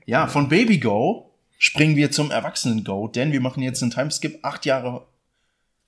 Ja, 0.06 0.26
von 0.26 0.48
Baby 0.48 0.78
Go 0.78 1.30
springen 1.58 1.96
wir 1.96 2.10
zum 2.10 2.30
Erwachsenen 2.30 2.84
Go, 2.84 3.08
denn 3.08 3.32
wir 3.32 3.40
machen 3.40 3.62
jetzt 3.62 3.82
einen 3.82 3.92
Timeskip 3.92 4.38
acht 4.42 4.66
Jahre 4.66 5.06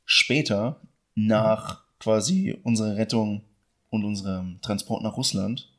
später 0.05 0.81
nach 1.15 1.83
quasi 1.99 2.59
unserer 2.63 2.97
Rettung 2.97 3.43
und 3.91 4.05
unserem 4.05 4.61
Transport 4.63 5.03
nach 5.03 5.17
Russland. 5.17 5.72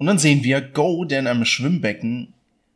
Und 0.00 0.06
dann 0.06 0.18
sehen 0.18 0.42
wir 0.42 0.62
Go, 0.62 1.04
der 1.04 1.18
in 1.18 1.26
einem 1.26 1.44
Schwimmbecken 1.44 2.32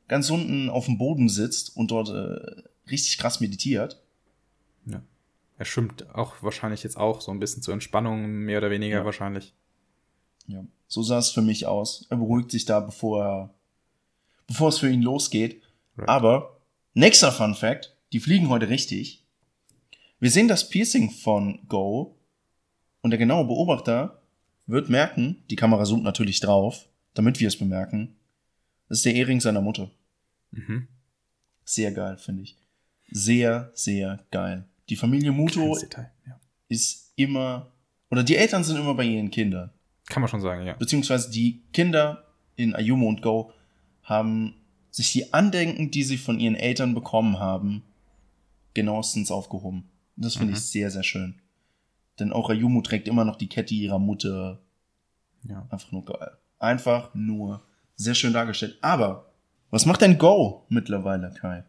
ganz 0.09 0.29
unten 0.29 0.69
auf 0.69 0.85
dem 0.85 0.99
Boden 0.99 1.31
sitzt 1.31 1.75
und 1.75 1.91
dort 1.91 2.11
äh, 2.11 2.69
richtig 2.91 3.17
krass 3.17 3.41
meditiert. 3.41 4.03
Ja. 4.85 5.03
Er 5.57 5.65
schwimmt 5.65 6.15
auch 6.15 6.43
wahrscheinlich 6.43 6.83
jetzt 6.83 6.99
auch 6.99 7.23
so 7.23 7.33
ein 7.33 7.41
bisschen 7.41 7.63
zur 7.63 7.73
Entspannung, 7.73 8.27
mehr 8.27 8.59
oder 8.59 8.71
weniger 8.71 8.99
ja. 8.99 9.05
wahrscheinlich. 9.07 9.55
Ja, 10.49 10.67
so 10.87 11.03
sah 11.03 11.17
es 11.17 11.31
für 11.31 11.41
mich 11.41 11.67
aus. 11.67 12.07
Er 12.11 12.19
beruhigt 12.19 12.51
sich 12.51 12.67
da, 12.67 12.81
bevor 12.81 13.25
er, 13.25 13.55
bevor 14.47 14.69
es 14.69 14.77
für 14.77 14.91
ihn 14.91 15.01
losgeht. 15.01 15.63
Right. 15.97 16.07
Aber, 16.07 16.61
nächster 16.93 17.33
Fun 17.33 17.55
Fact, 17.55 17.97
die 18.13 18.21
fliegen 18.21 18.51
heute 18.51 18.69
richtig. 18.69 19.25
Wir 20.21 20.31
sehen 20.31 20.47
das 20.47 20.69
Piercing 20.69 21.09
von 21.09 21.61
Go 21.69 22.19
und 23.01 23.13
der 23.13 23.19
genaue 23.19 23.47
Beobachter 23.47 24.21
wird 24.67 24.91
merken, 24.91 25.43
die 25.49 25.57
Kamera 25.57 25.85
zoomt 25.85 26.05
natürlich 26.05 26.41
drauf, 26.41 26.87
damit 27.15 27.41
wir 27.41 27.49
es 27.49 27.59
bemerken, 27.59 28.17
das 28.89 28.99
ist 28.99 29.07
der 29.07 29.15
Ehering 29.15 29.41
seiner 29.41 29.61
Mutter. 29.61 29.91
Mhm. 30.51 30.89
Sehr 31.65 31.93
geil, 31.93 32.19
finde 32.19 32.43
ich. 32.43 32.57
Sehr, 33.11 33.71
sehr 33.75 34.25
geil. 34.31 34.67
Die 34.89 34.97
Familie 34.97 35.33
Muto 35.33 35.75
Detail, 35.79 36.11
ja. 36.27 36.39
ist 36.69 37.13
immer, 37.17 37.73
oder 38.11 38.23
die 38.23 38.37
Eltern 38.37 38.65
sind 38.65 38.77
immer 38.77 38.95
bei 38.95 39.05
ihren 39.05 39.31
Kindern. 39.31 39.71
Kann 40.07 40.21
man 40.21 40.29
schon 40.29 40.41
sagen, 40.41 40.67
ja. 40.67 40.75
Beziehungsweise 40.75 41.31
die 41.31 41.63
Kinder 41.73 42.25
in 42.57 42.75
Ayumu 42.75 43.09
und 43.09 43.23
Go 43.23 43.53
haben 44.03 44.55
sich 44.91 45.13
die 45.13 45.33
Andenken, 45.33 45.91
die 45.91 46.03
sie 46.03 46.19
von 46.19 46.39
ihren 46.39 46.55
Eltern 46.55 46.95
bekommen 46.95 47.39
haben, 47.39 47.83
genauestens 48.75 49.31
aufgehoben. 49.31 49.89
Das 50.17 50.35
finde 50.37 50.53
mhm. 50.53 50.59
ich 50.59 50.63
sehr, 50.63 50.91
sehr 50.91 51.03
schön. 51.03 51.41
Denn 52.21 52.33
auch 52.33 52.51
Ayumu 52.51 52.83
trägt 52.83 53.09
immer 53.09 53.25
noch 53.25 53.37
die 53.37 53.49
Kette 53.49 53.75
ihrer 53.75 53.99
Mutter. 53.99 54.61
Ja. 55.49 55.67
Einfach 55.71 55.91
nur 55.91 56.05
geil. 56.05 56.37
Einfach 56.65 57.11
nur 57.15 57.63
sehr 57.95 58.15
schön 58.15 58.33
dargestellt. 58.33 58.79
Aber, 58.81 59.31
was 59.71 59.87
macht 59.87 60.01
denn 60.01 60.19
Go 60.19 60.65
mittlerweile, 60.69 61.33
Kai? 61.39 61.65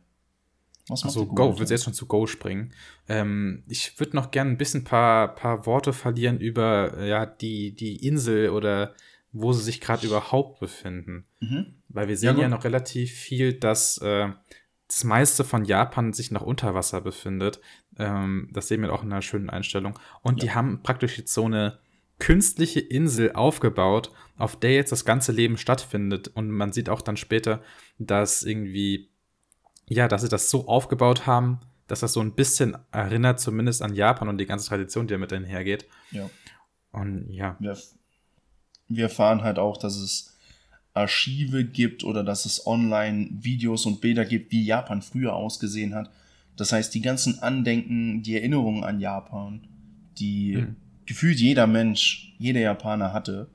Was 0.88 1.04
macht 1.04 1.18
also 1.18 1.26
Go, 1.26 1.58
willst 1.58 1.72
du 1.72 1.74
jetzt 1.74 1.84
schon 1.84 1.94
zu 1.94 2.06
Go 2.06 2.28
springen? 2.28 2.74
Ähm, 3.08 3.64
ich 3.68 4.00
würde 4.00 4.16
noch 4.16 4.32
gerne 4.32 4.52
ein 4.52 4.58
bisschen 4.58 4.84
paar, 4.84 5.34
paar 5.36 5.66
Worte 5.66 5.94
verlieren 5.94 6.40
über 6.40 7.04
ja, 7.04 7.26
die, 7.26 7.76
die 7.76 8.06
Insel 8.06 8.50
oder 8.50 8.94
wo 9.32 9.52
sie 9.52 9.64
sich 9.64 9.82
gerade 9.82 10.08
überhaupt 10.08 10.60
befinden. 10.60 11.26
Mhm. 11.42 11.74
Weil 11.90 12.08
wir 12.08 12.18
sehen 12.18 12.38
ja, 12.38 12.44
ja, 12.44 12.50
noch 12.50 12.64
relativ 12.64 13.12
viel, 13.12 13.54
dass 13.54 13.98
äh, 13.98 14.30
das 14.88 15.04
meiste 15.04 15.44
von 15.44 15.66
Japan 15.66 16.14
sich 16.14 16.32
noch 16.32 16.44
unter 16.44 16.74
Wasser 16.76 17.02
befindet. 17.02 17.60
Ähm, 17.98 18.50
das 18.54 18.68
sehen 18.68 18.82
wir 18.82 18.94
auch 18.94 19.04
in 19.04 19.12
einer 19.12 19.22
schönen 19.22 19.50
Einstellung. 19.50 19.98
Und 20.22 20.42
ja. 20.42 20.46
die 20.46 20.56
haben 20.56 20.84
praktisch 20.84 21.18
jetzt 21.18 21.34
so 21.34 21.46
eine 21.46 21.80
künstliche 22.20 22.80
Insel 22.80 23.34
aufgebaut, 23.34 24.12
auf 24.38 24.60
der 24.60 24.74
jetzt 24.74 24.92
das 24.92 25.06
ganze 25.06 25.32
Leben 25.32 25.58
stattfindet. 25.58 26.30
Und 26.30 26.50
man 26.50 26.72
sieht 26.72 26.90
auch 26.90 27.02
dann 27.02 27.18
später, 27.18 27.62
dass 27.98 28.44
irgendwie 28.44 29.10
ja, 29.88 30.08
dass 30.08 30.22
sie 30.22 30.30
das 30.30 30.50
so 30.50 30.68
aufgebaut 30.68 31.26
haben, 31.26 31.60
dass 31.88 32.00
das 32.00 32.14
so 32.14 32.22
ein 32.22 32.34
bisschen 32.34 32.78
erinnert, 32.92 33.40
zumindest 33.40 33.82
an 33.82 33.94
Japan 33.94 34.28
und 34.28 34.38
die 34.40 34.46
ganze 34.46 34.68
Tradition, 34.68 35.08
die 35.08 35.14
damit 35.14 35.32
einhergeht. 35.32 35.86
Ja. 36.12 36.30
Und 36.92 37.30
ja. 37.30 37.56
Wir, 37.60 37.78
wir 38.88 39.04
erfahren 39.04 39.44
halt 39.44 39.60
auch, 39.60 39.78
dass 39.78 39.96
es 39.96 40.36
Archive 40.94 41.66
gibt 41.66 42.04
oder 42.04 42.24
dass 42.24 42.46
es 42.46 42.66
online 42.66 43.30
Videos 43.32 43.86
und 43.86 44.02
Bilder 44.02 44.26
gibt, 44.26 44.52
wie 44.52 44.66
Japan 44.66 45.02
früher 45.02 45.36
ausgesehen 45.36 45.94
hat. 45.94 46.10
Das 46.56 46.72
heißt, 46.72 46.94
die 46.94 47.02
ganzen 47.02 47.40
Andenken, 47.40 48.24
die 48.24 48.36
Erinnerungen 48.36 48.84
an 48.84 49.00
Japan, 49.00 49.68
die 50.18 50.56
hm. 50.56 50.76
Gefühlt 51.06 51.40
jeder 51.40 51.68
Mensch, 51.68 52.34
jeder 52.38 52.62
Japaner 52.62 53.14
hatte, 53.14 53.48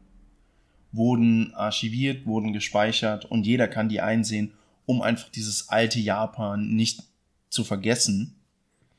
wurden 0.92 1.54
archiviert, 1.54 2.26
wurden 2.26 2.52
gespeichert 2.52 3.24
und 3.24 3.46
jeder 3.46 3.68
kann 3.68 3.88
die 3.88 4.00
einsehen 4.00 4.52
um 4.90 5.02
einfach 5.02 5.28
dieses 5.28 5.68
alte 5.68 6.00
Japan 6.00 6.74
nicht 6.74 7.04
zu 7.48 7.62
vergessen. 7.62 8.34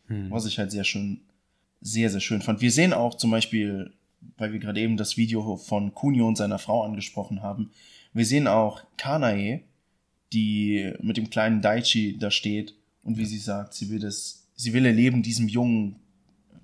Hm. 0.07 0.31
Was 0.31 0.45
ich 0.45 0.57
halt 0.57 0.71
sehr 0.71 0.85
schön, 0.85 1.19
sehr, 1.81 2.09
sehr 2.09 2.21
schön 2.21 2.41
fand. 2.41 2.61
Wir 2.61 2.71
sehen 2.71 2.93
auch 2.93 3.15
zum 3.15 3.29
Beispiel, 3.29 3.91
weil 4.37 4.53
wir 4.53 4.59
gerade 4.59 4.79
eben 4.79 4.95
das 4.95 5.17
Video 5.17 5.57
von 5.57 5.93
Kunio 5.93 6.29
und 6.29 6.37
seiner 6.37 6.59
Frau 6.59 6.83
angesprochen 6.83 7.41
haben, 7.41 7.71
wir 8.13 8.25
sehen 8.25 8.47
auch 8.47 8.83
Kanae, 8.97 9.63
die 10.31 10.93
mit 11.01 11.17
dem 11.17 11.29
kleinen 11.29 11.61
Daichi 11.61 12.17
da 12.17 12.31
steht 12.31 12.73
und 13.03 13.17
wie 13.17 13.25
sie 13.25 13.39
sagt, 13.39 13.73
sie 13.73 13.89
will 13.89 13.99
das, 13.99 14.47
sie 14.55 14.71
will 14.71 14.85
ihr 14.85 14.93
Leben 14.93 15.23
diesem 15.23 15.49
Jungen 15.49 15.97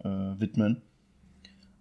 äh, 0.06 0.08
widmen. 0.08 0.82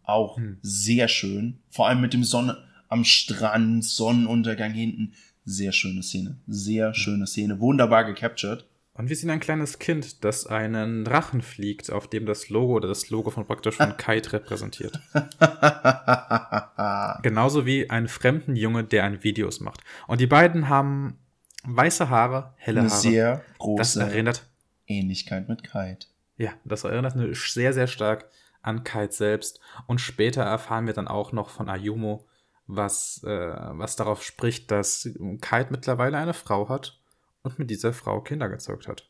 Auch 0.06 0.38
hm. 0.38 0.56
sehr 0.62 1.08
schön. 1.08 1.58
Vor 1.68 1.88
allem 1.88 2.00
mit 2.00 2.14
dem 2.14 2.24
Sonne 2.24 2.56
am 2.88 3.04
Strand, 3.04 3.84
Sonnenuntergang 3.84 4.72
hinten. 4.72 5.12
Sehr 5.44 5.72
schöne 5.72 6.02
Szene. 6.02 6.38
Sehr 6.46 6.94
schöne 6.94 7.26
Szene. 7.26 7.60
Wunderbar 7.60 8.04
gecaptured. 8.04 8.64
Und 8.94 9.10
wir 9.10 9.16
sehen 9.16 9.28
ein 9.28 9.40
kleines 9.40 9.78
Kind, 9.78 10.24
das 10.24 10.46
einen 10.46 11.04
Drachen 11.04 11.42
fliegt, 11.42 11.92
auf 11.92 12.08
dem 12.08 12.24
das 12.24 12.48
Logo 12.48 12.72
oder 12.74 12.88
das 12.88 13.10
Logo 13.10 13.30
von 13.30 13.46
praktisch 13.46 13.76
von 13.76 13.94
Kite 13.98 14.32
repräsentiert. 14.32 14.98
Genauso 17.22 17.66
wie 17.66 17.90
einen 17.90 18.08
fremden 18.08 18.56
Junge, 18.56 18.84
der 18.84 19.04
ein 19.04 19.22
Videos 19.22 19.60
macht. 19.60 19.82
Und 20.06 20.22
die 20.22 20.26
beiden 20.26 20.70
haben 20.70 21.18
weiße 21.64 22.08
Haare, 22.08 22.54
helle 22.56 22.80
Haare. 22.80 22.90
Eine 22.90 23.00
sehr 23.00 23.44
große 23.58 23.78
das 23.78 23.96
erinnert 23.96 24.46
Ähnlichkeit 24.86 25.48
mit 25.48 25.62
Kite. 25.62 26.06
Ja, 26.38 26.52
das 26.64 26.84
erinnert 26.84 27.14
sehr, 27.36 27.74
sehr 27.74 27.88
stark 27.88 28.30
an 28.66 28.84
Kite 28.84 29.12
selbst. 29.12 29.60
Und 29.86 30.00
später 30.00 30.42
erfahren 30.42 30.86
wir 30.86 30.94
dann 30.94 31.08
auch 31.08 31.32
noch 31.32 31.50
von 31.50 31.68
Ayumo, 31.68 32.26
was, 32.66 33.22
äh, 33.24 33.28
was 33.28 33.96
darauf 33.96 34.22
spricht, 34.22 34.70
dass 34.70 35.08
Kite 35.40 35.68
mittlerweile 35.70 36.18
eine 36.18 36.34
Frau 36.34 36.68
hat 36.68 36.98
und 37.42 37.58
mit 37.58 37.70
dieser 37.70 37.92
Frau 37.92 38.20
Kinder 38.20 38.48
gezeugt 38.48 38.88
hat. 38.88 39.08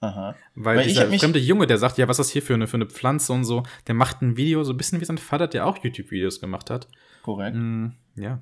Aha. 0.00 0.36
Weil, 0.54 0.78
Weil 0.78 0.86
dieser 0.86 1.10
fremde 1.10 1.40
Junge, 1.40 1.66
der 1.66 1.78
sagt, 1.78 1.98
ja, 1.98 2.06
was 2.06 2.18
ist 2.18 2.28
das 2.28 2.32
hier 2.32 2.42
für 2.42 2.54
eine, 2.54 2.68
für 2.68 2.76
eine 2.76 2.86
Pflanze 2.86 3.32
und 3.32 3.44
so, 3.44 3.64
der 3.86 3.94
macht 3.94 4.22
ein 4.22 4.36
Video, 4.36 4.62
so 4.62 4.72
ein 4.72 4.76
bisschen 4.76 5.00
wie 5.00 5.04
sein 5.04 5.18
Vater, 5.18 5.48
der 5.48 5.66
auch 5.66 5.82
YouTube-Videos 5.82 6.40
gemacht 6.40 6.70
hat. 6.70 6.86
Korrekt. 7.22 7.56
Mm, 7.56 7.88
ja. 8.14 8.40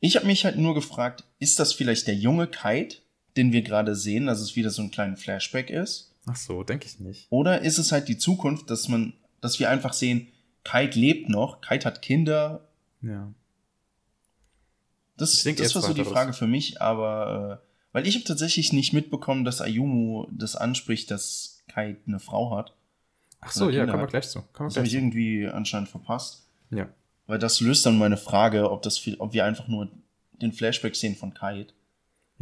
Ich 0.00 0.16
habe 0.16 0.26
mich 0.26 0.44
halt 0.44 0.58
nur 0.58 0.74
gefragt, 0.74 1.24
ist 1.38 1.58
das 1.60 1.72
vielleicht 1.72 2.08
der 2.08 2.16
junge 2.16 2.46
Kite, 2.46 2.98
den 3.36 3.52
wir 3.52 3.62
gerade 3.62 3.94
sehen, 3.94 4.26
dass 4.26 4.40
es 4.40 4.56
wieder 4.56 4.70
so 4.70 4.82
ein 4.82 4.90
kleiner 4.90 5.16
Flashback 5.16 5.70
ist? 5.70 6.12
Ach 6.26 6.36
so, 6.36 6.62
denke 6.62 6.86
ich 6.86 7.00
nicht. 7.00 7.26
Oder 7.30 7.62
ist 7.62 7.78
es 7.78 7.92
halt 7.92 8.08
die 8.08 8.18
Zukunft, 8.18 8.68
dass 8.68 8.88
man, 8.88 9.14
dass 9.42 9.58
wir 9.58 9.68
einfach 9.68 9.92
sehen, 9.92 10.28
Kite 10.64 10.98
lebt 10.98 11.28
noch, 11.28 11.60
Kite 11.60 11.84
hat 11.84 12.00
Kinder. 12.00 12.66
Ja. 13.02 13.34
Das, 15.18 15.42
das 15.42 15.74
war 15.74 15.82
so 15.82 15.92
die 15.92 16.04
Frage 16.04 16.32
für 16.32 16.46
mich, 16.46 16.80
aber 16.80 17.60
äh, 17.62 17.68
weil 17.92 18.06
ich 18.06 18.14
habe 18.14 18.24
tatsächlich 18.24 18.72
nicht 18.72 18.94
mitbekommen, 18.94 19.44
dass 19.44 19.60
Ayumu 19.60 20.26
das 20.30 20.56
anspricht, 20.56 21.10
dass 21.10 21.62
Kai 21.68 21.96
eine 22.06 22.18
Frau 22.18 22.56
hat. 22.56 22.74
Ach 23.40 23.52
so, 23.52 23.68
ja, 23.68 23.84
kommen 23.84 24.00
wir 24.00 24.06
gleich 24.06 24.28
zu. 24.28 24.42
das 24.58 24.76
habe 24.76 24.86
ich 24.86 24.94
irgendwie 24.94 25.46
anscheinend 25.46 25.88
verpasst. 25.88 26.48
Ja. 26.70 26.88
Weil 27.26 27.38
das 27.38 27.60
löst 27.60 27.84
dann 27.84 27.98
meine 27.98 28.16
Frage, 28.16 28.70
ob, 28.70 28.82
das, 28.82 29.02
ob 29.18 29.32
wir 29.32 29.44
einfach 29.44 29.68
nur 29.68 29.88
den 30.40 30.52
Flashback 30.52 30.96
sehen 30.96 31.16
von 31.16 31.34
Kite. 31.34 31.74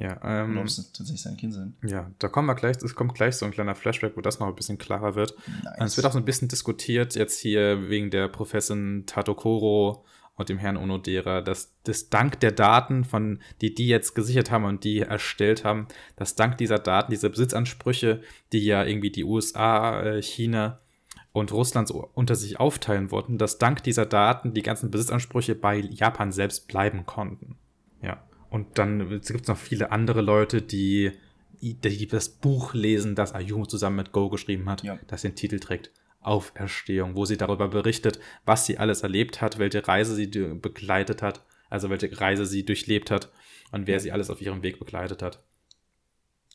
Ja, 0.01 0.19
ähm, 0.25 0.57
ob 0.57 0.65
es 0.65 0.77
tatsächlich 0.93 1.21
sein 1.21 1.37
Kind 1.37 1.53
sind. 1.53 1.75
Ja, 1.85 2.11
da 2.19 2.29
kommen 2.29 2.47
wir 2.47 2.55
gleich, 2.55 2.77
es 2.83 2.95
kommt 2.95 3.15
gleich 3.15 3.37
so 3.37 3.45
ein 3.45 3.53
kleiner 3.53 3.75
Flashback, 3.75 4.17
wo 4.17 4.23
das 4.23 4.41
noch 4.41 4.49
ein 4.49 4.55
bisschen 4.55 4.79
klarer 4.79 5.15
wird. 5.15 5.35
Nice. 5.63 5.93
Es 5.93 5.97
wird 5.99 6.07
auch 6.07 6.13
so 6.13 6.19
ein 6.19 6.25
bisschen 6.25 6.49
diskutiert, 6.49 7.15
jetzt 7.17 7.39
hier 7.39 7.91
wegen 7.91 8.11
der 8.11 8.29
Professin 8.29 9.05
Tatokoro 9.05 10.07
und 10.37 10.49
dem 10.49 10.57
Herrn 10.57 10.79
Onodera, 10.79 11.43
dass 11.43 11.75
das 11.85 12.09
Dank 12.09 12.41
der 12.41 12.53
Daten, 12.53 13.05
von 13.05 13.41
die 13.61 13.75
die 13.75 13.89
jetzt 13.89 14.15
gesichert 14.15 14.51
haben 14.51 14.65
und 14.65 14.85
die 14.85 15.01
erstellt 15.01 15.65
haben, 15.65 15.87
dass 16.17 16.35
dank 16.35 16.57
dieser 16.57 16.79
Daten, 16.79 17.11
diese 17.11 17.29
Besitzansprüche, 17.29 18.23
die 18.53 18.65
ja 18.65 18.83
irgendwie 18.85 19.11
die 19.11 19.25
USA, 19.25 20.03
äh, 20.03 20.23
China 20.23 20.81
und 21.33 21.53
Russland 21.53 21.89
so 21.89 22.09
unter 22.15 22.37
sich 22.37 22.59
aufteilen 22.59 23.11
wollten, 23.11 23.37
dass 23.37 23.59
dank 23.59 23.83
dieser 23.83 24.07
Daten 24.07 24.55
die 24.55 24.63
ganzen 24.63 24.91
Besitzansprüche 24.91 25.55
bei 25.55 25.77
Japan 25.77 26.33
selbst 26.33 26.69
bleiben 26.69 27.05
konnten. 27.05 27.57
Und 28.51 28.79
dann 28.79 29.09
gibt 29.09 29.31
es 29.31 29.47
noch 29.47 29.57
viele 29.57 29.93
andere 29.93 30.21
Leute, 30.21 30.61
die, 30.61 31.13
die 31.63 32.07
das 32.09 32.29
Buch 32.29 32.75
lesen, 32.75 33.15
das 33.15 33.33
Ayumu 33.33 33.65
zusammen 33.65 33.97
mit 33.97 34.13
Go 34.13 34.29
geschrieben 34.29 34.69
hat, 34.69 34.83
ja. 34.83 34.99
das 35.07 35.23
den 35.23 35.37
Titel 35.37 35.61
trägt. 35.61 35.93
Auferstehung, 36.21 37.15
wo 37.15 37.25
sie 37.25 37.39
darüber 37.39 37.69
berichtet, 37.69 38.21
was 38.45 38.67
sie 38.67 38.77
alles 38.77 39.03
erlebt 39.03 39.41
hat, 39.41 39.59
welche 39.59 39.87
Reise 39.87 40.15
sie 40.15 40.27
begleitet 40.27 41.23
hat, 41.23 41.43
also 41.71 41.89
welche 41.89 42.21
Reise 42.21 42.45
sie 42.45 42.65
durchlebt 42.65 43.11
hat 43.11 43.31
und 43.73 43.87
wer 43.87 44.01
sie 44.01 44.13
alles 44.13 44.29
auf 44.29 44.43
ihrem 44.43 44.63
Weg 44.63 44.79
begleitet 44.79 45.23
hat. 45.23 45.43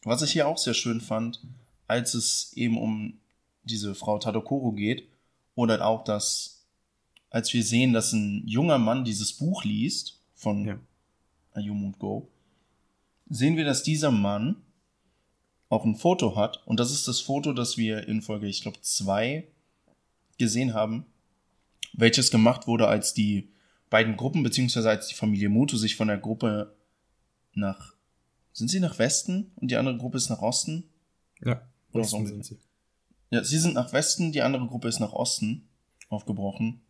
Was 0.03 0.21
ich 0.21 0.33
hier 0.33 0.47
auch 0.47 0.59
sehr 0.59 0.75
schön 0.75 1.01
fand, 1.01 1.41
als 1.87 2.13
es 2.13 2.53
eben 2.55 2.77
um 2.77 3.17
diese 3.63 3.95
Frau 3.95 4.19
Tadokoro 4.19 4.73
geht, 4.73 5.07
oder 5.55 5.85
auch 5.85 6.03
das, 6.03 6.65
als 7.29 7.53
wir 7.53 7.63
sehen, 7.63 7.93
dass 7.93 8.11
ein 8.11 8.43
junger 8.45 8.77
Mann 8.77 9.05
dieses 9.05 9.33
Buch 9.33 9.63
liest 9.63 10.21
von 10.35 10.65
ja. 10.65 10.79
Ayumu 11.55 11.87
und 11.87 11.99
Go, 11.99 12.29
sehen 13.29 13.57
wir, 13.57 13.65
dass 13.65 13.83
dieser 13.83 14.11
Mann 14.11 14.57
auch 15.69 15.85
ein 15.85 15.95
Foto 15.95 16.35
hat. 16.35 16.65
Und 16.65 16.79
das 16.79 16.91
ist 16.91 17.07
das 17.07 17.21
Foto, 17.21 17.53
das 17.53 17.77
wir 17.77 18.07
in 18.07 18.21
Folge, 18.21 18.47
ich 18.47 18.61
glaube, 18.61 18.81
zwei 18.81 19.47
gesehen 20.37 20.73
haben, 20.73 21.05
welches 21.93 22.31
gemacht 22.31 22.67
wurde, 22.67 22.87
als 22.87 23.13
die 23.13 23.49
beiden 23.89 24.17
Gruppen, 24.17 24.43
beziehungsweise 24.43 24.89
als 24.89 25.07
die 25.07 25.15
Familie 25.15 25.49
Muto 25.49 25.77
sich 25.77 25.95
von 25.95 26.07
der 26.07 26.17
Gruppe 26.17 26.75
nach. 27.53 27.93
Sind 28.51 28.69
sie 28.69 28.79
nach 28.79 28.99
Westen 28.99 29.51
und 29.55 29.71
die 29.71 29.75
andere 29.75 29.97
Gruppe 29.97 30.17
ist 30.17 30.29
nach 30.29 30.41
Osten? 30.41 30.85
Ja, 31.41 31.61
Oder 31.91 32.03
Osten 32.03 32.27
sind 32.27 32.45
sie. 32.45 32.57
Ja, 33.29 33.43
sie 33.43 33.57
sind 33.57 33.73
nach 33.73 33.91
Westen, 33.91 34.31
die 34.31 34.41
andere 34.41 34.65
Gruppe 34.67 34.87
ist 34.87 34.99
nach 34.99 35.13
Osten 35.13 35.67
aufgebrochen. 36.09 36.81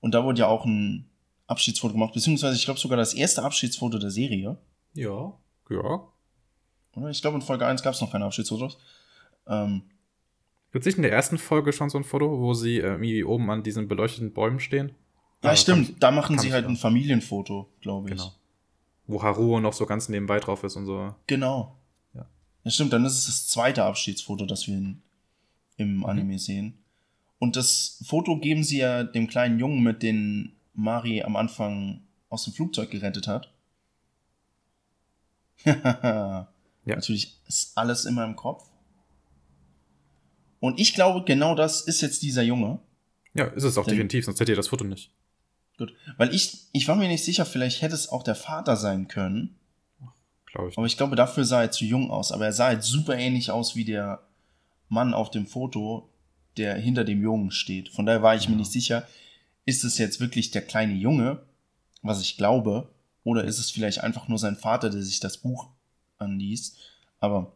Und 0.00 0.14
da 0.14 0.24
wurde 0.24 0.40
ja 0.40 0.46
auch 0.46 0.64
ein 0.64 1.09
Abschiedsfoto 1.50 1.94
gemacht, 1.94 2.14
beziehungsweise 2.14 2.56
ich 2.56 2.64
glaube 2.64 2.80
sogar 2.80 2.96
das 2.96 3.14
erste 3.14 3.42
Abschiedsfoto 3.42 3.98
der 3.98 4.10
Serie. 4.10 4.56
Ja, 4.94 5.32
ja. 5.68 6.00
Oder? 6.96 7.10
Ich 7.10 7.20
glaube, 7.20 7.36
in 7.36 7.42
Folge 7.42 7.66
1 7.66 7.82
gab 7.82 7.94
es 7.94 8.00
noch 8.00 8.10
keine 8.10 8.24
Abschiedsfotos. 8.24 8.78
Ähm, 9.46 9.82
Gibt 10.72 10.82
es 10.82 10.86
nicht 10.86 10.96
in 10.96 11.02
der 11.02 11.12
ersten 11.12 11.38
Folge 11.38 11.72
schon 11.72 11.90
so 11.90 11.98
ein 11.98 12.04
Foto, 12.04 12.40
wo 12.40 12.54
sie 12.54 12.78
äh, 12.78 12.82
irgendwie 12.82 13.24
oben 13.24 13.50
an 13.50 13.62
diesen 13.62 13.88
beleuchteten 13.88 14.32
Bäumen 14.32 14.60
stehen? 14.60 14.92
Ja, 15.42 15.50
ah, 15.50 15.56
stimmt. 15.56 15.90
Ich, 15.90 15.98
da 15.98 16.10
machen 16.10 16.38
sie 16.38 16.52
halt 16.52 16.66
ein 16.66 16.76
Familienfoto, 16.76 17.68
glaube 17.80 18.10
ich. 18.10 18.16
Genau. 18.16 18.32
Wo 19.06 19.22
Haruo 19.22 19.60
noch 19.60 19.72
so 19.72 19.86
ganz 19.86 20.08
nebenbei 20.08 20.38
drauf 20.38 20.62
ist 20.64 20.76
und 20.76 20.86
so. 20.86 21.14
Genau. 21.26 21.76
Ja. 22.14 22.26
ja 22.64 22.70
stimmt. 22.70 22.92
Dann 22.92 23.04
ist 23.04 23.18
es 23.18 23.26
das 23.26 23.48
zweite 23.48 23.84
Abschiedsfoto, 23.84 24.46
das 24.46 24.66
wir 24.68 24.76
in, 24.76 25.02
im 25.76 25.96
mhm. 25.98 26.06
Anime 26.06 26.38
sehen. 26.38 26.78
Und 27.38 27.56
das 27.56 28.04
Foto 28.06 28.38
geben 28.38 28.62
sie 28.62 28.78
ja 28.78 29.02
dem 29.02 29.26
kleinen 29.26 29.58
Jungen 29.58 29.82
mit, 29.82 30.02
den 30.02 30.52
Mari 30.80 31.22
am 31.22 31.36
Anfang 31.36 32.02
aus 32.28 32.44
dem 32.44 32.52
Flugzeug 32.52 32.90
gerettet 32.90 33.28
hat. 33.28 33.52
ja. 35.64 36.46
Natürlich 36.84 37.38
ist 37.46 37.76
alles 37.76 38.04
immer 38.04 38.24
im 38.24 38.36
Kopf. 38.36 38.64
Und 40.60 40.78
ich 40.78 40.94
glaube, 40.94 41.24
genau 41.24 41.54
das 41.54 41.82
ist 41.82 42.00
jetzt 42.00 42.22
dieser 42.22 42.42
Junge. 42.42 42.80
Ja, 43.34 43.44
ist 43.46 43.64
es 43.64 43.78
auch 43.78 43.84
Denn, 43.84 43.94
definitiv, 43.94 44.24
sonst 44.24 44.40
hätte 44.40 44.52
ihr 44.52 44.56
das 44.56 44.68
Foto 44.68 44.84
nicht. 44.84 45.10
Gut. 45.78 45.94
Weil 46.16 46.34
ich, 46.34 46.66
ich 46.72 46.88
war 46.88 46.96
mir 46.96 47.08
nicht 47.08 47.24
sicher, 47.24 47.46
vielleicht 47.46 47.80
hätte 47.80 47.94
es 47.94 48.08
auch 48.08 48.22
der 48.22 48.34
Vater 48.34 48.76
sein 48.76 49.08
können. 49.08 49.56
Glaube 50.46 50.68
ich. 50.68 50.78
Aber 50.78 50.86
ich 50.86 50.96
glaube, 50.96 51.16
dafür 51.16 51.44
sah 51.44 51.62
er 51.62 51.70
zu 51.70 51.84
jung 51.84 52.10
aus. 52.10 52.32
Aber 52.32 52.46
er 52.46 52.52
sah 52.52 52.66
halt 52.66 52.82
super 52.82 53.16
ähnlich 53.16 53.50
aus 53.50 53.76
wie 53.76 53.84
der 53.84 54.22
Mann 54.88 55.14
auf 55.14 55.30
dem 55.30 55.46
Foto, 55.46 56.10
der 56.56 56.74
hinter 56.74 57.04
dem 57.04 57.22
Jungen 57.22 57.50
steht. 57.50 57.88
Von 57.88 58.06
daher 58.06 58.22
war 58.22 58.34
ich 58.34 58.44
ja. 58.44 58.50
mir 58.50 58.56
nicht 58.56 58.72
sicher, 58.72 59.06
ist 59.70 59.84
es 59.84 59.96
jetzt 59.98 60.20
wirklich 60.20 60.50
der 60.50 60.62
kleine 60.62 60.94
Junge, 60.94 61.42
was 62.02 62.20
ich 62.20 62.36
glaube, 62.36 62.90
oder 63.24 63.44
ist 63.44 63.58
es 63.58 63.70
vielleicht 63.70 64.00
einfach 64.00 64.28
nur 64.28 64.38
sein 64.38 64.56
Vater, 64.56 64.90
der 64.90 65.02
sich 65.02 65.20
das 65.20 65.38
Buch 65.38 65.70
anliest. 66.18 66.78
Aber 67.18 67.52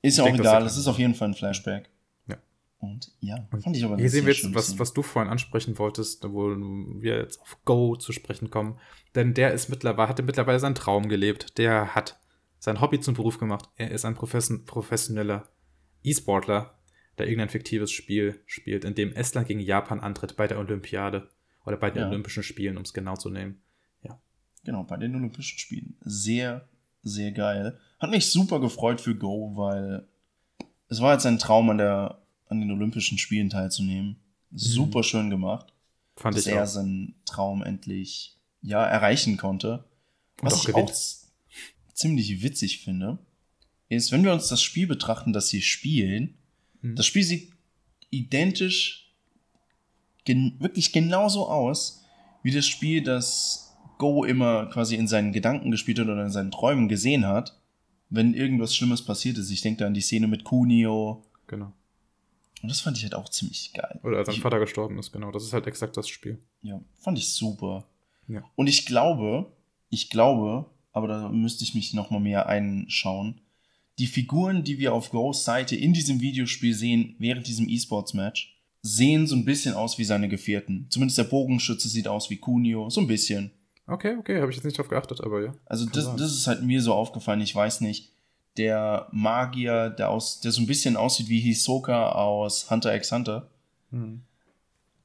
ist 0.00 0.14
ich 0.14 0.18
ja 0.18 0.24
auch 0.24 0.26
denke, 0.26 0.42
egal, 0.42 0.66
es 0.66 0.76
ist 0.76 0.88
auf 0.88 0.98
jeden 0.98 1.14
Fall 1.14 1.28
ein 1.28 1.34
Flashback. 1.34 1.92
Und 2.82 3.12
ja, 3.20 3.46
fand 3.60 3.76
ich 3.76 3.84
aber 3.84 3.96
Hier 3.96 4.10
sehen 4.10 4.26
wir 4.26 4.32
jetzt, 4.32 4.52
was, 4.54 4.76
was 4.76 4.92
du 4.92 5.02
vorhin 5.02 5.30
ansprechen 5.30 5.78
wolltest, 5.78 6.24
wo 6.28 6.48
wir 6.48 7.18
jetzt 7.18 7.40
auf 7.40 7.56
Go 7.64 7.94
zu 7.94 8.10
sprechen 8.12 8.50
kommen. 8.50 8.76
Denn 9.14 9.34
der 9.34 9.52
ist 9.52 9.68
mittlerweile, 9.68 10.08
hatte 10.08 10.24
mittlerweile 10.24 10.58
seinen 10.58 10.74
Traum 10.74 11.08
gelebt. 11.08 11.58
Der 11.58 11.94
hat 11.94 12.18
sein 12.58 12.80
Hobby 12.80 12.98
zum 12.98 13.14
Beruf 13.14 13.38
gemacht. 13.38 13.68
Er 13.76 13.92
ist 13.92 14.04
ein 14.04 14.16
professioneller 14.16 15.48
E-Sportler, 16.02 16.76
der 17.18 17.26
irgendein 17.26 17.50
fiktives 17.50 17.92
Spiel 17.92 18.42
spielt, 18.46 18.84
in 18.84 18.96
dem 18.96 19.12
Estland 19.12 19.46
gegen 19.46 19.60
Japan 19.60 20.00
antritt 20.00 20.34
bei 20.34 20.48
der 20.48 20.58
Olympiade. 20.58 21.30
Oder 21.64 21.76
bei 21.76 21.90
den 21.90 22.02
ja. 22.02 22.08
Olympischen 22.08 22.42
Spielen, 22.42 22.76
um 22.76 22.82
es 22.82 22.92
genau 22.92 23.16
zu 23.16 23.30
nehmen. 23.30 23.60
Ja. 24.02 24.20
Genau, 24.64 24.84
bei 24.84 24.96
den 24.96 25.14
Olympischen 25.14 25.58
Spielen. 25.58 25.96
Sehr, 26.00 26.68
sehr 27.02 27.32
geil. 27.32 27.78
Hat 27.98 28.10
mich 28.10 28.30
super 28.30 28.60
gefreut 28.60 29.00
für 29.00 29.14
Go, 29.14 29.56
weil 29.56 30.06
es 30.88 31.00
war 31.00 31.12
jetzt 31.12 31.26
ein 31.26 31.38
Traum 31.38 31.70
an 31.70 31.78
der 31.78 32.22
an 32.52 32.60
den 32.60 32.70
Olympischen 32.70 33.18
Spielen 33.18 33.48
teilzunehmen. 33.48 34.16
Super 34.54 34.98
mhm. 34.98 35.04
schön 35.04 35.30
gemacht. 35.30 35.72
Fand 36.16 36.36
dass 36.36 36.46
ich 36.46 36.52
er 36.52 36.64
auch. 36.64 36.66
seinen 36.66 37.14
Traum 37.24 37.62
endlich 37.62 38.36
ja 38.60 38.84
erreichen 38.84 39.38
konnte. 39.38 39.84
Was 40.42 40.58
ich 40.58 40.66
gewinnt. 40.66 40.90
auch 40.90 40.94
ziemlich 41.94 42.42
witzig 42.42 42.84
finde, 42.84 43.18
ist, 43.88 44.12
wenn 44.12 44.24
wir 44.24 44.32
uns 44.32 44.48
das 44.48 44.62
Spiel 44.62 44.86
betrachten, 44.86 45.32
das 45.32 45.48
sie 45.48 45.62
spielen, 45.62 46.34
mhm. 46.82 46.96
das 46.96 47.06
Spiel 47.06 47.22
sieht 47.22 47.52
identisch, 48.10 49.01
gen 50.24 50.56
wirklich 50.58 50.92
genauso 50.92 51.48
aus, 51.48 52.04
wie 52.42 52.50
das 52.50 52.66
Spiel, 52.66 53.02
das 53.02 53.76
Go 53.98 54.24
immer 54.24 54.66
quasi 54.66 54.96
in 54.96 55.06
seinen 55.06 55.32
Gedanken 55.32 55.70
gespielt 55.70 55.98
hat 55.98 56.08
oder 56.08 56.24
in 56.24 56.30
seinen 56.30 56.50
Träumen 56.50 56.88
gesehen 56.88 57.26
hat, 57.26 57.60
wenn 58.10 58.34
irgendwas 58.34 58.74
Schlimmes 58.74 59.04
passiert 59.04 59.38
ist. 59.38 59.50
Ich 59.50 59.60
denke 59.60 59.80
da 59.80 59.86
an 59.86 59.94
die 59.94 60.00
Szene 60.00 60.26
mit 60.26 60.44
Kunio. 60.44 61.24
Genau. 61.46 61.72
Und 62.62 62.68
das 62.68 62.80
fand 62.80 62.96
ich 62.96 63.02
halt 63.02 63.14
auch 63.14 63.28
ziemlich 63.28 63.72
geil. 63.74 64.00
Oder 64.02 64.18
als 64.18 64.28
sein 64.28 64.40
Vater 64.40 64.58
gestorben 64.58 64.98
ist, 64.98 65.12
genau. 65.12 65.30
Das 65.32 65.44
ist 65.44 65.52
halt 65.52 65.66
exakt 65.66 65.96
das 65.96 66.08
Spiel. 66.08 66.38
Ja, 66.62 66.80
fand 67.00 67.18
ich 67.18 67.32
super. 67.32 67.86
Ja. 68.28 68.44
Und 68.54 68.68
ich 68.68 68.86
glaube, 68.86 69.52
ich 69.90 70.10
glaube, 70.10 70.66
aber 70.92 71.08
da 71.08 71.28
müsste 71.28 71.64
ich 71.64 71.74
mich 71.74 71.92
noch 71.94 72.10
mal 72.10 72.20
mehr 72.20 72.46
einschauen, 72.46 73.40
die 73.98 74.06
Figuren, 74.06 74.64
die 74.64 74.78
wir 74.78 74.94
auf 74.94 75.10
Ghosts 75.10 75.44
Seite 75.44 75.76
in 75.76 75.92
diesem 75.92 76.20
Videospiel 76.20 76.74
sehen, 76.74 77.14
während 77.18 77.46
diesem 77.46 77.68
E-Sports-Match, 77.68 78.61
sehen 78.82 79.26
so 79.26 79.36
ein 79.36 79.44
bisschen 79.44 79.74
aus 79.74 79.98
wie 79.98 80.04
seine 80.04 80.28
Gefährten. 80.28 80.86
Zumindest 80.90 81.18
der 81.18 81.24
Bogenschütze 81.24 81.88
sieht 81.88 82.08
aus 82.08 82.30
wie 82.30 82.36
Kunio, 82.36 82.90
so 82.90 83.00
ein 83.00 83.06
bisschen. 83.06 83.52
Okay, 83.86 84.16
okay, 84.18 84.40
habe 84.40 84.50
ich 84.50 84.56
jetzt 84.56 84.64
nicht 84.64 84.78
drauf 84.78 84.88
geachtet, 84.88 85.20
aber 85.20 85.42
ja. 85.42 85.52
Also 85.66 85.86
das, 85.86 86.14
das 86.16 86.32
ist 86.32 86.46
halt 86.46 86.62
mir 86.62 86.82
so 86.82 86.92
aufgefallen, 86.94 87.40
ich 87.40 87.54
weiß 87.54 87.80
nicht. 87.80 88.10
Der 88.56 89.08
Magier, 89.12 89.90
der, 89.90 90.10
aus, 90.10 90.40
der 90.40 90.52
so 90.52 90.60
ein 90.60 90.66
bisschen 90.66 90.96
aussieht 90.96 91.28
wie 91.28 91.40
Hisoka 91.40 92.12
aus 92.12 92.70
Hunter 92.70 92.94
x 92.94 93.10
Hunter, 93.10 93.48
hm. 93.90 94.22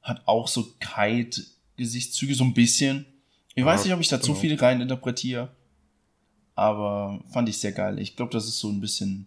hat 0.02 0.22
auch 0.26 0.48
so 0.48 0.74
Kite-Gesichtszüge, 0.80 2.34
so 2.34 2.44
ein 2.44 2.54
bisschen. 2.54 3.06
Ich 3.54 3.60
Ja, 3.60 3.66
weiß 3.66 3.84
nicht, 3.84 3.94
ob 3.94 4.00
ich 4.00 4.08
da 4.08 4.20
zu 4.20 4.32
genau. 4.32 4.40
viel 4.40 4.54
rein 4.56 4.80
interpretiere, 4.80 5.50
aber 6.54 7.20
fand 7.32 7.48
ich 7.48 7.58
sehr 7.58 7.72
geil. 7.72 7.98
Ich 7.98 8.16
glaube, 8.16 8.32
das 8.32 8.46
ist 8.46 8.58
so 8.58 8.68
ein 8.68 8.80
bisschen, 8.80 9.26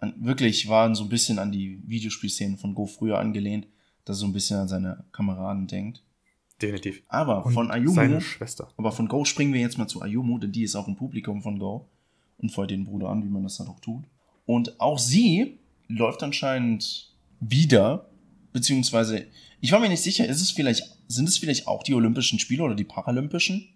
Hm. 0.00 0.14
wirklich 0.24 0.68
waren 0.68 0.94
so 0.94 1.04
ein 1.04 1.08
bisschen 1.08 1.38
an 1.38 1.52
die 1.52 1.80
Videospielszenen 1.86 2.58
von 2.58 2.74
Go 2.74 2.86
früher 2.86 3.18
angelehnt, 3.18 3.66
dass 4.04 4.16
er 4.16 4.20
so 4.20 4.26
ein 4.26 4.32
bisschen 4.32 4.58
an 4.58 4.68
seine 4.68 5.04
Kameraden 5.12 5.66
denkt. 5.66 6.02
Definitiv. 6.60 7.02
Aber 7.08 7.46
Und 7.46 7.52
von 7.54 7.70
Ayumu, 7.70 7.94
Seine 7.94 8.20
Schwester. 8.20 8.68
aber 8.76 8.90
von 8.92 9.06
Go 9.08 9.24
springen 9.24 9.52
wir 9.52 9.60
jetzt 9.60 9.78
mal 9.78 9.86
zu 9.86 10.02
Ayumu, 10.02 10.38
denn 10.38 10.50
die 10.52 10.64
ist 10.64 10.74
auch 10.74 10.88
im 10.88 10.96
Publikum 10.96 11.40
von 11.42 11.58
Go 11.58 11.88
und 12.38 12.50
freut 12.50 12.70
den 12.70 12.84
Bruder 12.84 13.08
an, 13.10 13.22
wie 13.24 13.28
man 13.28 13.42
das 13.44 13.58
dann 13.58 13.68
auch 13.68 13.80
tut. 13.80 14.04
Und 14.46 14.80
auch 14.80 14.98
sie 14.98 15.58
läuft 15.88 16.22
anscheinend 16.22 17.14
wieder, 17.40 18.08
beziehungsweise, 18.52 19.26
ich 19.60 19.70
war 19.72 19.78
mir 19.80 19.88
nicht 19.88 20.02
sicher, 20.02 20.26
ist 20.26 20.40
es 20.40 20.50
vielleicht, 20.50 20.82
sind 21.06 21.28
es 21.28 21.38
vielleicht 21.38 21.68
auch 21.68 21.82
die 21.82 21.94
Olympischen 21.94 22.38
Spiele 22.38 22.64
oder 22.64 22.74
die 22.74 22.84
Paralympischen? 22.84 23.68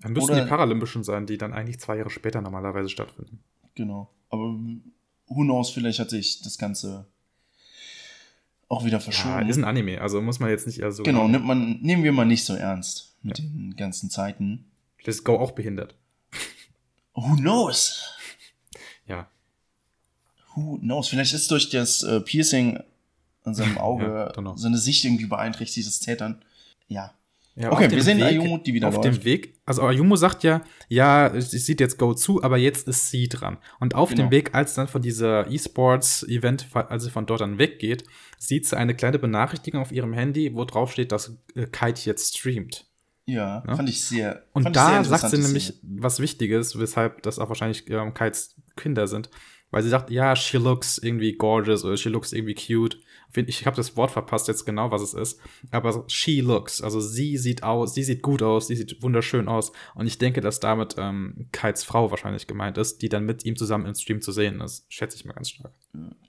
Dann 0.00 0.12
müssen 0.12 0.32
Oder- 0.32 0.42
die 0.42 0.48
Paralympischen 0.48 1.04
sein, 1.04 1.26
die 1.26 1.38
dann 1.38 1.52
eigentlich 1.52 1.78
zwei 1.78 1.96
Jahre 1.96 2.10
später 2.10 2.40
normalerweise 2.42 2.88
stattfinden. 2.88 3.38
Genau. 3.74 4.10
Aber 4.32 4.54
who 5.26 5.42
knows, 5.42 5.70
vielleicht 5.70 5.98
hat 6.00 6.10
sich 6.10 6.40
das 6.42 6.58
Ganze 6.58 7.06
auch 8.68 8.84
wieder 8.84 8.96
Ja, 8.96 9.00
verschoben. 9.00 9.48
ist 9.48 9.58
ein 9.58 9.64
Anime, 9.64 10.00
also 10.00 10.20
muss 10.22 10.40
man 10.40 10.48
jetzt 10.50 10.66
nicht 10.66 10.80
so. 10.90 11.02
genau, 11.02 11.28
nimmt 11.28 11.44
man, 11.44 11.80
nehmen 11.82 12.02
wir 12.02 12.12
mal 12.12 12.24
nicht 12.24 12.44
so 12.44 12.54
ernst 12.54 13.14
mit 13.22 13.38
den 13.38 13.76
ganzen 13.76 14.08
Zeiten. 14.10 14.64
Das 15.04 15.16
ist 15.16 15.24
Go 15.24 15.38
auch 15.38 15.50
behindert. 15.52 15.94
Who 17.14 17.36
knows? 17.36 18.08
Ja. 19.06 19.28
Who 20.54 20.78
knows? 20.78 21.08
Vielleicht 21.08 21.34
ist 21.34 21.50
durch 21.50 21.68
das 21.70 22.02
äh, 22.02 22.20
Piercing 22.20 22.80
an 23.44 23.54
seinem 23.54 23.76
Auge 23.78 24.32
Ja, 24.34 24.56
seine 24.56 24.78
Sicht 24.78 25.04
irgendwie 25.04 25.26
beeinträchtigt, 25.26 25.86
das 25.86 26.00
Tätern. 26.00 26.42
Ja. 26.88 27.12
Ja, 27.54 27.70
Okay, 27.70 27.90
wir 27.90 28.02
sehen 28.02 28.18
Weg- 28.18 28.24
Ayumu, 28.28 28.56
die 28.58 28.72
wieder 28.72 28.88
auf 28.88 28.94
läuft. 28.94 29.04
dem 29.04 29.24
Weg, 29.24 29.54
also 29.66 29.82
Ayumu 29.82 30.16
sagt 30.16 30.42
ja, 30.42 30.62
ja, 30.88 31.30
sie 31.38 31.58
sieht 31.58 31.80
jetzt 31.80 31.98
Go 31.98 32.14
zu, 32.14 32.42
aber 32.42 32.56
jetzt 32.56 32.88
ist 32.88 33.10
sie 33.10 33.28
dran. 33.28 33.58
Und 33.78 33.94
auf 33.94 34.08
Genau. 34.08 34.22
dem 34.22 34.30
Weg, 34.30 34.54
als 34.54 34.72
dann 34.74 34.88
von 34.88 35.02
dieser 35.02 35.50
E-Sports-Event, 35.50 36.66
als 36.74 37.04
sie 37.04 37.10
von 37.10 37.26
dort 37.26 37.40
dann 37.42 37.58
weggeht, 37.58 38.04
sieht 38.38 38.66
sie 38.66 38.76
eine 38.76 38.94
kleine 38.94 39.18
Benachrichtigung 39.18 39.82
auf 39.82 39.92
ihrem 39.92 40.12
Handy, 40.12 40.54
wo 40.54 40.64
drauf 40.64 40.92
steht, 40.92 41.12
dass 41.12 41.36
äh, 41.54 41.66
Kite 41.66 42.00
jetzt 42.06 42.38
streamt. 42.38 42.86
Ja, 43.26 43.62
Ja. 43.66 43.76
fand 43.76 43.88
ich 43.88 44.02
sehr. 44.04 44.44
Und 44.52 44.62
ich 44.68 44.74
sehr 44.74 45.02
da 45.02 45.04
sagt 45.04 45.30
sie 45.30 45.38
nämlich 45.38 45.74
was 45.82 46.20
Wichtiges, 46.20 46.78
weshalb 46.78 47.22
das 47.22 47.38
auch 47.38 47.48
wahrscheinlich 47.48 47.88
ähm, 47.90 48.14
Kites 48.14 48.56
Kinder 48.76 49.06
sind. 49.06 49.30
Weil 49.70 49.82
sie 49.82 49.88
sagt, 49.88 50.10
ja, 50.10 50.36
she 50.36 50.58
looks 50.58 50.98
irgendwie 50.98 51.32
gorgeous 51.32 51.84
oder 51.84 51.96
she 51.96 52.08
looks 52.10 52.32
irgendwie 52.32 52.54
cute. 52.54 52.98
Ich 53.34 53.66
habe 53.66 53.76
das 53.76 53.96
Wort 53.96 54.10
verpasst 54.10 54.48
jetzt 54.48 54.64
genau, 54.64 54.90
was 54.90 55.02
es 55.02 55.14
ist. 55.14 55.40
Aber 55.70 56.04
she 56.08 56.40
looks, 56.40 56.82
also 56.82 57.00
sie 57.00 57.38
sieht 57.38 57.62
aus, 57.62 57.94
sie 57.94 58.02
sieht 58.02 58.22
gut 58.22 58.42
aus, 58.42 58.66
sie 58.68 58.76
sieht 58.76 59.02
wunderschön 59.02 59.48
aus. 59.48 59.72
Und 59.94 60.06
ich 60.06 60.18
denke, 60.18 60.40
dass 60.40 60.60
damit 60.60 60.96
ähm, 60.98 61.48
Kites 61.52 61.84
Frau 61.84 62.10
wahrscheinlich 62.10 62.46
gemeint 62.46 62.78
ist, 62.78 63.02
die 63.02 63.08
dann 63.08 63.24
mit 63.24 63.44
ihm 63.44 63.56
zusammen 63.56 63.86
im 63.86 63.94
Stream 63.94 64.20
zu 64.20 64.32
sehen 64.32 64.60
ist. 64.60 64.84
Schätze 64.88 65.16
ich 65.16 65.24
mal 65.24 65.32
ganz 65.32 65.50
stark. 65.50 65.72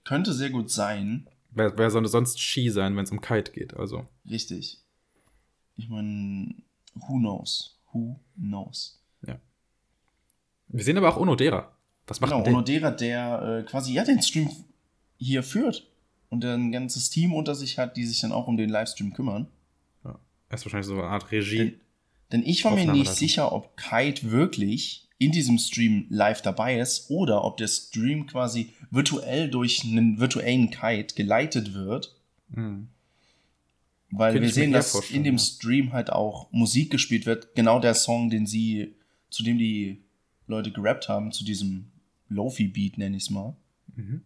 Könnte 0.04 0.34
sehr 0.34 0.50
gut 0.50 0.70
sein. 0.70 1.28
Wer, 1.52 1.78
wer 1.78 1.92
soll 1.92 2.08
sonst 2.08 2.40
she 2.40 2.70
sein, 2.70 2.96
wenn 2.96 3.04
es 3.04 3.12
um 3.12 3.22
Kite 3.22 3.52
geht? 3.52 3.76
Also. 3.76 4.08
Richtig. 4.30 4.80
Ich 5.76 5.90
meine, 5.90 6.56
who 6.96 7.18
knows? 7.20 7.80
Who 7.92 8.20
knows? 8.36 9.00
Wir 10.74 10.84
sehen 10.84 10.98
aber 10.98 11.10
auch 11.10 11.18
Onodera. 11.18 11.72
Was 12.08 12.20
macht 12.20 12.32
Genau? 12.32 12.46
Onodera, 12.46 12.90
der 12.90 13.60
äh, 13.62 13.70
quasi 13.70 13.94
ja 13.94 14.04
den 14.04 14.22
Stream 14.22 14.50
hier 15.18 15.44
führt 15.44 15.88
und 16.34 16.44
der 16.44 16.56
ein 16.56 16.72
ganzes 16.72 17.10
Team 17.10 17.34
unter 17.34 17.56
sich 17.56 17.78
hat, 17.78 17.96
die 17.96 18.06
sich 18.06 18.20
dann 18.22 18.32
auch 18.32 18.48
um 18.48 18.58
den 18.58 18.70
Livestream 18.70 19.14
kümmern. 19.14 19.48
Er 20.04 20.56
ist 20.56 20.66
wahrscheinlich 20.66 20.88
so 20.88 20.94
eine 20.94 21.04
Art 21.04 21.32
Regie. 21.32 21.58
Denn, 21.58 21.74
denn 22.32 22.44
ich 22.46 22.64
war 22.64 22.72
mir 22.72 22.78
nicht 22.78 22.90
Aufnahmeleitung. 22.90 23.16
sicher, 23.16 23.52
ob 23.54 23.78
Kite 23.78 24.30
wirklich 24.30 25.08
in 25.18 25.32
diesem 25.32 25.58
Stream 25.58 26.06
live 26.10 26.42
dabei 26.42 26.80
ist 26.80 27.10
oder 27.10 27.44
ob 27.44 27.58
der 27.58 27.68
Stream 27.68 28.28
quasi 28.28 28.74
virtuell 28.92 29.50
durch 29.50 29.84
einen 29.84 30.20
virtuellen 30.20 30.70
Kite 30.70 31.16
geleitet 31.16 31.74
wird. 31.74 32.16
Hm. 32.54 32.88
Weil 34.12 34.34
Könnte 34.34 34.48
wir 34.48 34.54
sehen, 34.54 34.72
dass 34.74 35.10
in 35.10 35.24
dem 35.24 35.38
ja. 35.38 35.40
Stream 35.40 35.94
halt 35.94 36.12
auch 36.12 36.52
Musik 36.52 36.92
gespielt 36.92 37.26
wird. 37.26 37.56
Genau 37.56 37.80
der 37.80 37.96
Song, 37.96 38.30
den 38.30 38.46
sie, 38.46 38.94
zu 39.32 39.44
dem 39.44 39.58
die 39.58 40.04
Leute 40.46 40.72
gerappt 40.72 41.10
haben, 41.10 41.32
zu 41.32 41.44
diesem 41.44 41.92
Lofi-Beat, 42.30 43.00
nenne 43.00 43.18
ich 43.18 43.24
es 43.24 43.30
mal. 43.32 43.56
Mhm. 43.96 44.22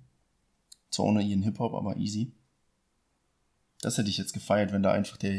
Zwar 0.90 1.06
ohne 1.08 1.22
ihren 1.24 1.44
Hip-Hop, 1.44 1.74
aber 1.74 1.98
easy. 1.98 2.32
Das 3.82 3.98
hätte 3.98 4.10
ich 4.10 4.18
jetzt 4.18 4.34
gefeiert, 4.34 4.72
wenn 4.72 4.84
da 4.84 4.92
einfach 4.92 5.18
der, 5.18 5.34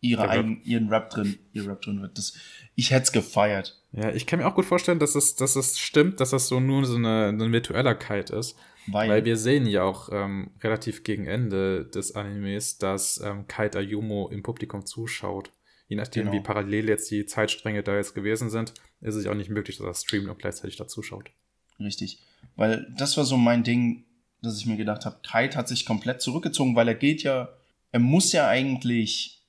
ihre 0.00 0.22
Der 0.22 0.30
Rap. 0.30 0.30
eigen, 0.30 0.62
ihren 0.64 0.88
Rap 0.88 1.10
drin, 1.10 1.38
ihr 1.52 1.66
Rap 1.68 1.82
drin 1.82 2.00
wird. 2.02 2.18
Das, 2.18 2.34
ich 2.74 2.90
hätte 2.90 3.04
es 3.04 3.12
gefeiert. 3.12 3.80
Ja, 3.92 4.10
ich 4.10 4.26
kann 4.26 4.38
mir 4.40 4.46
auch 4.46 4.54
gut 4.54 4.64
vorstellen, 4.66 4.98
dass 4.98 5.14
es, 5.14 5.36
dass 5.36 5.56
es 5.56 5.78
stimmt, 5.78 6.20
dass 6.20 6.30
das 6.30 6.48
so 6.48 6.60
nur 6.60 6.84
so 6.84 6.96
eine, 6.96 7.28
ein 7.28 7.52
virtueller 7.52 7.94
Kite 7.94 8.34
ist. 8.36 8.56
Weil, 8.90 9.08
Weil 9.10 9.24
wir 9.24 9.36
sehen 9.36 9.66
ja 9.66 9.82
auch 9.82 10.08
ähm, 10.12 10.50
relativ 10.62 11.04
gegen 11.04 11.26
Ende 11.26 11.84
des 11.84 12.14
Animes, 12.14 12.78
dass 12.78 13.20
ähm, 13.22 13.46
Kite 13.46 13.78
Ayumu 13.78 14.28
im 14.28 14.42
Publikum 14.42 14.86
zuschaut. 14.86 15.52
Je 15.88 15.96
nachdem, 15.96 16.24
Genau. 16.24 16.36
wie 16.36 16.40
parallel 16.42 16.88
jetzt 16.88 17.10
die 17.10 17.26
Zeitstränge 17.26 17.82
da 17.82 17.96
jetzt 17.96 18.14
gewesen 18.14 18.50
sind, 18.50 18.72
ist 19.00 19.14
es 19.14 19.26
auch 19.26 19.34
nicht 19.34 19.50
möglich, 19.50 19.76
dass 19.78 19.86
er 19.86 19.94
streamt 19.94 20.28
und 20.28 20.38
gleichzeitig 20.38 20.76
da 20.76 20.86
zuschaut. 20.88 21.30
Richtig. 21.78 22.20
Weil 22.56 22.92
das 22.96 23.16
war 23.16 23.24
so 23.24 23.36
mein 23.36 23.62
Ding, 23.62 24.04
dass 24.42 24.58
ich 24.58 24.66
mir 24.66 24.76
gedacht 24.76 25.04
habe, 25.04 25.18
Kite 25.22 25.56
hat 25.56 25.68
sich 25.68 25.84
komplett 25.84 26.22
zurückgezogen, 26.22 26.76
weil 26.76 26.88
er 26.88 26.94
geht 26.94 27.22
ja, 27.22 27.48
er 27.92 28.00
muss 28.00 28.32
ja 28.32 28.46
eigentlich 28.48 29.40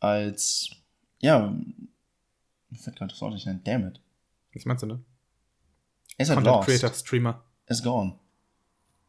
als, 0.00 0.70
ja, 1.20 1.52
mir 2.70 2.78
fällt 2.78 2.96
gerade 2.96 3.10
das 3.12 3.20
Wort 3.20 3.34
nicht 3.34 3.46
ein, 3.46 3.62
damn 3.64 3.86
it. 3.88 4.00
Was 4.54 4.64
meinst 4.64 4.82
du, 4.82 4.86
ne? 4.86 5.00
Er 6.16 6.22
ist 6.24 6.28
Content 6.34 6.46
lost. 6.56 6.68
Creator, 6.68 6.92
Streamer. 6.92 7.42
Er 7.66 7.72
ist 7.72 7.82
gone. 7.82 8.14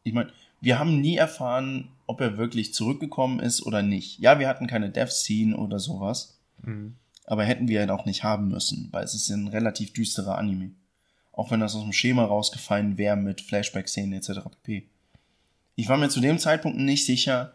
Ich 0.04 0.12
meine, 0.12 0.32
wir 0.60 0.78
haben 0.78 1.00
nie 1.00 1.16
erfahren, 1.16 1.88
ob 2.06 2.20
er 2.20 2.36
wirklich 2.38 2.72
zurückgekommen 2.74 3.40
ist 3.40 3.62
oder 3.66 3.82
nicht. 3.82 4.18
Ja, 4.20 4.38
wir 4.38 4.48
hatten 4.48 4.66
keine 4.66 4.90
Death 4.90 5.12
Scene 5.12 5.56
oder 5.56 5.78
sowas, 5.78 6.38
Mhm. 6.62 6.96
aber 7.24 7.44
hätten 7.44 7.68
wir 7.68 7.80
halt 7.80 7.90
auch 7.90 8.04
nicht 8.04 8.22
haben 8.24 8.48
müssen, 8.48 8.88
weil 8.92 9.04
es 9.04 9.14
ist 9.14 9.28
ja 9.28 9.36
ein 9.36 9.48
relativ 9.48 9.92
düsterer 9.92 10.38
Anime. 10.38 10.72
Auch 11.32 11.50
wenn 11.50 11.60
das 11.60 11.74
aus 11.74 11.82
dem 11.82 11.92
Schema 11.92 12.24
rausgefallen 12.24 12.98
wäre 12.98 13.16
mit 13.16 13.40
Flashback-Szenen 13.40 14.12
etc. 14.12 14.40
pp. 14.62 14.89
Ich 15.76 15.88
war 15.88 15.96
mir 15.96 16.08
zu 16.08 16.20
dem 16.20 16.38
Zeitpunkt 16.38 16.78
nicht 16.78 17.06
sicher, 17.06 17.52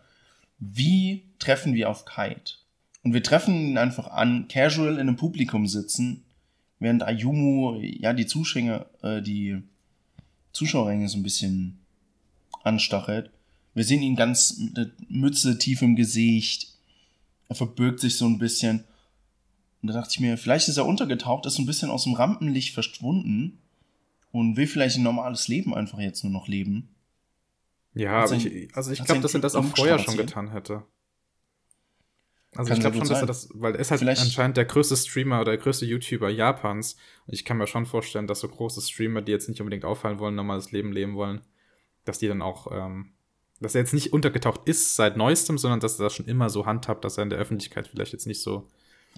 wie 0.59 1.23
treffen 1.39 1.73
wir 1.73 1.89
auf 1.89 2.05
Kite. 2.05 2.55
Und 3.03 3.13
wir 3.13 3.21
treffen 3.21 3.55
ihn 3.55 3.77
einfach 3.77 4.07
an, 4.07 4.47
casual 4.47 4.93
in 4.93 5.01
einem 5.01 5.15
Publikum 5.15 5.67
sitzen, 5.67 6.23
während 6.79 7.03
Ayumu, 7.03 7.79
ja, 7.81 8.13
die 8.13 8.25
Zuschauer, 8.25 8.87
äh, 9.03 9.21
die 9.21 9.61
Zuschauerränge 10.53 11.07
so 11.07 11.17
ein 11.17 11.23
bisschen 11.23 11.79
anstachelt. 12.63 13.29
Wir 13.73 13.83
sehen 13.83 14.01
ihn 14.01 14.15
ganz 14.15 14.57
mit 14.57 14.77
der 14.77 14.91
Mütze 15.09 15.57
tief 15.57 15.81
im 15.81 15.95
Gesicht. 15.95 16.73
Er 17.49 17.55
verbirgt 17.55 17.99
sich 17.99 18.15
so 18.15 18.25
ein 18.25 18.39
bisschen. 18.39 18.85
Und 19.81 19.89
da 19.89 19.93
dachte 19.93 20.11
ich 20.13 20.19
mir, 20.19 20.37
vielleicht 20.37 20.67
ist 20.67 20.77
er 20.77 20.85
untergetaucht, 20.85 21.45
ist 21.45 21.55
so 21.55 21.61
ein 21.61 21.67
bisschen 21.67 21.91
aus 21.91 22.05
dem 22.05 22.13
Rampenlicht 22.13 22.73
verschwunden 22.73 23.59
und 24.31 24.57
will 24.57 24.65
vielleicht 24.65 24.97
ein 24.97 25.03
normales 25.03 25.47
Leben 25.47 25.75
einfach 25.75 25.99
jetzt 25.99 26.23
nur 26.23 26.33
noch 26.33 26.47
leben. 26.47 26.89
Ja, 27.95 28.27
sein- 28.27 28.39
ich, 28.39 28.75
also 28.75 28.91
ich 28.91 29.03
glaube, 29.03 29.21
dass 29.21 29.33
er 29.33 29.39
das 29.39 29.55
auch 29.55 29.63
vorher 29.65 29.97
schon 29.99 30.17
getan 30.17 30.51
hätte. 30.51 30.83
Also 32.57 32.69
Kann 32.69 32.77
ich 32.77 32.81
glaube 32.81 32.97
schon, 32.97 33.07
dass 33.09 33.19
er 33.21 33.25
das, 33.27 33.49
weil 33.53 33.73
er 33.73 33.79
ist 33.79 33.91
halt 33.91 33.99
Vielleicht- 33.99 34.21
anscheinend 34.21 34.55
der 34.55 34.63
größte 34.65 34.95
Streamer 34.95 35.41
oder 35.41 35.51
der 35.51 35.57
größte 35.61 35.85
YouTuber 35.85 36.29
Japans. 36.29 36.95
Und 37.27 37.33
ich 37.33 37.43
kann 37.43 37.57
mir 37.57 37.67
schon 37.67 37.85
vorstellen, 37.85 38.27
dass 38.27 38.39
so 38.39 38.47
große 38.47 38.81
Streamer, 38.81 39.21
die 39.21 39.31
jetzt 39.33 39.49
nicht 39.49 39.59
unbedingt 39.59 39.83
auffallen 39.83 40.19
wollen, 40.19 40.35
normales 40.35 40.71
Leben 40.71 40.93
leben 40.93 41.15
wollen, 41.15 41.41
dass 42.05 42.19
die 42.19 42.27
dann 42.29 42.41
auch, 42.41 42.71
ähm, 42.71 43.11
dass 43.59 43.75
er 43.75 43.81
jetzt 43.81 43.93
nicht 43.93 44.13
untergetaucht 44.13 44.61
ist 44.69 44.95
seit 44.95 45.17
neuestem, 45.17 45.57
sondern 45.57 45.81
dass 45.81 45.99
er 45.99 46.03
das 46.05 46.13
schon 46.13 46.27
immer 46.27 46.49
so 46.49 46.65
handhabt, 46.65 47.03
dass 47.03 47.17
er 47.17 47.23
in 47.23 47.29
der 47.29 47.39
Öffentlichkeit 47.39 47.87
vielleicht 47.89 48.13
jetzt 48.13 48.27
nicht 48.27 48.41
so 48.41 48.69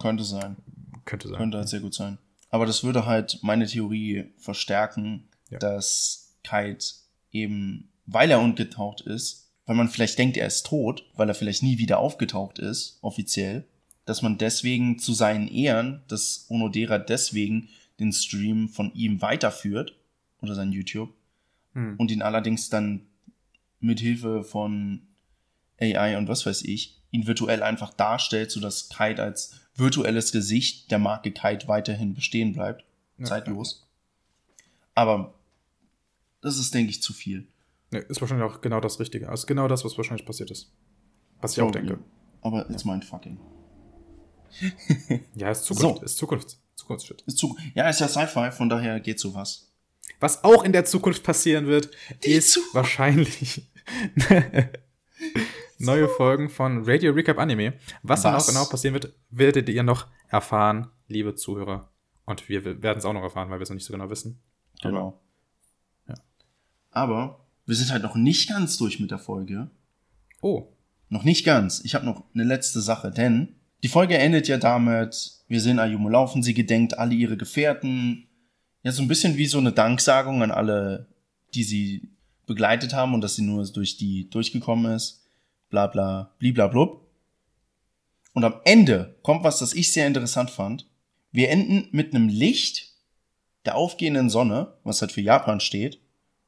Könnte 0.02 0.24
sein. 0.24 0.56
könnte 1.04 1.28
sein. 1.28 1.38
Könnte 1.38 1.58
halt 1.58 1.68
sehr 1.68 1.80
gut 1.80 1.94
sein. 1.94 2.18
Aber 2.50 2.66
das 2.66 2.82
würde 2.82 3.06
halt 3.06 3.38
meine 3.42 3.66
Theorie 3.66 4.32
verstärken, 4.38 5.28
ja. 5.50 5.58
dass 5.58 6.34
Kite 6.42 6.84
eben, 7.30 7.92
weil 8.08 8.30
er 8.30 8.40
ungetaucht 8.40 9.00
ist, 9.02 9.50
weil 9.66 9.76
man 9.76 9.88
vielleicht 9.88 10.18
denkt, 10.18 10.36
er 10.36 10.46
ist 10.46 10.66
tot, 10.66 11.04
weil 11.14 11.28
er 11.28 11.34
vielleicht 11.34 11.62
nie 11.62 11.78
wieder 11.78 11.98
aufgetaucht 11.98 12.58
ist, 12.58 12.98
offiziell, 13.02 13.64
dass 14.04 14.22
man 14.22 14.38
deswegen 14.38 14.98
zu 14.98 15.12
seinen 15.12 15.48
Ehren, 15.48 16.02
dass 16.08 16.46
Onodera 16.48 16.98
deswegen 16.98 17.68
den 18.00 18.12
Stream 18.12 18.68
von 18.68 18.92
ihm 18.94 19.20
weiterführt 19.20 19.94
oder 20.40 20.54
sein 20.54 20.72
YouTube 20.72 21.12
hm. 21.74 21.96
und 21.98 22.10
ihn 22.10 22.22
allerdings 22.22 22.70
dann 22.70 23.06
mit 23.80 24.00
Hilfe 24.00 24.42
von 24.42 25.02
AI 25.78 26.16
und 26.16 26.28
was 26.28 26.46
weiß 26.46 26.62
ich 26.62 26.98
ihn 27.10 27.26
virtuell 27.26 27.62
einfach 27.62 27.92
darstellt, 27.92 28.50
sodass 28.50 28.88
Kite 28.88 29.22
als 29.22 29.54
virtuelles 29.74 30.32
Gesicht 30.32 30.90
der 30.90 30.98
Marke 30.98 31.30
Kite 31.30 31.68
weiterhin 31.68 32.14
bestehen 32.14 32.52
bleibt, 32.52 32.84
ja, 33.18 33.24
zeitlos. 33.24 33.80
Ja. 33.80 34.62
Aber 34.94 35.34
das 36.40 36.58
ist, 36.58 36.74
denke 36.74 36.90
ich, 36.90 37.02
zu 37.02 37.12
viel. 37.12 37.46
Nee, 37.90 38.00
ist 38.08 38.20
wahrscheinlich 38.20 38.46
auch 38.48 38.60
genau 38.60 38.80
das 38.80 39.00
Richtige. 39.00 39.28
Also 39.28 39.46
genau 39.46 39.66
das, 39.68 39.84
was 39.84 39.96
wahrscheinlich 39.96 40.26
passiert 40.26 40.50
ist. 40.50 40.72
Was 41.40 41.52
ich 41.52 41.62
auch 41.62 41.70
denke. 41.70 41.98
Aber 42.42 42.68
it's 42.70 42.84
mein 42.84 43.02
fucking. 43.02 43.38
ja, 45.34 45.50
ist 45.50 45.64
Zukunft. 45.64 45.98
So. 46.00 46.04
Ist 46.04 46.18
Zukunft. 46.18 46.58
Zukunftsshit. 46.74 47.22
Ist 47.26 47.38
Zukunft. 47.38 47.62
Ja, 47.74 47.88
ist 47.88 48.00
ja 48.00 48.08
Sci-Fi, 48.08 48.50
von 48.52 48.68
daher 48.68 49.00
geht 49.00 49.18
sowas. 49.20 49.72
Was 50.20 50.42
auch 50.44 50.64
in 50.64 50.72
der 50.72 50.84
Zukunft 50.84 51.22
passieren 51.22 51.66
wird, 51.66 51.90
Die 52.24 52.30
ist 52.32 52.52
Zukunft. 52.52 52.74
wahrscheinlich 52.74 53.68
neue 55.78 56.08
Folgen 56.08 56.48
von 56.48 56.84
Radio 56.84 57.12
Recap 57.12 57.38
Anime. 57.38 57.74
Was, 58.02 58.20
Was? 58.20 58.22
dann 58.22 58.34
auch 58.34 58.46
genau 58.46 58.64
passieren 58.70 58.94
wird, 58.94 59.12
werdet 59.30 59.68
ihr 59.68 59.82
noch 59.82 60.06
erfahren, 60.28 60.90
liebe 61.08 61.34
Zuhörer. 61.34 61.90
Und 62.24 62.48
wir 62.48 62.64
werden 62.82 62.98
es 62.98 63.04
auch 63.04 63.12
noch 63.12 63.22
erfahren, 63.22 63.50
weil 63.50 63.58
wir 63.58 63.62
es 63.62 63.70
noch 63.70 63.74
nicht 63.74 63.84
so 63.86 63.92
genau 63.92 64.10
wissen. 64.10 64.40
Genau. 64.82 65.20
Ja. 66.08 66.14
Aber 66.90 67.46
wir 67.68 67.76
sind 67.76 67.90
halt 67.90 68.02
noch 68.02 68.16
nicht 68.16 68.48
ganz 68.48 68.78
durch 68.78 68.98
mit 68.98 69.10
der 69.10 69.18
Folge. 69.18 69.68
Oh. 70.40 70.68
Noch 71.10 71.22
nicht 71.22 71.44
ganz. 71.44 71.82
Ich 71.84 71.94
habe 71.94 72.06
noch 72.06 72.24
eine 72.34 72.44
letzte 72.44 72.80
Sache, 72.80 73.10
denn 73.10 73.56
die 73.82 73.88
Folge 73.88 74.16
endet 74.16 74.48
ja 74.48 74.56
damit, 74.56 75.42
wir 75.48 75.60
sehen 75.60 75.78
Ayumu 75.78 76.08
laufen, 76.08 76.42
sie 76.42 76.54
gedenkt 76.54 76.98
alle 76.98 77.14
ihre 77.14 77.36
Gefährten. 77.36 78.26
Ja, 78.82 78.92
so 78.92 79.02
ein 79.02 79.08
bisschen 79.08 79.36
wie 79.36 79.46
so 79.46 79.58
eine 79.58 79.72
Danksagung 79.72 80.42
an 80.42 80.50
alle, 80.50 81.08
die 81.54 81.62
sie 81.62 82.08
begleitet 82.46 82.94
haben 82.94 83.12
und 83.12 83.20
dass 83.20 83.36
sie 83.36 83.42
nur 83.42 83.66
durch 83.66 83.98
die 83.98 84.30
durchgekommen 84.30 84.94
ist. 84.94 85.26
Bla 85.68 85.88
bla, 85.88 86.34
bliblablub. 86.38 87.06
Und 88.32 88.44
am 88.44 88.54
Ende 88.64 89.16
kommt 89.22 89.44
was, 89.44 89.58
das 89.58 89.74
ich 89.74 89.92
sehr 89.92 90.06
interessant 90.06 90.50
fand. 90.50 90.86
Wir 91.32 91.50
enden 91.50 91.88
mit 91.92 92.14
einem 92.14 92.28
Licht 92.28 92.94
der 93.66 93.76
aufgehenden 93.76 94.30
Sonne, 94.30 94.72
was 94.84 95.02
halt 95.02 95.12
für 95.12 95.20
Japan 95.20 95.60
steht, 95.60 96.00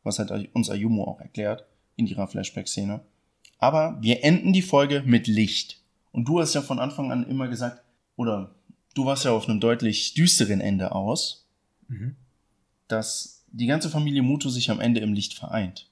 was 0.03 0.19
halt 0.19 0.55
uns 0.55 0.71
Ayumu 0.71 1.05
auch 1.05 1.21
erklärt 1.21 1.65
in 1.97 2.07
ihrer 2.07 2.27
Flashback-Szene. 2.27 3.01
Aber 3.59 3.99
wir 4.01 4.25
enden 4.25 4.53
die 4.53 4.63
Folge 4.63 5.03
mit 5.05 5.27
Licht. 5.27 5.83
Und 6.13 6.27
du 6.27 6.41
hast 6.41 6.55
ja 6.55 6.63
von 6.63 6.79
Anfang 6.79 7.13
an 7.13 7.29
immer 7.29 7.49
gesagt, 7.49 7.83
oder 8.17 8.55
du 8.95 9.05
warst 9.05 9.25
ja 9.25 9.33
auf 9.33 9.49
einem 9.49 9.61
deutlich 9.61 10.15
düsteren 10.15 10.61
Ende 10.61 10.93
aus, 10.93 11.47
mhm. 11.89 12.17
dass 12.89 13.45
die 13.53 13.67
ganze 13.67 13.91
Familie 13.91 14.23
Muto 14.23 14.49
sich 14.49 14.71
am 14.71 14.81
Ende 14.81 15.01
im 15.01 15.13
Licht 15.13 15.35
vereint. 15.35 15.89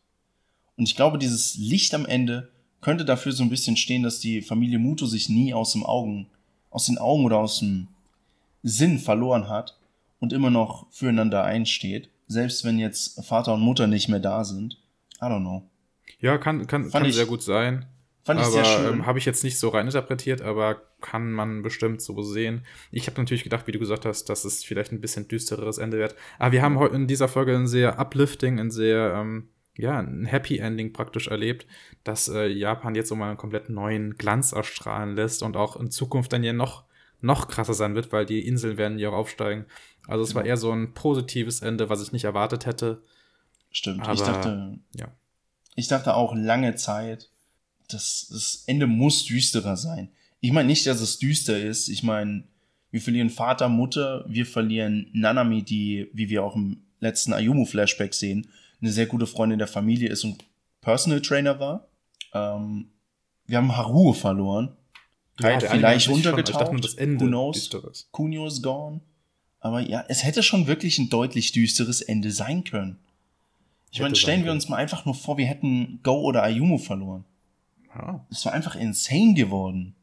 Und 0.77 0.89
ich 0.89 0.97
glaube, 0.97 1.19
dieses 1.19 1.57
Licht 1.57 1.95
am 1.95 2.07
Ende 2.07 2.51
könnte 2.81 3.05
dafür 3.05 3.33
so 3.33 3.43
ein 3.43 3.51
bisschen 3.51 3.77
stehen, 3.77 4.03
dass 4.03 4.21
die 4.21 4.43
Familie 4.43 4.79
Muto 4.79 5.07
sich 5.07 5.29
nie 5.29 5.53
aus 5.53 5.73
dem 5.73 5.85
Augen, 5.85 6.29
aus 6.71 6.87
den 6.87 6.99
Augen 6.99 7.25
oder 7.25 7.39
aus 7.39 7.59
dem 7.59 7.89
Sinn 8.63 8.99
verloren 8.99 9.49
hat 9.49 9.77
und 10.21 10.33
immer 10.33 10.51
noch 10.51 10.87
füreinander 10.91 11.45
einsteht, 11.45 12.11
selbst 12.29 12.65
wenn 12.65 12.79
jetzt 12.79 13.25
Vater 13.27 13.55
und 13.55 13.61
Mutter 13.61 13.87
nicht 13.87 14.09
mehr 14.09 14.21
da 14.21 14.45
sind. 14.45 14.79
I 15.21 15.25
don't 15.25 15.41
know. 15.41 15.69
Ja, 16.21 16.39
kann, 16.39 16.67
kann, 16.67 16.91
kann 16.91 17.05
ich, 17.05 17.15
sehr 17.15 17.27
gut 17.27 17.43
sein. 17.43 17.87
Fand 18.25 18.41
ich 18.41 18.47
aber, 18.47 18.53
sehr 18.53 18.65
schön. 18.65 18.95
Ähm, 18.95 19.07
habe 19.07 19.19
ich 19.19 19.25
jetzt 19.25 19.43
nicht 19.43 19.59
so 19.59 19.71
reininterpretiert, 19.71 20.43
aber 20.43 20.83
kann 21.01 21.33
man 21.33 21.63
bestimmt 21.63 22.03
so 22.03 22.21
sehen. 22.23 22.65
Ich 22.91 23.07
habe 23.07 23.19
natürlich 23.21 23.45
gedacht, 23.45 23.67
wie 23.67 23.73
du 23.73 23.79
gesagt 23.79 24.05
hast, 24.05 24.29
dass 24.29 24.45
es 24.45 24.65
vielleicht 24.65 24.93
ein 24.93 25.01
bisschen 25.01 25.29
düstereres 25.29 25.79
Ende 25.79 25.99
wird. 25.99 26.15
Aber 26.39 26.53
wir 26.53 26.63
haben 26.63 26.79
heute 26.79 26.97
in 26.97 27.07
dieser 27.07 27.29
Folge 27.29 27.57
ein 27.57 27.67
sehr 27.67 27.99
uplifting, 27.99 28.61
ein 28.61 28.71
sehr, 28.71 29.15
ähm, 29.15 29.49
ja, 29.77 29.99
ein 30.01 30.27
Happy 30.27 30.59
Ending 30.59 30.93
praktisch 30.93 31.29
erlebt, 31.29 31.67
dass 32.05 32.29
äh, 32.29 32.49
Japan 32.49 32.95
jetzt 32.95 33.09
so 33.09 33.17
mal 33.17 33.29
einen 33.29 33.39
komplett 33.39 33.71
neuen 33.71 34.17
Glanz 34.17 34.53
erstrahlen 34.53 35.15
lässt 35.15 35.43
und 35.43 35.57
auch 35.57 35.77
in 35.77 35.91
Zukunft 35.91 36.33
dann 36.33 36.45
ja 36.45 36.53
noch, 36.53 36.85
noch 37.21 37.49
krasser 37.49 37.75
sein 37.75 37.95
wird, 37.95 38.13
weil 38.13 38.27
die 38.27 38.47
Inseln 38.47 38.77
werden 38.77 38.99
ja 38.99 39.09
auch 39.09 39.15
aufsteigen. 39.15 39.65
Also 40.09 40.25
es 40.25 40.31
genau. 40.31 40.41
war 40.41 40.47
eher 40.47 40.57
so 40.57 40.73
ein 40.73 40.95
positives 40.95 41.61
Ende, 41.61 41.91
was 41.91 42.03
ich 42.03 42.13
nicht 42.13 42.25
erwartet 42.25 42.67
hätte. 42.67 43.03
Stimmt. 43.71 44.03
Aber, 44.03 44.15
ich 44.15 44.21
dachte, 44.21 44.79
ja. 44.97 45.09
Ich 45.77 45.87
dachte 45.87 46.15
auch 46.15 46.35
lange 46.35 46.75
Zeit, 46.75 47.31
das, 47.89 48.29
das 48.33 48.65
Ende 48.67 48.87
muss 48.87 49.27
düsterer 49.27 49.77
sein. 49.77 50.09
Ich 50.41 50.51
meine 50.51 50.67
nicht, 50.67 50.87
dass 50.87 51.01
es 51.01 51.19
düster 51.19 51.59
ist. 51.59 51.89
Ich 51.89 52.03
meine, 52.03 52.45
wir 52.91 53.01
verlieren 53.03 53.31
Vater, 53.31 53.69
Mutter, 53.69 54.25
wir 54.27 54.47
verlieren 54.47 55.11
Nanami, 55.13 55.63
die, 55.63 56.09
wie 56.13 56.31
wir 56.31 56.43
auch 56.43 56.57
im 56.57 56.83
letzten 57.01 57.33
Ayumu-Flashback 57.33 58.15
sehen, 58.15 58.49
eine 58.81 58.91
sehr 58.91 59.07
gute 59.07 59.27
Freundin 59.27 59.59
der 59.59 59.69
Familie 59.69 60.09
ist 60.09 60.25
und 60.25 60.45
Personal 60.81 61.21
Trainer 61.21 61.61
war. 61.61 61.89
Ähm, 62.33 62.89
wir 63.47 63.59
haben 63.59 63.77
Haruo 63.77 64.15
verloren. 64.15 64.75
Ja, 65.41 65.61
vielleicht 65.61 66.09
untergetaucht. 66.09 66.83
Das 66.83 66.95
Ende 66.95 67.27
Who 67.27 67.29
knows? 67.29 67.71
Kunio 68.11 68.47
ist 68.47 68.63
gone. 68.63 69.01
Aber 69.61 69.81
ja, 69.81 70.05
es 70.09 70.25
hätte 70.25 70.43
schon 70.43 70.67
wirklich 70.67 70.99
ein 70.99 71.09
deutlich 71.09 71.53
düsteres 71.53 72.01
Ende 72.01 72.31
sein 72.31 72.65
können. 72.65 72.99
Ich 73.91 74.01
meine, 74.01 74.15
stellen 74.15 74.45
wir 74.45 74.53
uns 74.53 74.69
mal 74.69 74.77
einfach 74.77 75.05
nur 75.05 75.15
vor, 75.15 75.39
wir 75.39 75.47
hätten 75.47 76.01
Go 76.03 76.21
oder 76.21 76.43
Ayumu 76.43 76.79
verloren. 76.79 77.25
Ja. 77.95 78.25
Es 78.31 78.45
war 78.45 78.53
einfach 78.53 78.77
insane 78.77 79.35
geworden. 79.35 79.95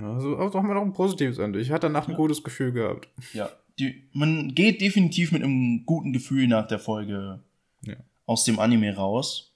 Ja, 0.00 0.14
also, 0.14 0.38
haben 0.38 0.68
wir 0.68 0.74
noch 0.74 0.82
ein 0.82 0.92
positives 0.92 1.38
Ende. 1.38 1.60
Ich 1.60 1.70
hatte 1.70 1.88
danach 1.88 2.08
ein 2.08 2.14
gutes 2.14 2.42
Gefühl 2.42 2.72
gehabt. 2.72 3.08
Ja, 3.34 3.50
die, 3.78 4.02
man 4.12 4.54
geht 4.54 4.80
definitiv 4.80 5.32
mit 5.32 5.42
einem 5.42 5.84
guten 5.84 6.12
Gefühl 6.12 6.46
nach 6.46 6.66
der 6.66 6.78
Folge 6.78 7.40
ja. 7.82 7.96
aus 8.26 8.44
dem 8.44 8.58
Anime 8.58 8.94
raus. 8.94 9.52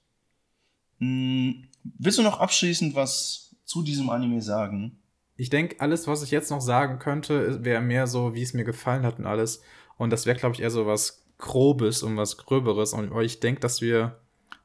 Hm, 0.99 1.63
willst 1.83 2.19
du 2.19 2.23
noch 2.23 2.39
abschließend 2.39 2.95
was 2.95 3.55
zu 3.65 3.83
diesem 3.83 4.09
Anime 4.09 4.41
sagen? 4.41 4.97
Ich 5.37 5.49
denke, 5.49 5.79
alles, 5.79 6.07
was 6.07 6.23
ich 6.23 6.31
jetzt 6.31 6.49
noch 6.49 6.61
sagen 6.61 6.99
könnte, 6.99 7.63
wäre 7.63 7.81
mehr 7.81 8.07
so, 8.07 8.33
wie 8.33 8.41
es 8.41 8.53
mir 8.53 8.63
gefallen 8.63 9.03
hat 9.03 9.19
und 9.19 9.27
alles. 9.27 9.61
Und 9.97 10.11
das 10.11 10.25
wäre, 10.25 10.37
glaube 10.37 10.55
ich, 10.55 10.61
eher 10.61 10.71
so 10.71 10.85
was 10.87 11.25
Grobes 11.37 12.03
und 12.03 12.17
was 12.17 12.37
Gröberes. 12.37 12.93
Und 12.93 13.15
ich 13.21 13.39
denke, 13.39 13.61
dass 13.61 13.81
wir 13.81 14.19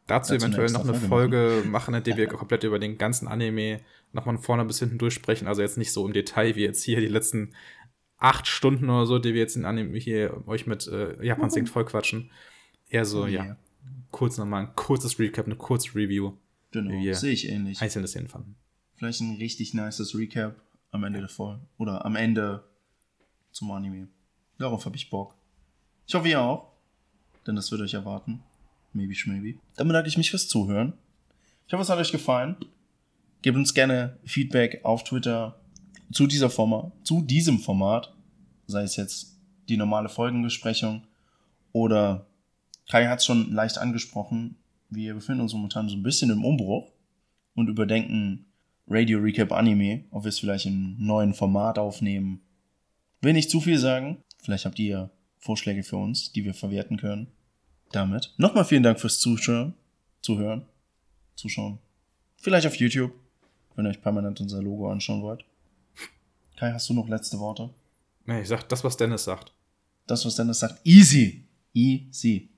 dazu 0.06 0.34
eventuell 0.34 0.70
noch 0.70 0.84
eine 0.84 0.94
Folge 0.94 1.62
machen, 1.66 1.94
in 1.94 2.02
der 2.02 2.16
wir 2.16 2.26
komplett 2.26 2.64
über 2.64 2.78
den 2.78 2.98
ganzen 2.98 3.28
Anime 3.28 3.80
nochmal 4.12 4.36
von 4.36 4.44
vorne 4.44 4.64
bis 4.64 4.78
hinten 4.78 4.98
durchsprechen. 4.98 5.46
Also 5.46 5.62
jetzt 5.62 5.78
nicht 5.78 5.92
so 5.92 6.06
im 6.06 6.12
Detail 6.12 6.56
wie 6.56 6.62
jetzt 6.62 6.82
hier 6.82 7.00
die 7.00 7.06
letzten 7.06 7.54
acht 8.18 8.46
Stunden 8.46 8.88
oder 8.88 9.06
so, 9.06 9.18
die 9.18 9.34
wir 9.34 9.40
jetzt 9.40 9.56
in 9.56 9.64
Anime 9.64 9.98
hier 9.98 10.42
euch 10.46 10.66
mit 10.66 10.86
äh, 10.86 11.22
Japan 11.24 11.50
singt 11.50 11.68
voll 11.68 11.84
quatschen. 11.84 12.30
Eher 12.88 13.04
so, 13.04 13.24
oh, 13.24 13.26
ja, 13.26 13.44
yeah. 13.44 13.56
kurz 14.10 14.38
nochmal 14.38 14.62
ein 14.62 14.76
kurzes 14.76 15.18
Recap, 15.18 15.46
eine 15.46 15.56
kurze 15.56 15.94
Review. 15.94 16.32
Genau, 16.70 17.12
sehe 17.12 17.32
ich 17.32 17.48
ähnlich. 17.48 17.80
Einzelne 17.82 18.06
Szenen 18.06 18.28
fanden. 18.28 18.56
Vielleicht 19.02 19.20
ein 19.20 19.34
richtig 19.34 19.74
nices 19.74 20.16
Recap 20.16 20.54
am 20.92 21.02
Ende 21.02 21.18
der 21.18 21.28
Folge. 21.28 21.60
Oder 21.76 22.04
am 22.04 22.14
Ende 22.14 22.62
zum 23.50 23.68
Anime. 23.72 24.06
Darauf 24.58 24.86
habe 24.86 24.94
ich 24.94 25.10
Bock. 25.10 25.34
Ich 26.06 26.14
hoffe, 26.14 26.28
ihr 26.28 26.40
auch. 26.40 26.70
Denn 27.44 27.56
das 27.56 27.72
wird 27.72 27.80
euch 27.80 27.94
erwarten. 27.94 28.44
Maybe 28.92 29.16
schmaybe. 29.16 29.58
Dann 29.74 29.88
bedanke 29.88 30.08
ich 30.08 30.16
mich 30.16 30.30
fürs 30.30 30.46
Zuhören. 30.46 30.92
Ich 31.66 31.72
hoffe, 31.72 31.82
es 31.82 31.88
hat 31.88 31.98
euch 31.98 32.12
gefallen. 32.12 32.54
Gebt 33.42 33.56
uns 33.56 33.74
gerne 33.74 34.20
Feedback 34.24 34.84
auf 34.84 35.02
Twitter 35.02 35.58
zu 36.12 36.28
dieser 36.28 36.48
Format, 36.48 36.92
zu 37.02 37.22
diesem 37.22 37.58
Format, 37.58 38.14
sei 38.68 38.84
es 38.84 38.94
jetzt 38.94 39.36
die 39.68 39.78
normale 39.78 40.10
Folgenbesprechung 40.10 41.02
oder 41.72 42.28
Kai 42.88 43.08
hat 43.08 43.18
es 43.18 43.24
schon 43.24 43.50
leicht 43.50 43.78
angesprochen, 43.78 44.58
wir 44.90 45.14
befinden 45.14 45.40
uns 45.40 45.54
momentan 45.54 45.88
so 45.88 45.96
ein 45.96 46.04
bisschen 46.04 46.30
im 46.30 46.44
Umbruch 46.44 46.92
und 47.56 47.66
überdenken 47.66 48.46
Radio 48.88 49.18
Recap 49.20 49.52
Anime, 49.52 50.04
ob 50.10 50.24
wir 50.24 50.28
es 50.28 50.38
vielleicht 50.38 50.66
im 50.66 50.96
neuen 50.98 51.34
Format 51.34 51.78
aufnehmen. 51.78 52.40
Will 53.20 53.32
nicht 53.32 53.50
zu 53.50 53.60
viel 53.60 53.78
sagen. 53.78 54.18
Vielleicht 54.42 54.64
habt 54.64 54.78
ihr 54.78 55.10
Vorschläge 55.38 55.82
für 55.82 55.96
uns, 55.96 56.32
die 56.32 56.44
wir 56.44 56.54
verwerten 56.54 56.96
können 56.96 57.28
damit. 57.92 58.32
Nochmal 58.36 58.64
vielen 58.64 58.82
Dank 58.82 58.98
fürs 59.00 59.20
Zuschauen, 59.20 59.74
Zuhören, 60.20 60.66
Zuschauen. 61.36 61.78
Vielleicht 62.36 62.66
auf 62.66 62.76
YouTube, 62.76 63.12
wenn 63.76 63.86
ihr 63.86 63.90
euch 63.90 64.02
permanent 64.02 64.40
unser 64.40 64.62
Logo 64.62 64.90
anschauen 64.90 65.22
wollt. 65.22 65.44
Kai, 66.56 66.72
hast 66.72 66.88
du 66.88 66.94
noch 66.94 67.08
letzte 67.08 67.38
Worte? 67.38 67.70
Nee, 68.26 68.42
ich 68.42 68.48
sag 68.48 68.68
das, 68.68 68.84
was 68.84 68.96
Dennis 68.96 69.24
sagt. 69.24 69.52
Das, 70.06 70.24
was 70.24 70.36
Dennis 70.36 70.58
sagt. 70.58 70.80
Easy. 70.84 71.44
Easy. 71.72 72.48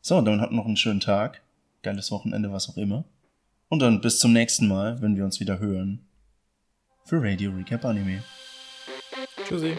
So, 0.00 0.20
dann 0.20 0.40
habt 0.40 0.52
noch 0.52 0.66
einen 0.66 0.76
schönen 0.76 1.00
Tag. 1.00 1.42
Geiles 1.82 2.10
Wochenende, 2.10 2.52
was 2.52 2.68
auch 2.68 2.76
immer. 2.76 3.04
Und 3.68 3.80
dann 3.80 4.00
bis 4.00 4.18
zum 4.18 4.32
nächsten 4.32 4.68
Mal, 4.68 5.00
wenn 5.02 5.16
wir 5.16 5.24
uns 5.24 5.40
wieder 5.40 5.58
hören. 5.58 6.06
Für 7.04 7.22
Radio 7.22 7.52
Recap 7.52 7.84
Anime. 7.84 8.22
Tschüssi. 9.46 9.76